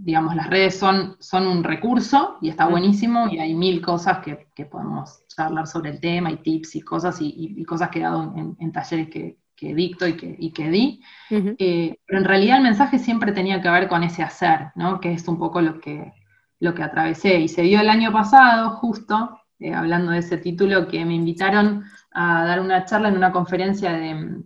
digamos, 0.00 0.36
las 0.36 0.48
redes 0.48 0.78
son, 0.78 1.16
son 1.18 1.48
un 1.48 1.64
recurso 1.64 2.38
y 2.40 2.48
está 2.48 2.66
buenísimo 2.66 3.26
y 3.28 3.38
hay 3.38 3.52
mil 3.54 3.82
cosas 3.82 4.18
que, 4.20 4.46
podemos 4.66 5.26
charlar 5.26 5.66
sobre 5.66 5.90
el 5.90 6.00
tema 6.00 6.30
y 6.30 6.36
tips 6.36 6.76
y 6.76 6.80
cosas 6.82 7.18
y, 7.20 7.64
cosas 7.64 7.88
que 7.90 7.98
he 7.98 8.02
dado 8.02 8.32
en, 8.36 8.72
talleres 8.72 9.08
que, 9.08 9.36
dicto 9.74 10.06
y 10.06 10.16
que, 10.16 10.36
y 10.38 10.52
que 10.52 10.70
di. 10.70 11.02
Eh, 11.30 11.98
pero 12.06 12.20
en 12.20 12.24
realidad 12.24 12.58
el 12.58 12.62
mensaje 12.62 13.00
siempre 13.00 13.32
tenía 13.32 13.60
que 13.60 13.70
ver 13.70 13.88
con 13.88 14.04
ese 14.04 14.22
hacer, 14.22 14.70
¿no? 14.76 15.00
Que 15.00 15.12
es 15.12 15.26
un 15.26 15.36
poco 15.36 15.60
lo 15.60 15.80
que, 15.80 16.12
lo 16.60 16.74
que 16.74 16.84
atravesé. 16.84 17.40
Y 17.40 17.48
se 17.48 17.62
dio 17.62 17.80
el 17.80 17.88
año 17.88 18.12
pasado, 18.12 18.70
justo, 18.70 19.40
eh, 19.58 19.74
hablando 19.74 20.12
de 20.12 20.18
ese 20.18 20.38
título, 20.38 20.86
que 20.86 21.04
me 21.04 21.14
invitaron 21.14 21.84
a 22.12 22.44
dar 22.44 22.60
una 22.60 22.84
charla 22.84 23.08
en 23.08 23.16
una 23.16 23.32
conferencia 23.32 23.92
de, 23.92 24.44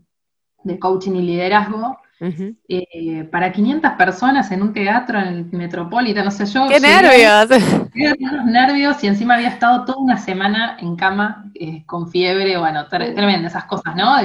coaching 0.81 1.13
y 1.13 1.23
liderazgo 1.23 1.99
eh, 2.21 3.25
para 3.33 3.51
500 3.51 3.93
personas 3.93 4.51
en 4.53 4.63
un 4.63 4.73
teatro 4.73 5.19
en 5.19 5.27
el 5.27 5.45
Metropolitan, 5.47 6.25
no 6.25 6.31
sé 6.31 6.47
yo. 6.47 6.69
¡Qué 6.69 6.79
nervios! 6.79 7.61
nervios 8.47 9.03
y 9.03 9.09
encima 9.09 9.35
había 9.35 9.49
estado 9.49 9.85
toda 9.85 9.99
una 9.99 10.19
semana 10.19 10.77
en 10.79 10.95
cama 10.95 11.51
eh, 11.55 11.85
con 11.85 12.11
fiebre, 12.11 12.57
bueno, 12.59 12.87
tremendo, 12.89 13.49
esas 13.49 13.65
cosas, 13.65 13.97
¿no? 13.97 14.17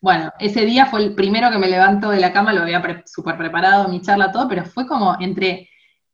Bueno, 0.00 0.32
ese 0.40 0.64
día 0.64 0.86
fue 0.86 1.04
el 1.04 1.14
primero 1.14 1.50
que 1.50 1.58
me 1.58 1.68
levanto 1.68 2.10
de 2.10 2.20
la 2.20 2.32
cama, 2.32 2.52
lo 2.52 2.62
había 2.62 2.82
súper 3.06 3.36
preparado, 3.36 3.88
mi 3.88 4.00
charla, 4.02 4.32
todo, 4.32 4.48
pero 4.48 4.64
fue 4.64 4.86
como 4.86 5.16
entre 5.20 5.68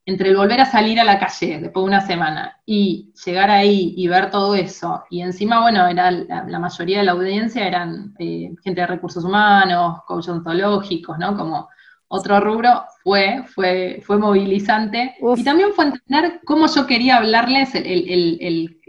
entre 0.07 0.29
el 0.29 0.37
volver 0.37 0.61
a 0.61 0.67
salir 0.67 1.01
a 1.01 1.05
la 1.05 1.19
calle 1.19 1.61
después 1.61 1.83
de 1.83 1.89
una 1.89 2.01
semana 2.01 2.61
y 2.67 3.13
llegar 3.25 3.51
ahí 3.51 3.95
y 3.97 4.07
ver 4.07 4.31
todo 4.31 4.55
eso, 4.55 5.05
y 5.09 5.23
encima, 5.23 5.61
bueno, 5.61 5.87
era 5.87 6.11
la, 6.11 6.59
mayoría 6.59 6.99
de 6.99 7.05
la 7.05 7.13
audiencia 7.13 7.67
eran 7.67 8.15
eh, 8.19 8.55
gente 8.63 8.83
de 8.83 8.87
recursos 8.87 9.25
humanos, 9.25 10.03
coaches 10.07 10.29
ontológicos, 10.29 11.19
¿no? 11.19 11.37
Como 11.37 11.69
otro 12.09 12.39
rubro, 12.39 12.85
fue, 13.03 13.45
fue, 13.47 14.03
fue 14.05 14.19
movilizante. 14.19 15.17
Y 15.37 15.43
también 15.43 15.73
fue 15.73 15.87
entender 15.87 16.41
cómo 16.45 16.67
yo 16.67 16.87
quería 16.87 17.17
hablarles, 17.17 17.75
el, 17.75 18.81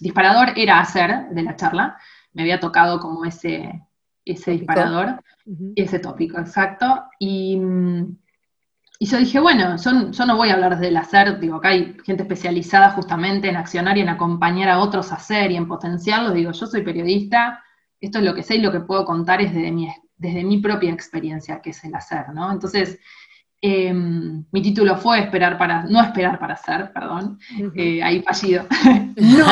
disparador 0.00 0.52
era 0.56 0.80
hacer 0.80 1.28
de 1.30 1.42
la 1.42 1.56
charla, 1.56 1.96
me 2.32 2.42
había 2.42 2.60
tocado 2.60 2.98
como 2.98 3.24
ese, 3.24 3.82
ese 4.24 4.50
disparador, 4.50 5.22
ese 5.76 6.00
tópico, 6.00 6.38
exacto, 6.38 7.04
y 7.18 7.56
mm, 7.56 8.16
y 8.98 9.06
yo 9.06 9.18
dije, 9.18 9.40
bueno, 9.40 9.76
yo, 9.76 10.26
no 10.26 10.36
voy 10.36 10.50
a 10.50 10.54
hablar 10.54 10.78
del 10.78 10.96
hacer, 10.96 11.40
digo, 11.40 11.56
acá 11.56 11.70
hay 11.70 11.96
gente 12.04 12.22
especializada 12.22 12.90
justamente 12.90 13.48
en 13.48 13.56
accionar 13.56 13.98
y 13.98 14.02
en 14.02 14.08
acompañar 14.08 14.68
a 14.68 14.78
otros 14.78 15.10
a 15.10 15.16
hacer 15.16 15.50
y 15.50 15.56
en 15.56 15.66
potenciarlo. 15.66 16.30
Digo, 16.30 16.52
yo 16.52 16.66
soy 16.66 16.82
periodista, 16.82 17.62
esto 18.00 18.18
es 18.18 18.24
lo 18.24 18.34
que 18.34 18.44
sé 18.44 18.56
y 18.56 18.60
lo 18.60 18.70
que 18.70 18.80
puedo 18.80 19.04
contar 19.04 19.40
es 19.40 19.52
desde 19.52 19.72
mi, 19.72 19.92
desde 20.16 20.44
mi 20.44 20.58
propia 20.58 20.92
experiencia, 20.92 21.60
que 21.60 21.70
es 21.70 21.84
el 21.84 21.94
hacer, 21.94 22.28
¿no? 22.32 22.52
Entonces, 22.52 23.00
Em, 23.66 24.44
mi 24.52 24.60
título 24.60 24.94
fue 24.98 25.20
esperar 25.20 25.56
para, 25.56 25.84
no 25.84 26.02
esperar 26.02 26.38
para 26.38 26.54
ser, 26.54 26.92
perdón, 26.92 27.38
eh, 27.74 28.02
ahí 28.02 28.20
fallido. 28.20 28.66
no 29.16 29.46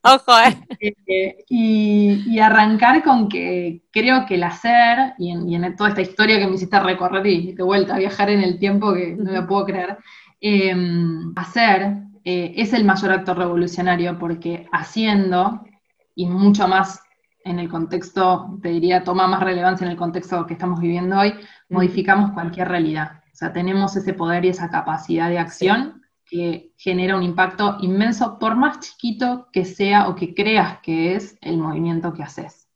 Ojo, 0.00 0.32
eh. 0.38 0.94
eh 1.06 1.44
y, 1.50 2.38
arrancar 2.38 3.02
con 3.02 3.28
que 3.28 3.82
creo 3.90 4.24
que 4.24 4.36
el 4.36 4.44
hacer, 4.44 5.12
y 5.18 5.30
en, 5.30 5.76
toda 5.76 5.90
esta 5.90 6.00
historia 6.00 6.38
que 6.38 6.46
me 6.46 6.54
hiciste 6.54 6.80
recorrer 6.80 7.26
y 7.26 7.52
de 7.52 7.62
vuelta 7.62 7.96
a 7.96 7.98
viajar 7.98 8.30
en 8.30 8.40
el 8.40 8.58
tiempo 8.58 8.94
que 8.94 9.14
no 9.14 9.30
me 9.30 9.42
puedo 9.42 9.66
creer, 9.66 9.98
em, 10.40 11.34
hacer 11.36 11.98
eh, 12.24 12.54
es 12.56 12.72
el 12.72 12.84
mayor 12.86 13.12
acto 13.12 13.34
revolucionario 13.34 14.18
porque 14.18 14.66
haciendo, 14.72 15.66
y 16.14 16.24
mucho 16.24 16.66
más 16.66 17.02
en 17.44 17.58
el 17.58 17.68
contexto, 17.68 18.58
te 18.62 18.70
diría, 18.70 19.04
toma 19.04 19.26
más 19.26 19.42
relevancia 19.42 19.84
en 19.84 19.90
el 19.90 19.98
contexto 19.98 20.46
que 20.46 20.54
estamos 20.54 20.80
viviendo 20.80 21.18
hoy, 21.18 21.34
modificamos 21.68 22.32
cualquier 22.32 22.68
realidad. 22.68 23.23
O 23.34 23.36
sea, 23.36 23.52
tenemos 23.52 23.96
ese 23.96 24.12
poder 24.12 24.44
y 24.44 24.50
esa 24.50 24.70
capacidad 24.70 25.28
de 25.28 25.40
acción 25.40 26.04
que 26.24 26.70
genera 26.76 27.16
un 27.16 27.24
impacto 27.24 27.78
inmenso, 27.80 28.38
por 28.38 28.54
más 28.54 28.78
chiquito 28.78 29.48
que 29.52 29.64
sea 29.64 30.08
o 30.08 30.14
que 30.14 30.36
creas 30.36 30.78
que 30.78 31.16
es 31.16 31.36
el 31.40 31.58
movimiento 31.58 32.12
que 32.12 32.22
haces. 32.22 32.68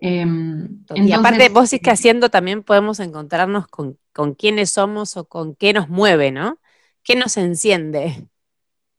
Em, 0.00 0.84
y 0.96 1.12
aparte, 1.12 1.48
vos 1.48 1.70
sí 1.70 1.78
que 1.78 1.92
haciendo 1.92 2.28
también 2.28 2.64
podemos 2.64 2.98
encontrarnos 2.98 3.68
con, 3.68 3.96
quiénes 4.36 4.70
somos 4.70 5.16
o 5.16 5.28
con 5.28 5.54
qué 5.54 5.72
nos 5.72 5.88
mueve, 5.88 6.32
¿no? 6.32 6.58
¿Qué 7.04 7.14
nos 7.14 7.36
enciende? 7.36 8.26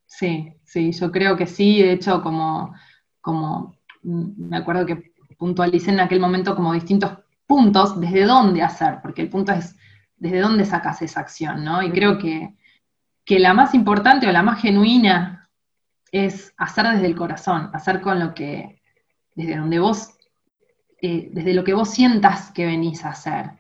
Sí, 0.06 0.54
sí, 0.64 0.94
yo 0.94 1.12
creo 1.12 1.36
que 1.36 1.46
sí. 1.46 1.82
De 1.82 1.92
hecho, 1.92 2.24
como, 2.24 2.74
como 3.20 3.76
mm, 4.04 4.48
me 4.48 4.58
acuerdo 4.58 4.86
que 4.86 5.12
puntualicé 5.38 5.92
en 5.92 6.00
aquel 6.00 6.22
momento 6.22 6.56
como 6.56 6.72
distintos 6.72 7.12
puntos 7.46 8.00
desde 8.00 8.24
dónde 8.24 8.62
hacer, 8.62 9.00
porque 9.02 9.24
el 9.24 9.30
punto 9.30 9.52
es 9.52 9.76
desde 10.20 10.40
dónde 10.40 10.66
sacas 10.66 11.02
esa 11.02 11.22
acción, 11.22 11.64
¿no? 11.64 11.82
Y 11.82 11.92
creo 11.92 12.18
que, 12.18 12.56
la 13.28 13.54
más 13.54 13.76
importante 13.76 14.28
o 14.28 14.32
la 14.32 14.42
más 14.42 14.60
genuina 14.60 15.48
es 16.12 16.52
hacer 16.58 16.88
desde 16.88 17.06
el 17.06 17.16
corazón, 17.16 17.70
hacer 17.74 18.02
con 18.02 18.20
lo 18.20 18.34
que, 18.34 18.82
desde 19.36 19.56
donde 19.56 19.78
vos, 19.78 20.16
eh, 21.00 21.30
desde 21.32 21.54
lo 21.54 21.64
que 21.64 21.76
vos 21.76 21.92
sientas 21.92 22.52
que 22.52 22.66
venís 22.66 23.06
a 23.06 23.10
hacer. 23.10 23.52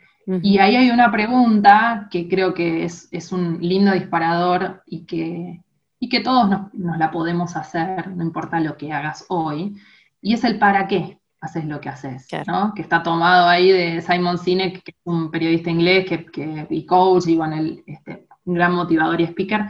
Y 0.42 0.60
ahí 0.60 0.76
hay 0.76 0.92
una 0.92 1.12
pregunta 1.12 2.08
que 2.12 2.28
creo 2.28 2.54
que 2.54 2.84
es, 2.84 3.32
un 3.32 3.60
lindo 3.62 3.92
disparador 3.92 4.84
y 4.86 5.06
que, 5.06 5.64
y 6.00 6.10
que 6.10 6.20
todos 6.20 6.50
nos, 6.50 6.74
nos, 6.74 6.98
la 6.98 7.12
podemos 7.12 7.56
hacer, 7.56 8.08
no 8.10 8.24
importa 8.24 8.60
lo 8.60 8.76
que 8.76 8.92
hagas 8.92 9.26
hoy, 9.30 9.76
y 10.22 10.34
es 10.34 10.44
el 10.44 10.60
para 10.60 10.88
qué 10.88 11.19
haces 11.42 11.66
lo 11.66 11.80
que 11.80 11.90
haces, 11.90 12.28
¿no? 12.48 12.74
Que 12.74 12.82
está 12.82 13.02
tomado 13.02 13.48
ahí 13.48 13.72
de 13.72 14.02
Simon 14.02 14.38
Sinek, 14.38 14.84
que 14.84 14.92
es 14.92 14.98
un 15.06 15.32
periodista 15.32 15.70
inglés 15.70 16.06
que, 16.06 16.68
y 16.70 16.86
coach, 16.86 17.28
y 17.28 17.38
bueno, 17.38 17.56
él 17.56 17.84
este, 17.88 18.28
un 18.46 18.56
gran 18.56 18.74
motivador 18.74 19.22
y 19.22 19.26
speaker, 19.26 19.68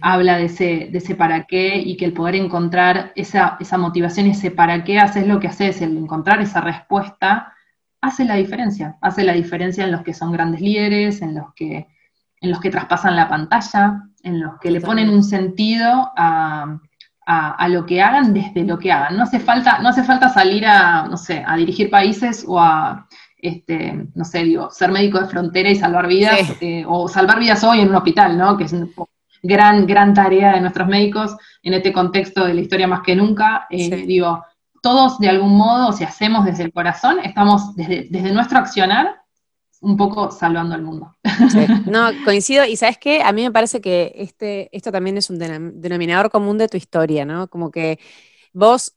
habla 0.00 0.36
de 0.38 0.44
ese, 0.44 0.88
de 0.90 0.98
ese 0.98 1.14
para 1.16 1.44
qué 1.44 1.76
y 1.76 1.96
que 1.96 2.04
el 2.04 2.12
poder 2.12 2.36
encontrar 2.36 3.12
esa, 3.16 3.56
esa 3.60 3.76
motivación, 3.76 4.26
ese 4.26 4.50
para 4.50 4.84
qué 4.84 4.98
haces 4.98 5.26
lo 5.26 5.40
que 5.40 5.48
haces, 5.48 5.82
el 5.82 5.96
encontrar 5.96 6.40
esa 6.40 6.60
respuesta, 6.60 7.52
hace 8.00 8.24
la 8.24 8.36
diferencia. 8.36 8.96
Hace 9.00 9.24
la 9.24 9.32
diferencia 9.32 9.84
en 9.84 9.92
los 9.92 10.02
que 10.02 10.14
son 10.14 10.32
grandes 10.32 10.60
líderes, 10.60 11.22
en 11.22 11.34
los 11.34 11.52
que, 11.54 11.88
en 12.40 12.50
los 12.50 12.60
que 12.60 12.70
traspasan 12.70 13.16
la 13.16 13.28
pantalla, 13.28 14.04
en 14.22 14.40
los 14.40 14.58
que 14.58 14.70
le 14.70 14.80
ponen 14.80 15.10
un 15.10 15.24
sentido 15.24 16.12
a, 16.16 16.78
a, 17.32 17.68
lo 17.68 17.86
que 17.86 18.02
hagan 18.02 18.34
desde 18.34 18.64
lo 18.64 18.78
que 18.78 18.90
hagan. 18.90 19.16
No 19.16 19.22
hace 19.22 19.38
falta, 19.38 19.78
no 19.78 19.88
hace 19.88 20.02
falta 20.02 20.28
salir 20.28 20.66
a, 20.66 21.06
no 21.06 21.16
sé, 21.16 21.44
a 21.46 21.56
dirigir 21.56 21.88
países 21.90 22.44
o 22.46 22.58
a 22.58 23.06
este, 23.38 24.06
no 24.14 24.24
sé, 24.24 24.44
digo, 24.44 24.70
ser 24.70 24.90
médico 24.90 25.20
de 25.20 25.28
frontera 25.28 25.70
y 25.70 25.76
salvar 25.76 26.06
vidas, 26.08 26.56
eh, 26.60 26.84
o 26.86 27.08
salvar 27.08 27.38
vidas 27.38 27.62
hoy 27.64 27.80
en 27.80 27.88
un 27.88 27.94
hospital, 27.94 28.36
¿no? 28.36 28.56
Que 28.56 28.64
es 28.64 28.72
una 28.72 28.88
gran, 29.42 29.86
gran 29.86 30.12
tarea 30.12 30.52
de 30.52 30.60
nuestros 30.60 30.88
médicos 30.88 31.36
en 31.62 31.74
este 31.74 31.92
contexto 31.92 32.44
de 32.44 32.54
la 32.54 32.60
historia 32.60 32.88
más 32.88 33.02
que 33.02 33.16
nunca. 33.16 33.66
Eh, 33.70 34.04
digo, 34.06 34.44
todos 34.82 35.18
de 35.18 35.28
algún 35.28 35.56
modo, 35.56 35.92
si 35.92 36.04
hacemos 36.04 36.44
desde 36.44 36.64
el 36.64 36.72
corazón, 36.72 37.18
estamos 37.22 37.74
desde, 37.76 38.08
desde 38.10 38.32
nuestro 38.32 38.58
accionar 38.58 39.20
un 39.80 39.96
poco 39.96 40.30
salvando 40.30 40.74
al 40.74 40.82
mundo. 40.82 41.16
No, 41.86 42.10
coincido, 42.24 42.64
y 42.64 42.76
sabes 42.76 42.98
qué, 42.98 43.22
a 43.22 43.32
mí 43.32 43.42
me 43.42 43.50
parece 43.50 43.80
que 43.80 44.12
este, 44.16 44.68
esto 44.76 44.92
también 44.92 45.16
es 45.16 45.30
un 45.30 45.38
denominador 45.38 46.30
común 46.30 46.58
de 46.58 46.68
tu 46.68 46.76
historia, 46.76 47.24
¿no? 47.24 47.48
Como 47.48 47.70
que 47.70 47.98
vos 48.52 48.94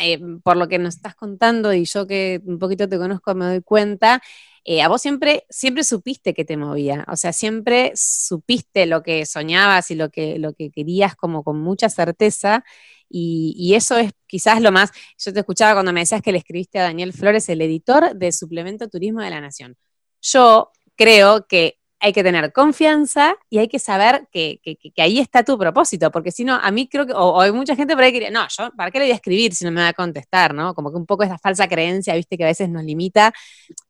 eh, 0.00 0.18
por 0.42 0.56
lo 0.56 0.68
que 0.68 0.78
nos 0.78 0.96
estás 0.96 1.14
contando 1.14 1.72
y 1.72 1.84
yo 1.84 2.06
que 2.06 2.40
un 2.44 2.58
poquito 2.58 2.88
te 2.88 2.98
conozco 2.98 3.34
me 3.34 3.46
doy 3.46 3.62
cuenta, 3.62 4.22
eh, 4.64 4.82
a 4.82 4.88
vos 4.88 5.00
siempre, 5.00 5.46
siempre 5.48 5.84
supiste 5.84 6.34
que 6.34 6.44
te 6.44 6.56
movía, 6.56 7.06
o 7.10 7.16
sea, 7.16 7.32
siempre 7.32 7.92
supiste 7.94 8.86
lo 8.86 9.02
que 9.02 9.24
soñabas 9.24 9.90
y 9.90 9.94
lo 9.94 10.10
que, 10.10 10.38
lo 10.38 10.52
que 10.52 10.70
querías 10.70 11.16
como 11.16 11.42
con 11.42 11.60
mucha 11.60 11.88
certeza. 11.88 12.64
Y, 13.08 13.54
y, 13.56 13.74
eso 13.74 13.96
es 13.96 14.12
quizás 14.26 14.60
lo 14.60 14.70
más, 14.70 14.90
yo 15.18 15.32
te 15.32 15.40
escuchaba 15.40 15.72
cuando 15.74 15.94
me 15.94 16.00
decías 16.00 16.20
que 16.20 16.32
le 16.32 16.38
escribiste 16.38 16.78
a 16.78 16.82
Daniel 16.82 17.14
Flores, 17.14 17.48
el 17.48 17.62
editor 17.62 18.14
de 18.14 18.32
Suplemento 18.32 18.88
Turismo 18.88 19.22
de 19.22 19.30
la 19.30 19.40
Nación. 19.40 19.76
Yo 20.20 20.70
creo 20.96 21.46
que 21.46 21.78
hay 22.00 22.12
que 22.12 22.22
tener 22.22 22.52
confianza 22.52 23.36
y 23.50 23.58
hay 23.58 23.68
que 23.68 23.78
saber 23.78 24.28
que, 24.30 24.60
ahí 24.98 25.18
está 25.18 25.42
tu 25.42 25.58
propósito, 25.58 26.10
porque 26.10 26.30
si 26.30 26.44
no, 26.44 26.54
a 26.54 26.70
mí 26.70 26.88
creo 26.88 27.06
que, 27.06 27.12
o, 27.12 27.40
hay 27.40 27.50
mucha 27.52 27.74
gente 27.74 27.94
por 27.94 28.04
ahí 28.04 28.12
que 28.12 28.20
diría, 28.20 28.30
no, 28.30 28.46
yo, 28.48 28.70
¿para 28.76 28.90
qué 28.90 28.98
le 28.98 29.06
voy 29.06 29.12
a 29.12 29.16
escribir 29.16 29.54
si 29.54 29.64
no 29.64 29.72
me 29.72 29.80
va 29.80 29.88
a 29.88 29.92
contestar, 29.92 30.54
no? 30.54 30.74
Como 30.74 30.90
que 30.90 30.96
un 30.96 31.06
poco 31.06 31.24
esa 31.24 31.38
falsa 31.38 31.66
creencia, 31.68 32.14
viste, 32.14 32.36
que 32.36 32.44
a 32.44 32.46
veces 32.46 32.68
nos 32.68 32.84
limita. 32.84 33.32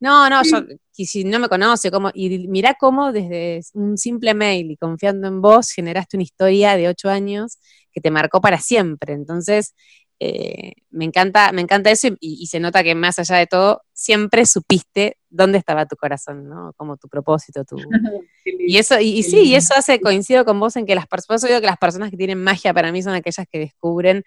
No, 0.01 0.31
no, 0.31 0.43
yo, 0.43 0.63
si 0.93 1.25
no 1.25 1.39
me 1.39 1.49
conoce, 1.49 1.91
como, 1.91 2.11
y 2.15 2.49
mira 2.49 2.75
cómo 2.75 3.13
desde 3.13 3.61
un 3.75 3.99
simple 3.99 4.35
mail 4.35 4.71
y 4.71 4.77
confiando 4.77 5.29
en 5.29 5.41
vos 5.43 5.71
generaste 5.71 6.17
una 6.17 6.25
historia 6.25 6.77
de 6.77 6.89
ocho 6.89 7.11
años 7.11 7.59
que 7.93 8.01
te 8.01 8.11
marcó 8.11 8.41
para 8.41 8.59
siempre. 8.59 9.13
Entonces, 9.13 9.75
eh, 10.21 10.73
me, 10.91 11.05
encanta, 11.05 11.53
me 11.53 11.63
encanta 11.63 11.91
eso 11.91 12.09
y, 12.19 12.47
se 12.47 12.59
nota 12.59 12.83
que 12.83 12.97
más 12.97 13.19
allá 13.21 13.37
de 13.37 13.47
todo, 13.47 13.83
siempre 13.93 14.47
supiste 14.47 15.17
dónde 15.31 15.59
estaba 15.59 15.87
tu 15.87 15.95
corazón, 15.95 16.49
¿no? 16.49 16.73
Como 16.77 16.97
tu 16.97 17.09
propósito, 17.09 17.65
tu... 17.65 17.77
y 18.45 18.79
eso, 18.79 18.99
y, 18.99 19.23
sí, 19.23 19.43
y 19.43 19.55
eso 19.55 19.75
hace, 19.77 20.01
coincido 20.01 20.45
con 20.45 20.59
vos 20.59 20.75
en 20.77 20.87
que 20.87 20.97
las 20.97 21.07
personas, 21.07 21.43
digo 21.43 21.61
que 21.61 21.67
las 21.67 21.79
personas 21.79 22.11
que 22.11 22.17
tienen 22.17 22.43
magia 22.43 22.75
para 22.75 22.91
mí 22.91 23.01
son 23.01 23.15
aquellas 23.15 23.47
que 23.49 23.61
descubren 23.61 24.25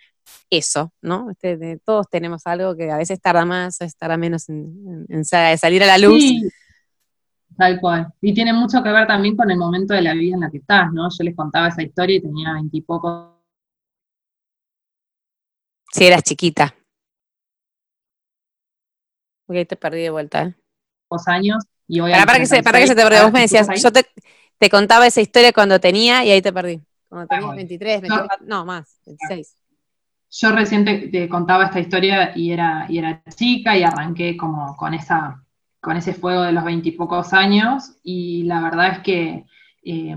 eso, 0.49 0.93
¿no? 1.01 1.29
Este, 1.31 1.79
todos 1.83 2.07
tenemos 2.09 2.43
algo 2.45 2.75
que 2.75 2.89
a 2.89 2.97
veces 2.97 3.19
tarda 3.19 3.43
más, 3.43 3.81
a 3.81 3.85
veces 3.85 3.97
tarda 3.97 4.15
menos 4.15 4.47
en, 4.47 5.25
salir 5.25 5.83
a 5.83 5.87
la 5.87 5.97
luz. 5.97 6.23
Tal 7.57 7.81
cual. 7.81 8.07
Y 8.21 8.33
tiene 8.33 8.53
mucho 8.53 8.81
que 8.81 8.89
ver 8.89 9.07
también 9.07 9.35
con 9.35 9.51
el 9.51 9.57
momento 9.57 9.93
de 9.93 10.01
la 10.01 10.13
vida 10.13 10.35
en 10.35 10.41
la 10.41 10.49
que 10.49 10.59
estás, 10.59 10.91
¿no? 10.93 11.09
Yo 11.09 11.23
les 11.25 11.35
contaba 11.35 11.67
esa 11.67 11.83
historia 11.83 12.15
y 12.15 12.21
tenía 12.21 12.53
veintipocos 12.53 13.40
si 15.91 16.05
eras 16.05 16.23
chiquita. 16.23 16.75
Ok, 19.47 19.67
te 19.67 19.75
perdí 19.75 20.01
de 20.01 20.09
vuelta. 20.09 20.43
¿eh? 20.43 20.55
Dos 21.09 21.27
años 21.27 21.63
y 21.87 21.99
hoy. 21.99 22.11
Para, 22.11 22.25
para, 22.25 22.39
que 22.39 22.45
se, 22.45 22.63
para 22.63 22.79
que 22.79 22.87
se 22.87 22.95
te 22.95 23.03
perdió. 23.03 23.23
Vos 23.23 23.33
me 23.33 23.41
decías, 23.41 23.67
yo 23.81 23.91
te, 23.91 24.05
te, 24.57 24.69
contaba 24.69 25.07
esa 25.07 25.21
historia 25.21 25.51
cuando 25.51 25.79
tenía 25.79 26.23
y 26.23 26.31
ahí 26.31 26.41
te 26.41 26.53
perdí. 26.53 26.81
Cuando 27.09 27.27
tenías 27.27 27.55
23, 27.55 28.01
24, 28.01 28.45
no, 28.45 28.65
más, 28.65 28.97
26. 29.05 29.55
Yo 30.33 30.51
recién 30.53 30.85
te, 30.85 31.27
contaba 31.27 31.65
esta 31.65 31.81
historia 31.81 32.31
y 32.33 32.53
era, 32.53 32.85
y 32.87 32.99
era 32.99 33.21
chica 33.35 33.77
y 33.77 33.83
arranqué 33.83 34.37
como 34.37 34.77
con 34.77 34.93
esa 34.93 35.43
con 35.81 35.97
ese 35.97 36.13
fuego 36.13 36.43
de 36.43 36.51
los 36.51 36.63
veintipocos 36.63 37.33
años 37.33 37.97
y 38.03 38.43
la 38.43 38.61
verdad 38.61 38.93
es 38.93 38.99
que 38.99 39.45
eh, 39.83 40.15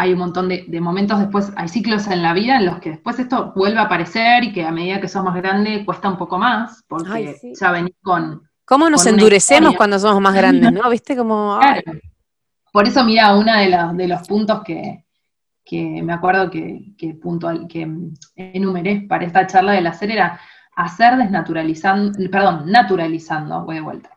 hay 0.00 0.14
un 0.14 0.18
montón 0.18 0.48
de, 0.48 0.80
momentos 0.80 1.18
después, 1.18 1.52
hay 1.56 1.68
ciclos 1.68 2.06
en 2.06 2.22
la 2.22 2.32
vida 2.32 2.56
en 2.56 2.64
los 2.64 2.78
que 2.78 2.90
después 2.90 3.18
esto 3.18 3.52
vuelve 3.54 3.80
a 3.80 3.82
aparecer 3.82 4.44
y 4.44 4.52
que 4.52 4.64
a 4.64 4.70
medida 4.70 4.98
que 4.98 5.08
sos 5.08 5.22
más 5.22 5.34
grande 5.34 5.84
cuesta 5.84 6.08
un 6.08 6.16
poco 6.16 6.38
más, 6.38 6.82
porque 6.88 7.36
ya 7.58 7.70
venís 7.70 7.94
con... 8.02 8.48
¿Cómo 8.64 8.88
nos 8.88 9.04
endurecemos 9.04 9.76
cuando 9.76 9.98
somos 9.98 10.22
más 10.22 10.34
grandes, 10.34 10.72
no? 10.72 10.88
¿Viste 10.88 11.14
como... 11.14 11.60
Por 12.72 12.88
eso, 12.88 13.04
mira, 13.04 13.36
uno 13.36 13.54
de 13.54 13.68
los, 13.68 13.96
de 13.96 14.08
los 14.08 14.26
puntos 14.26 14.62
que, 14.64 15.04
me 15.70 16.12
acuerdo 16.14 16.50
que, 16.50 16.94
que, 16.96 17.18
que 17.68 18.10
enumeré 18.36 19.04
para 19.06 19.26
esta 19.26 19.46
charla 19.46 19.72
del 19.72 19.86
hacer 19.86 20.12
era 20.12 20.40
hacer 20.76 21.18
desnaturalizando, 21.18 22.18
perdón, 22.30 22.70
naturalizando, 22.70 23.66
voy 23.66 23.74
de 23.74 23.80
vuelta. 23.82 24.16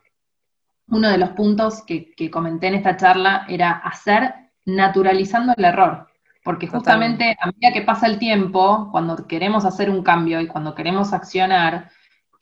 Uno 0.88 1.10
de 1.10 1.18
los 1.18 1.30
puntos 1.30 1.82
que, 1.84 2.14
que 2.14 2.30
comenté 2.30 2.68
en 2.68 2.76
esta 2.76 2.96
charla 2.96 3.44
era 3.48 3.72
hacer 3.72 4.43
naturalizando 4.64 5.52
el 5.56 5.64
error. 5.64 6.08
Porque 6.42 6.66
justamente 6.66 7.36
a 7.40 7.46
medida 7.46 7.72
que 7.72 7.82
pasa 7.82 8.06
el 8.06 8.18
tiempo, 8.18 8.90
cuando 8.92 9.26
queremos 9.26 9.64
hacer 9.64 9.88
un 9.88 10.02
cambio 10.02 10.40
y 10.40 10.46
cuando 10.46 10.74
queremos 10.74 11.12
accionar, 11.14 11.90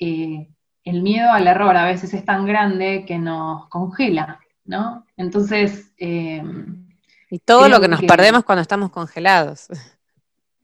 eh, 0.00 0.48
el 0.84 1.02
miedo 1.02 1.30
al 1.30 1.46
error 1.46 1.76
a 1.76 1.84
veces 1.84 2.12
es 2.12 2.24
tan 2.24 2.44
grande 2.44 3.04
que 3.06 3.18
nos 3.18 3.68
congela, 3.68 4.40
¿no? 4.64 5.06
Entonces... 5.16 5.92
Eh, 5.98 6.42
y 7.30 7.38
todo 7.38 7.68
lo 7.68 7.80
que 7.80 7.88
nos 7.88 8.02
perdemos 8.02 8.44
cuando 8.44 8.62
estamos 8.62 8.90
congelados. 8.90 9.68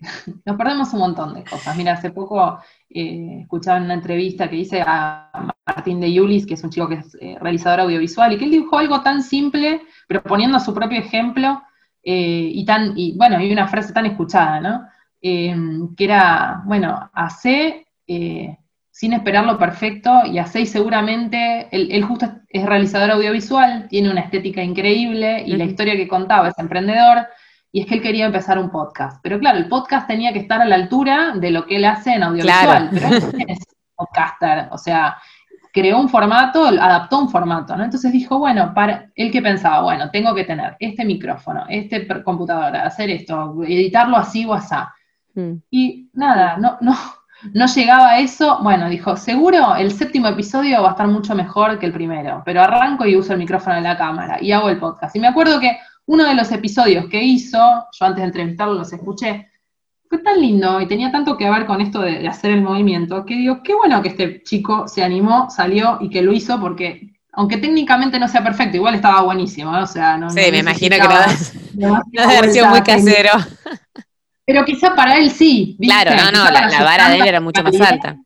Nos 0.44 0.56
perdemos 0.56 0.92
un 0.92 1.00
montón 1.00 1.34
de 1.34 1.44
cosas. 1.44 1.76
Mira, 1.76 1.92
hace 1.92 2.10
poco 2.10 2.58
eh, 2.90 3.40
escuchaba 3.42 3.78
en 3.78 3.84
una 3.84 3.94
entrevista 3.94 4.48
que 4.48 4.56
hice 4.56 4.82
a 4.86 5.54
Martín 5.66 6.00
de 6.00 6.12
Yulis, 6.12 6.46
que 6.46 6.54
es 6.54 6.64
un 6.64 6.70
chico 6.70 6.88
que 6.88 6.96
es 6.96 7.16
realizador 7.40 7.80
audiovisual, 7.80 8.32
y 8.32 8.38
que 8.38 8.44
él 8.44 8.50
dibujó 8.50 8.78
algo 8.78 9.00
tan 9.02 9.22
simple 9.22 9.82
pero 10.08 10.22
poniendo 10.22 10.58
su 10.58 10.74
propio 10.74 10.98
ejemplo 10.98 11.62
eh, 12.02 12.50
y 12.52 12.64
tan, 12.64 12.94
y 12.96 13.16
bueno, 13.16 13.36
hay 13.36 13.52
una 13.52 13.68
frase 13.68 13.92
tan 13.92 14.06
escuchada, 14.06 14.60
¿no? 14.60 14.88
Eh, 15.20 15.54
que 15.96 16.04
era, 16.04 16.62
bueno, 16.64 17.10
hace 17.12 17.86
eh, 18.06 18.56
sin 18.90 19.12
esperar 19.12 19.44
lo 19.44 19.58
perfecto 19.58 20.22
y 20.24 20.38
hace 20.38 20.62
y 20.62 20.66
seguramente, 20.66 21.68
él, 21.70 22.02
justo 22.04 22.26
es 22.48 22.64
realizador 22.64 23.10
audiovisual, 23.10 23.86
tiene 23.88 24.10
una 24.10 24.22
estética 24.22 24.62
increíble 24.62 25.44
y 25.46 25.56
la 25.56 25.64
historia 25.64 25.96
que 25.96 26.08
contaba 26.08 26.48
es 26.48 26.58
emprendedor 26.58 27.26
y 27.70 27.80
es 27.80 27.86
que 27.86 27.94
él 27.94 28.02
quería 28.02 28.26
empezar 28.26 28.58
un 28.58 28.70
podcast. 28.70 29.20
Pero 29.22 29.38
claro, 29.38 29.58
el 29.58 29.68
podcast 29.68 30.06
tenía 30.06 30.32
que 30.32 30.40
estar 30.40 30.60
a 30.60 30.64
la 30.64 30.74
altura 30.74 31.32
de 31.34 31.50
lo 31.50 31.66
que 31.66 31.76
él 31.76 31.84
hace 31.84 32.14
en 32.14 32.22
audiovisual, 32.22 32.90
pero 32.92 33.08
él 33.08 33.44
es 33.48 33.58
podcaster, 33.94 34.68
o 34.70 34.78
sea, 34.78 35.18
creó 35.72 36.00
un 36.00 36.08
formato, 36.08 36.66
adaptó 36.66 37.18
un 37.18 37.28
formato, 37.28 37.76
¿no? 37.76 37.84
Entonces 37.84 38.12
dijo, 38.12 38.38
bueno, 38.38 38.72
para 38.74 39.10
él 39.14 39.30
que 39.30 39.42
pensaba, 39.42 39.82
bueno, 39.82 40.10
tengo 40.10 40.34
que 40.34 40.44
tener 40.44 40.76
este 40.78 41.04
micrófono, 41.04 41.66
este 41.68 42.06
computadora, 42.22 42.84
hacer 42.86 43.10
esto, 43.10 43.62
editarlo 43.64 44.16
así 44.16 44.44
o 44.44 44.54
así. 44.54 44.74
Mm. 45.34 45.52
Y 45.70 46.10
nada, 46.14 46.56
no, 46.56 46.78
no, 46.80 46.96
no 47.52 47.66
llegaba 47.66 48.10
a 48.10 48.18
eso. 48.18 48.58
Bueno, 48.62 48.88
dijo, 48.88 49.16
seguro 49.16 49.76
el 49.76 49.92
séptimo 49.92 50.28
episodio 50.28 50.82
va 50.82 50.88
a 50.88 50.92
estar 50.92 51.08
mucho 51.08 51.34
mejor 51.34 51.78
que 51.78 51.86
el 51.86 51.92
primero, 51.92 52.42
pero 52.44 52.62
arranco 52.62 53.06
y 53.06 53.16
uso 53.16 53.32
el 53.32 53.38
micrófono 53.38 53.76
de 53.76 53.82
la 53.82 53.96
cámara 53.96 54.38
y 54.40 54.52
hago 54.52 54.68
el 54.68 54.78
podcast. 54.78 55.14
Y 55.16 55.20
me 55.20 55.28
acuerdo 55.28 55.60
que 55.60 55.78
uno 56.08 56.24
de 56.26 56.34
los 56.34 56.50
episodios 56.52 57.06
que 57.06 57.22
hizo, 57.22 57.58
yo 57.58 58.06
antes 58.06 58.22
de 58.22 58.26
entrevistarlo 58.26 58.74
los 58.74 58.92
escuché, 58.92 59.50
fue 60.08 60.18
tan 60.18 60.40
lindo 60.40 60.80
y 60.80 60.88
tenía 60.88 61.12
tanto 61.12 61.36
que 61.36 61.48
ver 61.50 61.66
con 61.66 61.82
esto 61.82 62.00
de, 62.00 62.26
hacer 62.26 62.50
el 62.50 62.62
movimiento, 62.62 63.26
que 63.26 63.34
digo, 63.34 63.62
qué 63.62 63.74
bueno 63.74 64.00
que 64.00 64.08
este 64.08 64.42
chico 64.42 64.88
se 64.88 65.04
animó, 65.04 65.50
salió 65.50 65.98
y 66.00 66.08
que 66.08 66.22
lo 66.22 66.32
hizo, 66.32 66.58
porque 66.58 67.12
aunque 67.32 67.58
técnicamente 67.58 68.18
no 68.18 68.26
sea 68.26 68.42
perfecto, 68.42 68.78
igual 68.78 68.94
estaba 68.94 69.20
buenísimo, 69.20 69.70
o 69.70 69.86
sea, 69.86 70.16
no, 70.16 70.30
Sí, 70.30 70.50
me 70.50 70.58
imagino 70.58 70.96
que 70.96 71.08
no, 71.74 72.02
no 72.10 72.52
sido 72.52 72.68
muy 72.68 72.80
casero. 72.80 73.32
Pero 74.46 74.64
quizá 74.64 74.94
para 74.94 75.18
él 75.18 75.30
sí. 75.30 75.76
Claro, 75.78 76.12
no, 76.16 76.32
no, 76.32 76.50
la, 76.50 76.82
vara 76.82 77.10
de 77.10 77.18
él 77.18 77.26
era 77.26 77.40
mucho 77.42 77.62
más 77.62 77.78
alta. 77.82 78.16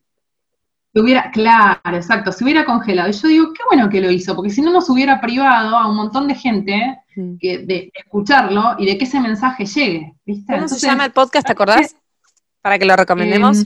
Hubiera, 1.01 1.31
claro, 1.31 1.95
exacto, 1.97 2.31
se 2.31 2.43
hubiera 2.43 2.65
congelado. 2.65 3.09
Y 3.09 3.13
yo 3.13 3.27
digo, 3.27 3.53
qué 3.53 3.63
bueno 3.67 3.89
que 3.89 4.01
lo 4.01 4.11
hizo, 4.11 4.35
porque 4.35 4.51
si 4.51 4.61
no 4.61 4.71
nos 4.71 4.89
hubiera 4.89 5.19
privado 5.19 5.75
a 5.75 5.89
un 5.89 5.95
montón 5.95 6.27
de 6.27 6.35
gente 6.35 6.99
de 7.15 7.91
escucharlo 7.93 8.75
y 8.77 8.85
de 8.85 8.97
que 8.97 9.05
ese 9.05 9.19
mensaje 9.19 9.65
llegue. 9.65 10.13
¿Cómo 10.47 10.67
se 10.67 10.87
llama 10.87 11.05
el 11.05 11.11
podcast, 11.11 11.47
te 11.47 11.53
acordás? 11.53 11.95
Para 12.61 12.79
que 12.79 12.85
lo 12.85 12.95
recomendemos. 12.95 13.59
Em, 13.59 13.65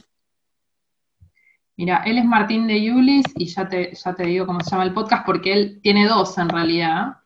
mira, 1.75 2.03
él 2.05 2.17
es 2.17 2.25
Martín 2.25 2.65
de 2.67 2.81
Yulis 2.81 3.25
y 3.35 3.45
ya 3.45 3.67
te, 3.67 3.93
ya 3.93 4.15
te 4.15 4.23
digo 4.23 4.45
cómo 4.47 4.61
se 4.61 4.71
llama 4.71 4.83
el 4.83 4.93
podcast 4.93 5.25
porque 5.25 5.53
él 5.53 5.79
tiene 5.83 6.07
dos 6.07 6.37
en 6.37 6.49
realidad. 6.49 7.17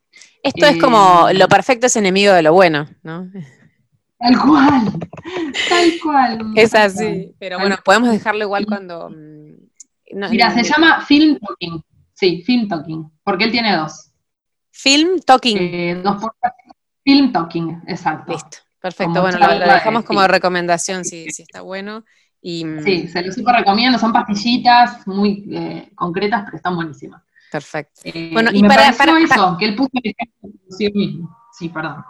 Esto 0.43 0.65
es 0.65 0.77
como 0.81 1.27
lo 1.33 1.47
perfecto 1.47 1.85
es 1.85 1.95
enemigo 1.95 2.33
de 2.33 2.41
lo 2.41 2.53
bueno, 2.53 2.87
¿no? 3.03 3.29
Tal 4.17 4.39
cual, 4.39 4.91
tal 5.69 5.91
cual. 6.01 6.53
Es 6.55 6.75
así, 6.75 7.33
pero 7.39 7.59
bueno, 7.59 7.77
podemos 7.83 8.09
dejarlo 8.09 8.43
igual 8.43 8.65
cuando... 8.65 9.09
Mira, 10.13 10.51
se 10.53 10.63
llama 10.63 11.01
Film 11.01 11.37
Talking. 11.39 11.83
Sí, 12.13 12.43
Film 12.45 12.67
Talking, 12.67 13.11
porque 13.23 13.45
él 13.45 13.51
tiene 13.51 13.75
dos. 13.75 14.11
Film 14.71 15.19
Talking. 15.25 15.57
Eh, 15.59 16.01
dos 16.03 16.21
por... 16.21 16.33
Film 17.03 17.31
Talking, 17.31 17.81
exacto. 17.87 18.33
Listo, 18.33 18.57
perfecto. 18.79 19.21
bueno, 19.21 19.39
lo, 19.39 19.47
dejamos 19.73 20.03
como 20.03 20.25
recomendación 20.27 21.03
si, 21.03 21.29
si 21.31 21.43
está 21.43 21.61
bueno. 21.61 22.03
Y, 22.41 22.65
mm, 22.65 22.83
sí, 22.83 23.07
se 23.07 23.21
lo 23.21 23.31
super 23.31 23.55
recomiendo, 23.55 23.99
son 23.99 24.13
pastillitas 24.13 25.05
muy 25.07 25.45
eh, 25.51 25.91
concretas, 25.95 26.43
pero 26.45 26.57
están 26.57 26.75
buenísimas. 26.75 27.21
Perfecto. 27.51 28.01
Eh, 28.05 28.29
bueno, 28.31 28.49
y, 28.53 28.61
para, 28.63 28.91
para, 28.93 29.19
eso, 29.19 29.57
que 29.59 29.65
él 29.65 29.75
puso 29.75 29.91
el 29.93 30.13
ejemplo 30.17 30.49
sí 30.69 30.91
mismo. 30.93 31.37
Sí, 31.51 31.69
perdón. 31.69 32.03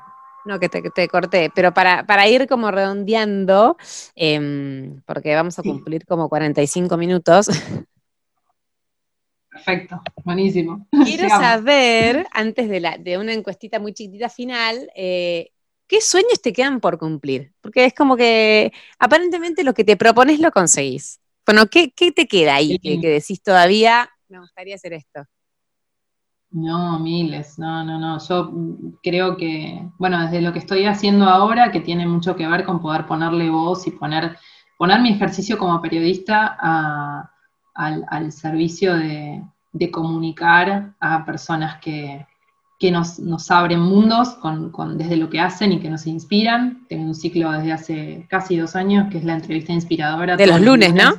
No, 0.45 0.59
que 0.59 0.69
te, 0.69 1.07
corté, 1.07 1.51
pero 1.53 1.73
para, 1.73 2.05
para, 2.05 2.27
ir 2.27 2.47
como 2.47 2.71
redondeando, 2.71 3.77
em, 4.15 5.01
porque 5.05 5.35
vamos 5.35 5.59
a 5.59 5.63
cumplir 5.63 6.05
como 6.05 6.29
45 6.29 6.97
minutos. 6.97 7.47
Perfecto, 9.51 10.01
buenísimo. 10.23 10.87
Quiero 11.05 11.27
saber, 11.29 12.25
antes 12.31 12.69
de, 12.69 12.79
la, 12.79 12.97
de 12.97 13.17
una 13.17 13.33
encuestita 13.33 13.79
muy 13.79 13.93
chiquitita 13.93 14.29
final, 14.29 14.89
eh, 14.95 15.51
¿qué 15.87 15.99
sueños 15.99 16.41
te 16.41 16.53
quedan 16.53 16.79
por 16.79 16.97
cumplir? 16.97 17.53
Porque 17.61 17.85
es 17.85 17.93
como 17.93 18.15
que 18.15 18.71
aparentemente 18.97 19.63
lo 19.63 19.73
que 19.73 19.83
te 19.83 19.97
propones 19.97 20.39
lo 20.39 20.51
conseguís. 20.51 21.19
Bueno, 21.45 21.67
¿qué, 21.67 21.91
te 21.91 22.27
queda 22.27 22.55
ahí 22.55 22.79
que, 22.79 22.99
que 22.99 23.09
decís 23.09 23.41
todavía? 23.43 24.09
Me 24.29 24.39
gustaría 24.39 24.75
hacer 24.75 24.93
esto. 24.93 25.25
No, 26.51 26.99
miles, 26.99 27.57
no, 27.57 27.83
no, 27.85 27.97
no. 27.97 28.19
Yo 28.19 28.51
creo 29.01 29.37
que, 29.37 29.87
bueno, 29.97 30.21
desde 30.21 30.41
lo 30.41 30.51
que 30.51 30.59
estoy 30.59 30.85
haciendo 30.85 31.25
ahora, 31.25 31.71
que 31.71 31.79
tiene 31.79 32.05
mucho 32.05 32.35
que 32.35 32.45
ver 32.47 32.65
con 32.65 32.81
poder 32.81 33.05
ponerle 33.05 33.49
voz 33.49 33.87
y 33.87 33.91
poner, 33.91 34.37
poner 34.77 34.99
mi 34.99 35.11
ejercicio 35.11 35.57
como 35.57 35.81
periodista 35.81 37.29
al, 37.73 38.31
servicio 38.33 38.95
de, 38.95 39.41
comunicar 39.91 40.93
a 40.99 41.23
personas 41.23 41.79
que, 41.79 42.27
nos, 42.91 43.49
abren 43.49 43.79
mundos 43.79 44.31
con, 44.41 44.97
desde 44.97 45.15
lo 45.15 45.29
que 45.29 45.39
hacen 45.39 45.71
y 45.71 45.79
que 45.79 45.89
nos 45.89 46.05
inspiran. 46.05 46.85
Tengo 46.89 47.05
un 47.05 47.15
ciclo 47.15 47.49
desde 47.53 47.71
hace 47.71 48.27
casi 48.29 48.57
dos 48.57 48.75
años, 48.75 49.09
que 49.09 49.19
es 49.19 49.23
la 49.23 49.35
entrevista 49.35 49.71
inspiradora. 49.71 50.35
De 50.35 50.47
los 50.47 50.59
lunes, 50.59 50.93
¿no? 50.93 51.13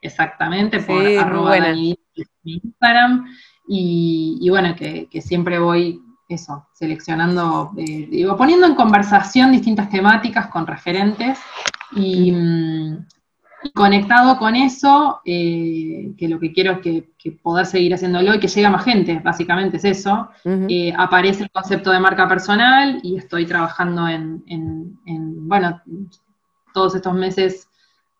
Exactamente, 0.00 0.80
por 0.80 1.06
arroba 1.06 1.58
Instagram. 2.44 3.26
Y, 3.70 4.48
bueno, 4.48 4.74
que, 4.74 5.08
siempre 5.20 5.58
voy 5.58 6.02
eso, 6.28 6.66
seleccionando, 6.72 7.72
eh, 7.76 8.08
digo, 8.10 8.36
poniendo 8.36 8.66
en 8.66 8.74
conversación 8.74 9.52
distintas 9.52 9.88
temáticas 9.90 10.48
con 10.48 10.66
referentes 10.66 11.38
y, 11.92 12.32
mm, 12.32 13.06
conectado 13.74 14.38
con 14.38 14.56
eso, 14.56 15.20
eh, 15.24 16.12
que 16.16 16.28
lo 16.28 16.38
que 16.38 16.52
quiero 16.52 16.72
es 16.72 16.78
que, 16.80 17.32
poder 17.42 17.66
seguir 17.66 17.92
haciéndolo 17.92 18.34
y 18.34 18.40
que 18.40 18.48
llegue 18.48 18.66
a 18.66 18.70
más 18.70 18.84
gente, 18.84 19.20
básicamente 19.22 19.76
es 19.76 19.84
eso, 19.84 20.30
eh, 20.44 20.94
aparece 20.96 21.42
el 21.42 21.50
concepto 21.50 21.90
de 21.90 22.00
marca 22.00 22.26
personal 22.26 23.00
y 23.02 23.18
estoy 23.18 23.44
trabajando 23.44 24.08
en, 24.08 24.42
bueno, 25.46 25.82
todos 26.72 26.94
estos 26.94 27.12
meses, 27.12 27.68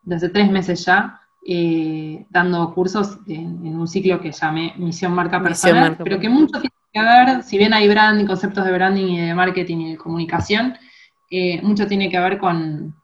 desde 0.03 0.29
tres 0.29 0.51
meses 0.51 0.85
ya, 0.85 1.23
eh, 1.47 2.27
dando 2.31 2.75
cursos 2.75 3.19
en, 3.27 3.77
un 3.77 3.89
ciclo 3.89 4.21
que 4.21 4.33
llamé 4.33 4.75
Misión 4.77 5.13
Marca 5.13 5.43
Personal, 5.43 5.97
pero 5.97 6.19
que 6.19 6.29
mucho 6.29 6.61
tiene 6.61 6.75
que 6.93 7.01
ver, 7.01 7.43
si 7.43 7.59
bien 7.59 7.73
hay 7.73 7.89
branding, 7.89 8.27
conceptos 8.27 8.65
de 8.65 8.73
branding 8.73 9.07
y 9.07 9.21
de 9.21 9.35
marketing 9.35 9.77
y 9.79 9.91
de 9.93 9.97
comunicación, 9.97 10.75
eh, 11.31 11.61
mucho 11.63 11.87
tiene 11.87 12.11
que 12.11 12.19
ver 12.19 12.39
con, 12.39 12.95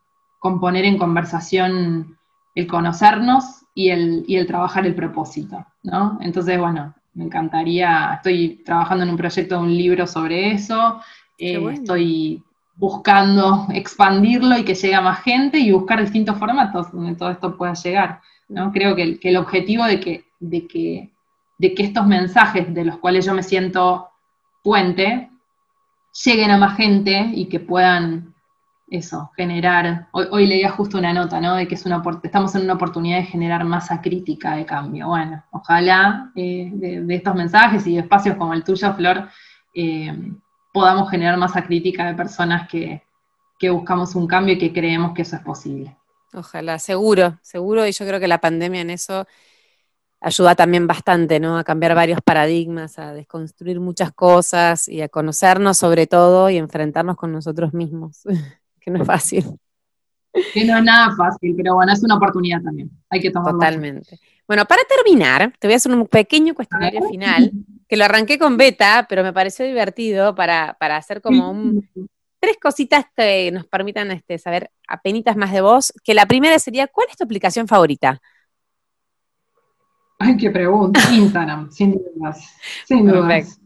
poner 0.61 0.85
en 0.85 0.99
conversación 0.99 2.19
el 2.55 2.67
conocernos 2.67 3.65
y 3.75 3.89
el, 3.89 4.25
el 4.29 4.47
trabajar 4.47 4.87
el 4.87 4.95
propósito, 4.95 5.67
¿no? 5.83 6.19
Entonces, 6.21 6.59
bueno, 6.59 6.95
me 7.15 7.25
encantaría, 7.25 8.15
estoy 8.15 8.63
trabajando 8.65 9.05
en 9.05 9.11
un 9.11 9.17
proyecto 9.17 9.57
de 9.57 9.63
un 9.63 9.77
libro 9.77 10.07
sobre 10.07 10.53
eso, 10.53 11.01
eh, 11.39 11.63
estoy 11.73 12.43
buscando 12.77 13.67
expandirlo 13.73 14.59
y 14.59 14.65
que 14.65 14.75
llegue 14.75 14.95
a 14.95 15.01
más 15.01 15.23
gente 15.23 15.59
y 15.59 15.73
buscar 15.73 16.01
distintos 16.01 16.37
formatos 16.39 16.91
donde 16.93 17.15
todo 17.15 17.31
esto 17.31 17.57
pueda 17.57 17.75
llegar. 17.75 18.21
¿no? 18.49 18.73
Creo 18.73 18.97
que, 18.97 19.19
el 19.23 19.37
objetivo 19.37 19.85
de 19.85 20.01
que, 20.01 20.25
de, 20.41 20.67
que, 20.67 21.13
de 21.59 21.75
que 21.75 21.83
estos 21.85 22.07
mensajes 22.07 22.73
de 22.75 22.85
los 22.85 22.99
cuales 22.99 23.25
yo 23.25 23.35
me 23.35 23.43
siento 23.43 24.09
puente 24.63 25.31
lleguen 26.25 26.51
a 26.51 26.59
más 26.59 26.77
gente 26.77 27.31
y 27.35 27.47
que 27.47 27.61
puedan 27.61 28.35
eso, 28.89 29.31
generar, 29.37 30.09
hoy, 30.13 30.47
leía 30.47 30.71
justo 30.71 30.99
una 30.99 31.13
nota, 31.13 31.41
¿no? 31.41 31.57
De 31.57 31.67
que 31.67 31.75
es 31.75 31.87
una, 31.87 32.03
estamos 32.23 32.55
en 32.55 32.63
una 32.63 32.75
oportunidad 32.75 33.19
de 33.19 33.25
generar 33.25 33.65
masa 33.65 34.01
crítica 34.01 34.57
de 34.57 34.67
cambio. 34.67 35.09
Bueno, 35.09 35.43
ojalá 35.51 36.31
eh, 36.37 36.71
de, 36.73 37.15
estos 37.15 37.35
mensajes 37.35 37.87
y 37.87 37.95
de 37.95 38.01
espacios 38.01 38.37
como 38.37 38.53
el 38.53 38.63
tuyo, 38.63 38.93
Flor, 38.95 39.29
eh, 39.75 40.17
podamos 40.75 41.09
generar 41.09 41.39
masa 41.39 41.65
crítica 41.65 42.05
de 42.05 42.15
personas 42.15 42.69
que, 42.69 43.01
que 43.61 43.71
buscamos 43.71 44.17
un 44.17 44.27
cambio 44.27 44.55
y 44.55 44.59
que 44.59 44.73
creemos 44.73 45.15
que 45.15 45.23
eso 45.23 45.37
es 45.37 45.43
posible. 45.43 45.97
Ojalá, 46.35 46.81
seguro, 46.81 47.39
seguro, 47.43 47.87
y 47.87 47.93
yo 47.93 48.05
creo 48.05 48.19
que 48.19 48.27
la 48.27 48.41
pandemia 48.41 48.81
en 48.81 48.91
eso 48.91 49.25
ayuda 50.21 50.57
también 50.57 50.89
bastante, 50.89 51.39
¿no? 51.39 51.57
A 51.57 51.63
cambiar 51.63 51.95
varios 51.95 52.21
paradigmas, 52.23 52.99
a 52.99 53.13
desconstruir 53.13 53.79
muchas 53.79 54.11
cosas 54.13 54.89
y 54.89 55.01
a 55.01 55.09
conocernos 55.09 55.79
sobre 55.79 56.09
todo 56.09 56.51
y 56.51 56.57
enfrentarnos 56.57 57.17
con 57.17 57.31
nosotros 57.31 57.73
mismos, 57.73 58.23
que 58.81 58.91
no 58.91 59.01
es 59.01 59.07
fácil. 59.07 59.45
Que 60.53 60.65
no 60.65 60.77
es 60.77 60.83
nada 60.83 61.15
fácil, 61.15 61.55
pero 61.57 61.77
bueno, 61.77 61.93
es 61.93 62.03
una 62.03 62.17
oportunidad 62.17 62.61
también. 62.63 62.91
Hay 63.11 63.21
que 63.21 63.31
tomarlo. 63.31 63.61
Totalmente. 63.61 64.19
Bueno, 64.47 64.67
para 64.67 64.83
terminar, 64.85 65.53
te 65.59 65.67
voy 65.67 65.75
a 65.75 65.77
hacer 65.77 65.93
un 65.93 66.07
pequeño 66.07 66.55
cuestionario 66.55 67.09
final, 67.09 67.51
que 67.89 67.97
lo 67.97 68.05
arranqué 68.05 68.39
con 68.39 68.57
beta, 68.57 69.07
pero 69.09 69.23
me 69.23 69.33
pareció 69.33 69.65
divertido 69.65 70.35
para, 70.35 70.77
para 70.79 70.97
hacer 70.97 71.23
como 71.23 71.51
un, 71.51 71.89
tres 72.45 72.59
cositas 72.61 73.07
que 73.17 73.51
nos 73.53 73.67
permitan 73.67 74.11
este, 74.11 74.39
saber 74.39 74.71
apenas 74.87 75.37
más 75.37 75.53
de 75.53 75.63
vos, 75.63 75.93
que 76.03 76.13
la 76.13 76.27
primera 76.27 76.59
sería, 76.59 76.87
¿cuál 76.87 77.09
es 77.11 77.17
tu 77.17 77.25
aplicación 77.25 77.67
favorita? 77.67 78.21
Ay, 80.19 80.37
qué 80.37 80.51
pregunta. 80.51 81.01
Instagram, 81.13 81.71
sin 81.71 81.93
dudas. 81.93 82.55
Sin 82.87 83.07
dudas. 83.07 83.61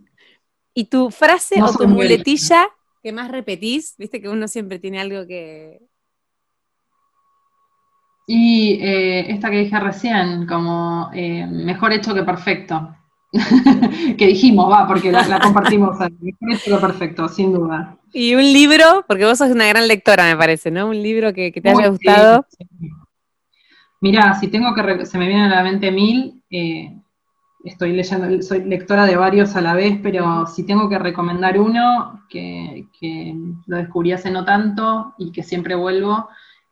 ¿Y 0.74 0.84
tu 0.84 1.10
frase 1.10 1.60
o 1.60 1.72
tu 1.72 1.88
muletilla 1.88 2.68
que 3.02 3.12
más 3.12 3.30
repetís? 3.30 3.96
Viste 3.98 4.20
que 4.20 4.28
uno 4.28 4.46
siempre 4.46 4.78
tiene 4.78 5.00
algo 5.00 5.26
que... 5.26 5.80
Y 8.30 8.78
eh, 8.82 9.32
esta 9.32 9.50
que 9.50 9.60
dije 9.60 9.80
recién, 9.80 10.46
como 10.46 11.08
eh, 11.14 11.46
mejor 11.46 11.94
hecho 11.94 12.12
que 12.12 12.24
perfecto. 12.24 12.94
que 14.18 14.26
dijimos, 14.26 14.70
va, 14.70 14.86
porque 14.86 15.10
la, 15.10 15.40
compartimos. 15.42 15.98
mejor 15.98 16.52
hecho 16.52 16.76
que 16.76 16.86
perfecto, 16.86 17.26
sin 17.28 17.54
duda. 17.54 17.96
Y 18.12 18.34
un 18.34 18.42
libro, 18.42 19.02
porque 19.08 19.24
vos 19.24 19.38
sos 19.38 19.50
una 19.50 19.66
gran 19.66 19.88
lectora, 19.88 20.24
me 20.24 20.36
parece, 20.36 20.70
¿no? 20.70 20.88
Un 20.88 21.02
libro 21.02 21.32
que, 21.32 21.50
te 21.52 21.70
haya 21.70 21.88
gustado. 21.88 22.44
Mirá, 24.02 24.34
si 24.34 24.48
tengo 24.48 24.74
que, 24.74 25.06
se 25.06 25.16
me 25.16 25.26
viene 25.26 25.46
a 25.46 25.48
la 25.48 25.62
mente 25.62 25.90
mil, 25.90 26.42
eh, 26.50 26.94
estoy 27.64 27.92
leyendo, 27.92 28.42
soy 28.42 28.62
lectora 28.64 29.06
de 29.06 29.16
varios 29.16 29.56
a 29.56 29.62
la 29.62 29.72
vez, 29.72 29.98
pero 30.02 30.46
si 30.46 30.66
tengo 30.66 30.90
que 30.90 30.98
recomendar 30.98 31.58
uno, 31.58 32.26
que, 32.28 32.84
lo 33.66 33.76
descubrí 33.78 34.12
hace 34.12 34.30
no 34.30 34.44
tanto 34.44 35.14
y 35.16 35.32
que 35.32 35.42
siempre 35.42 35.74
vuelvo, 35.74 36.28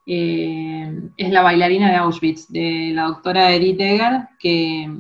eh, 0.06 1.10
es 1.16 1.30
La 1.30 1.42
bailarina 1.42 1.90
de 1.90 1.96
Auschwitz, 1.96 2.48
de 2.48 2.92
la 2.94 3.04
doctora 3.04 3.52
Edith 3.52 3.80
Egger, 3.80 4.28
que, 4.38 4.90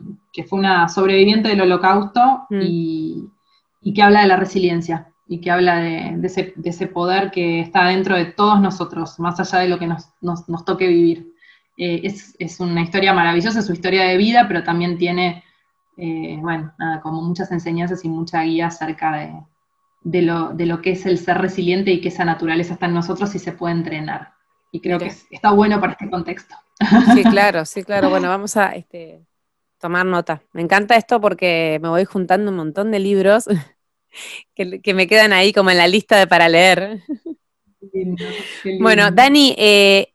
fue 0.48 0.58
una 0.58 0.88
sobreviviente 0.88 1.48
del 1.48 1.62
holocausto 1.62 2.46
mm. 2.50 2.60
y, 2.60 3.24
y 3.80 3.94
que 3.94 4.02
habla 4.02 4.20
de 4.20 4.26
la 4.26 4.36
resiliencia 4.36 5.08
y 5.28 5.40
que 5.40 5.50
habla 5.50 5.78
de, 5.78 6.20
ese, 6.64 6.86
poder 6.86 7.30
que 7.30 7.60
está 7.60 7.86
dentro 7.86 8.16
de 8.16 8.26
todos 8.26 8.60
nosotros, 8.60 9.18
más 9.18 9.40
allá 9.40 9.60
de 9.60 9.68
lo 9.68 9.78
que 9.78 9.86
nos, 9.86 10.64
toque 10.64 10.86
vivir. 10.86 11.32
Eh, 11.76 12.02
es, 12.38 12.60
una 12.60 12.82
historia 12.82 13.12
maravillosa, 13.12 13.60
su 13.62 13.72
historia 13.72 14.04
de 14.04 14.16
vida, 14.16 14.46
pero 14.46 14.62
también 14.62 14.98
tiene, 14.98 15.42
eh, 15.96 16.38
bueno, 16.40 16.72
como 17.02 17.22
muchas 17.22 17.50
enseñanzas 17.50 18.04
y 18.04 18.08
mucha 18.08 18.42
guía 18.42 18.68
acerca 18.68 19.44
de, 20.04 20.22
lo, 20.22 20.80
que 20.80 20.92
es 20.92 21.06
el 21.06 21.18
ser 21.18 21.38
resiliente 21.38 21.90
y 21.90 22.00
que 22.00 22.08
esa 22.08 22.24
naturaleza 22.24 22.74
está 22.74 22.86
en 22.86 22.94
nosotros 22.94 23.34
y 23.34 23.40
se 23.40 23.52
puede 23.52 23.74
entrenar. 23.74 24.32
Y 24.76 24.80
creo 24.80 24.98
que 24.98 25.10
está 25.30 25.52
bueno 25.52 25.80
para 25.80 25.92
este 25.92 26.10
contexto. 26.10 26.54
Sí, 27.14 27.24
claro, 27.24 27.64
sí, 27.64 27.82
claro. 27.82 28.10
Bueno, 28.10 28.28
vamos 28.28 28.58
a 28.58 28.74
este, 28.74 29.24
tomar 29.78 30.04
nota. 30.04 30.42
Me 30.52 30.60
encanta 30.60 30.96
esto 30.96 31.18
porque 31.18 31.78
me 31.80 31.88
voy 31.88 32.04
juntando 32.04 32.50
un 32.50 32.58
montón 32.58 32.90
de 32.90 32.98
libros 32.98 33.46
que, 34.54 34.92
me 34.92 35.06
quedan 35.06 35.32
ahí 35.32 35.54
como 35.54 35.70
en 35.70 35.78
la 35.78 35.88
lista 35.88 36.18
de 36.18 36.26
para 36.26 36.50
leer. 36.50 37.00
Bueno, 38.78 39.10
Dani, 39.10 39.54
eh, 39.56 40.12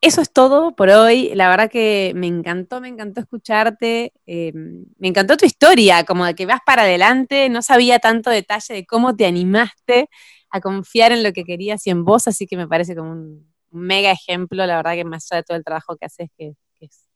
eso 0.00 0.22
es 0.22 0.32
todo 0.32 0.74
por 0.74 0.88
hoy. 0.88 1.30
La 1.34 1.50
verdad 1.50 1.70
que 1.70 2.12
me 2.16 2.28
encantó, 2.28 2.80
me 2.80 2.88
encantó 2.88 3.20
escucharte. 3.20 4.14
Eh, 4.24 4.52
me 4.54 5.08
encantó 5.08 5.36
tu 5.36 5.44
historia, 5.44 6.04
como 6.04 6.24
de 6.24 6.34
que 6.34 6.46
vas 6.46 6.60
para 6.64 6.84
adelante. 6.84 7.50
No 7.50 7.60
sabía 7.60 7.98
tanto 7.98 8.30
detalle 8.30 8.72
de 8.72 8.86
cómo 8.86 9.14
te 9.14 9.26
animaste 9.26 10.08
a 10.48 10.62
confiar 10.62 11.12
en 11.12 11.22
lo 11.22 11.34
que 11.34 11.44
querías 11.44 11.86
y 11.86 11.90
en 11.90 12.06
vos, 12.06 12.26
así 12.26 12.46
que 12.46 12.56
me 12.56 12.66
parece 12.66 12.96
como 12.96 13.12
un, 13.12 13.57
mega 13.70 14.10
ejemplo. 14.10 14.66
La 14.66 14.76
verdad 14.76 14.94
que 14.94 15.04
más 15.04 15.30
allá 15.30 15.40
de 15.40 15.44
todo 15.44 15.56
el 15.56 15.64
trabajo 15.64 15.96
que 15.96 16.06
haces, 16.06 16.30
que, 16.36 16.54
es 16.80 17.08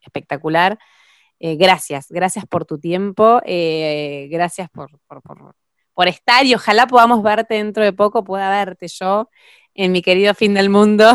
espectacular. 0.00 0.78
Eh, 1.40 1.56
gracias, 1.56 2.06
gracias 2.10 2.46
por 2.46 2.64
tu 2.64 2.78
tiempo, 2.78 3.40
eh, 3.44 4.28
gracias 4.30 4.70
por, 4.70 4.90
por 5.94 6.08
estar 6.08 6.46
y 6.46 6.54
ojalá 6.54 6.86
podamos 6.86 7.22
verte 7.22 7.54
dentro 7.54 7.82
de 7.84 7.92
poco, 7.92 8.24
pueda 8.24 8.50
verte 8.50 8.86
yo 8.88 9.28
en 9.74 9.92
mi 9.92 10.00
querido 10.00 10.34
fin 10.34 10.54
del 10.54 10.70
mundo 10.70 11.12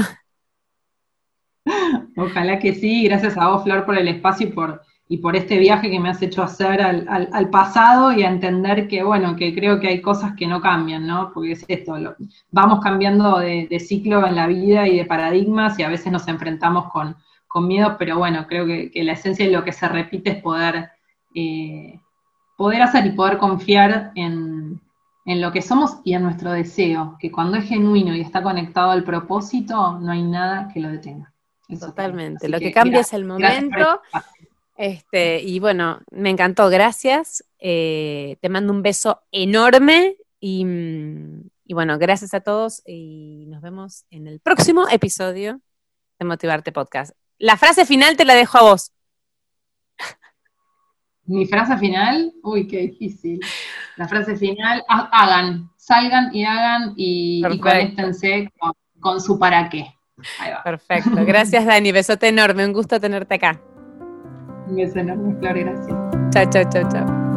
Ojalá 2.18 2.60
que 2.60 2.74
sí, 2.74 3.04
gracias 3.04 3.38
a 3.38 3.50
vos, 3.50 3.64
Flor, 3.64 3.86
por 3.86 3.98
el 3.98 4.08
espacio 4.08 4.48
y 4.48 4.52
por, 4.52 4.82
y 5.12 5.18
por 5.18 5.36
este 5.36 5.58
viaje 5.58 5.90
que 5.90 6.00
me 6.00 6.10
has 6.10 6.22
hecho 6.22 6.44
hacer 6.44 6.84
al, 6.84 7.50
pasado 7.50 8.14
y 8.14 8.22
a 8.22 8.30
entender 8.30 8.88
que, 8.88 9.02
bueno, 9.02 9.36
que 9.36 9.56
creo 9.56 9.80
que 9.80 9.88
hay 9.88 10.02
cosas 10.02 10.36
que 10.36 10.46
no 10.46 10.62
cambian, 10.62 11.08
¿no? 11.08 11.32
Porque 11.34 11.54
es 11.54 11.66
esto, 11.68 11.96
vamos 12.52 12.80
cambiando 12.80 13.40
de, 13.40 13.80
ciclo 13.80 14.26
en 14.28 14.36
la 14.36 14.46
vida 14.46 14.88
y 14.88 14.98
de 14.98 15.06
paradigmas 15.06 15.80
y 15.80 15.84
a 15.84 15.90
veces 15.90 16.12
nos 16.12 16.28
enfrentamos 16.28 16.92
con, 16.92 17.18
con 17.48 17.68
miedos, 17.68 17.96
pero 17.98 18.20
bueno, 18.20 18.46
creo 18.48 18.68
que, 18.68 18.92
la 19.04 19.14
esencia 19.14 19.46
de 19.46 19.52
lo 19.52 19.64
que 19.64 19.72
se 19.72 19.88
repite 19.88 20.30
es 20.30 20.44
poder, 20.44 20.92
eh, 21.34 22.00
poder 22.56 22.84
hacer 22.84 23.08
y 23.08 23.12
poder 23.12 23.40
confiar 23.40 24.12
en, 24.14 24.80
en 25.26 25.42
lo 25.42 25.52
que 25.52 25.64
somos 25.64 26.02
y 26.04 26.14
en 26.14 26.22
nuestro 26.22 26.52
deseo, 26.52 27.18
que 27.20 27.32
cuando 27.32 27.58
es 27.58 27.66
genuino 27.68 28.16
y 28.16 28.22
está 28.22 28.44
conectado 28.44 28.92
al 28.92 29.04
propósito, 29.04 29.98
no 30.00 30.12
hay 30.12 30.22
nada 30.22 30.70
que 30.72 30.82
lo 30.82 30.90
detenga. 30.90 31.34
Totalmente. 31.80 32.50
Lo 32.50 32.60
que, 32.60 32.72
cambia 32.72 33.02
es 33.02 33.14
el 33.14 33.26
momento. 33.26 34.02
Este, 34.80 35.42
y 35.42 35.60
bueno, 35.60 36.00
me 36.10 36.30
encantó, 36.30 36.70
gracias. 36.70 37.44
Eh, 37.60 38.38
te 38.40 38.48
mando 38.48 38.72
un 38.72 38.82
beso 38.82 39.22
enorme 39.30 40.16
y, 40.40 40.66
y, 41.66 41.74
bueno, 41.74 41.98
gracias 41.98 42.34
a 42.34 42.40
todos 42.40 42.82
y 42.86 43.44
nos 43.50 43.62
vemos 43.62 44.06
en 44.10 44.26
el 44.28 44.40
próximo 44.40 44.88
episodio 44.90 45.60
de 46.18 46.26
Motivarte 46.26 46.72
Podcast. 46.72 47.12
La 47.40 47.58
frase 47.58 47.86
final 47.86 48.16
te 48.16 48.24
la 48.24 48.36
dejo 48.36 48.58
a 48.58 48.62
vos. 48.62 48.94
Mi 51.26 51.46
frase 51.46 51.78
final, 51.78 52.32
uy, 52.42 52.66
qué 52.66 52.78
difícil. 52.78 53.42
La 53.98 54.08
frase 54.08 54.38
final, 54.38 54.86
hagan, 54.88 55.70
salgan 55.76 56.34
y 56.34 56.46
hagan 56.46 56.94
y, 56.96 57.44
y 57.46 57.60
conéctense 57.60 58.50
con 59.02 59.20
su 59.20 59.38
para 59.38 59.68
qué. 59.68 59.94
Perfecto. 60.64 61.26
Gracias, 61.26 61.66
Dani. 61.66 61.92
Besote 61.92 62.30
enorme. 62.30 62.66
Un 62.66 62.72
gusto 62.72 62.98
tenerte 63.02 63.36
acá. 63.36 63.62
Beso 64.70 65.00
enorme, 65.00 65.36
Flor. 65.40 65.58
Gracias. 65.58 65.98
Chao, 66.32 66.46
chao, 66.50 66.64
chao, 66.70 66.90
chao. 66.90 67.29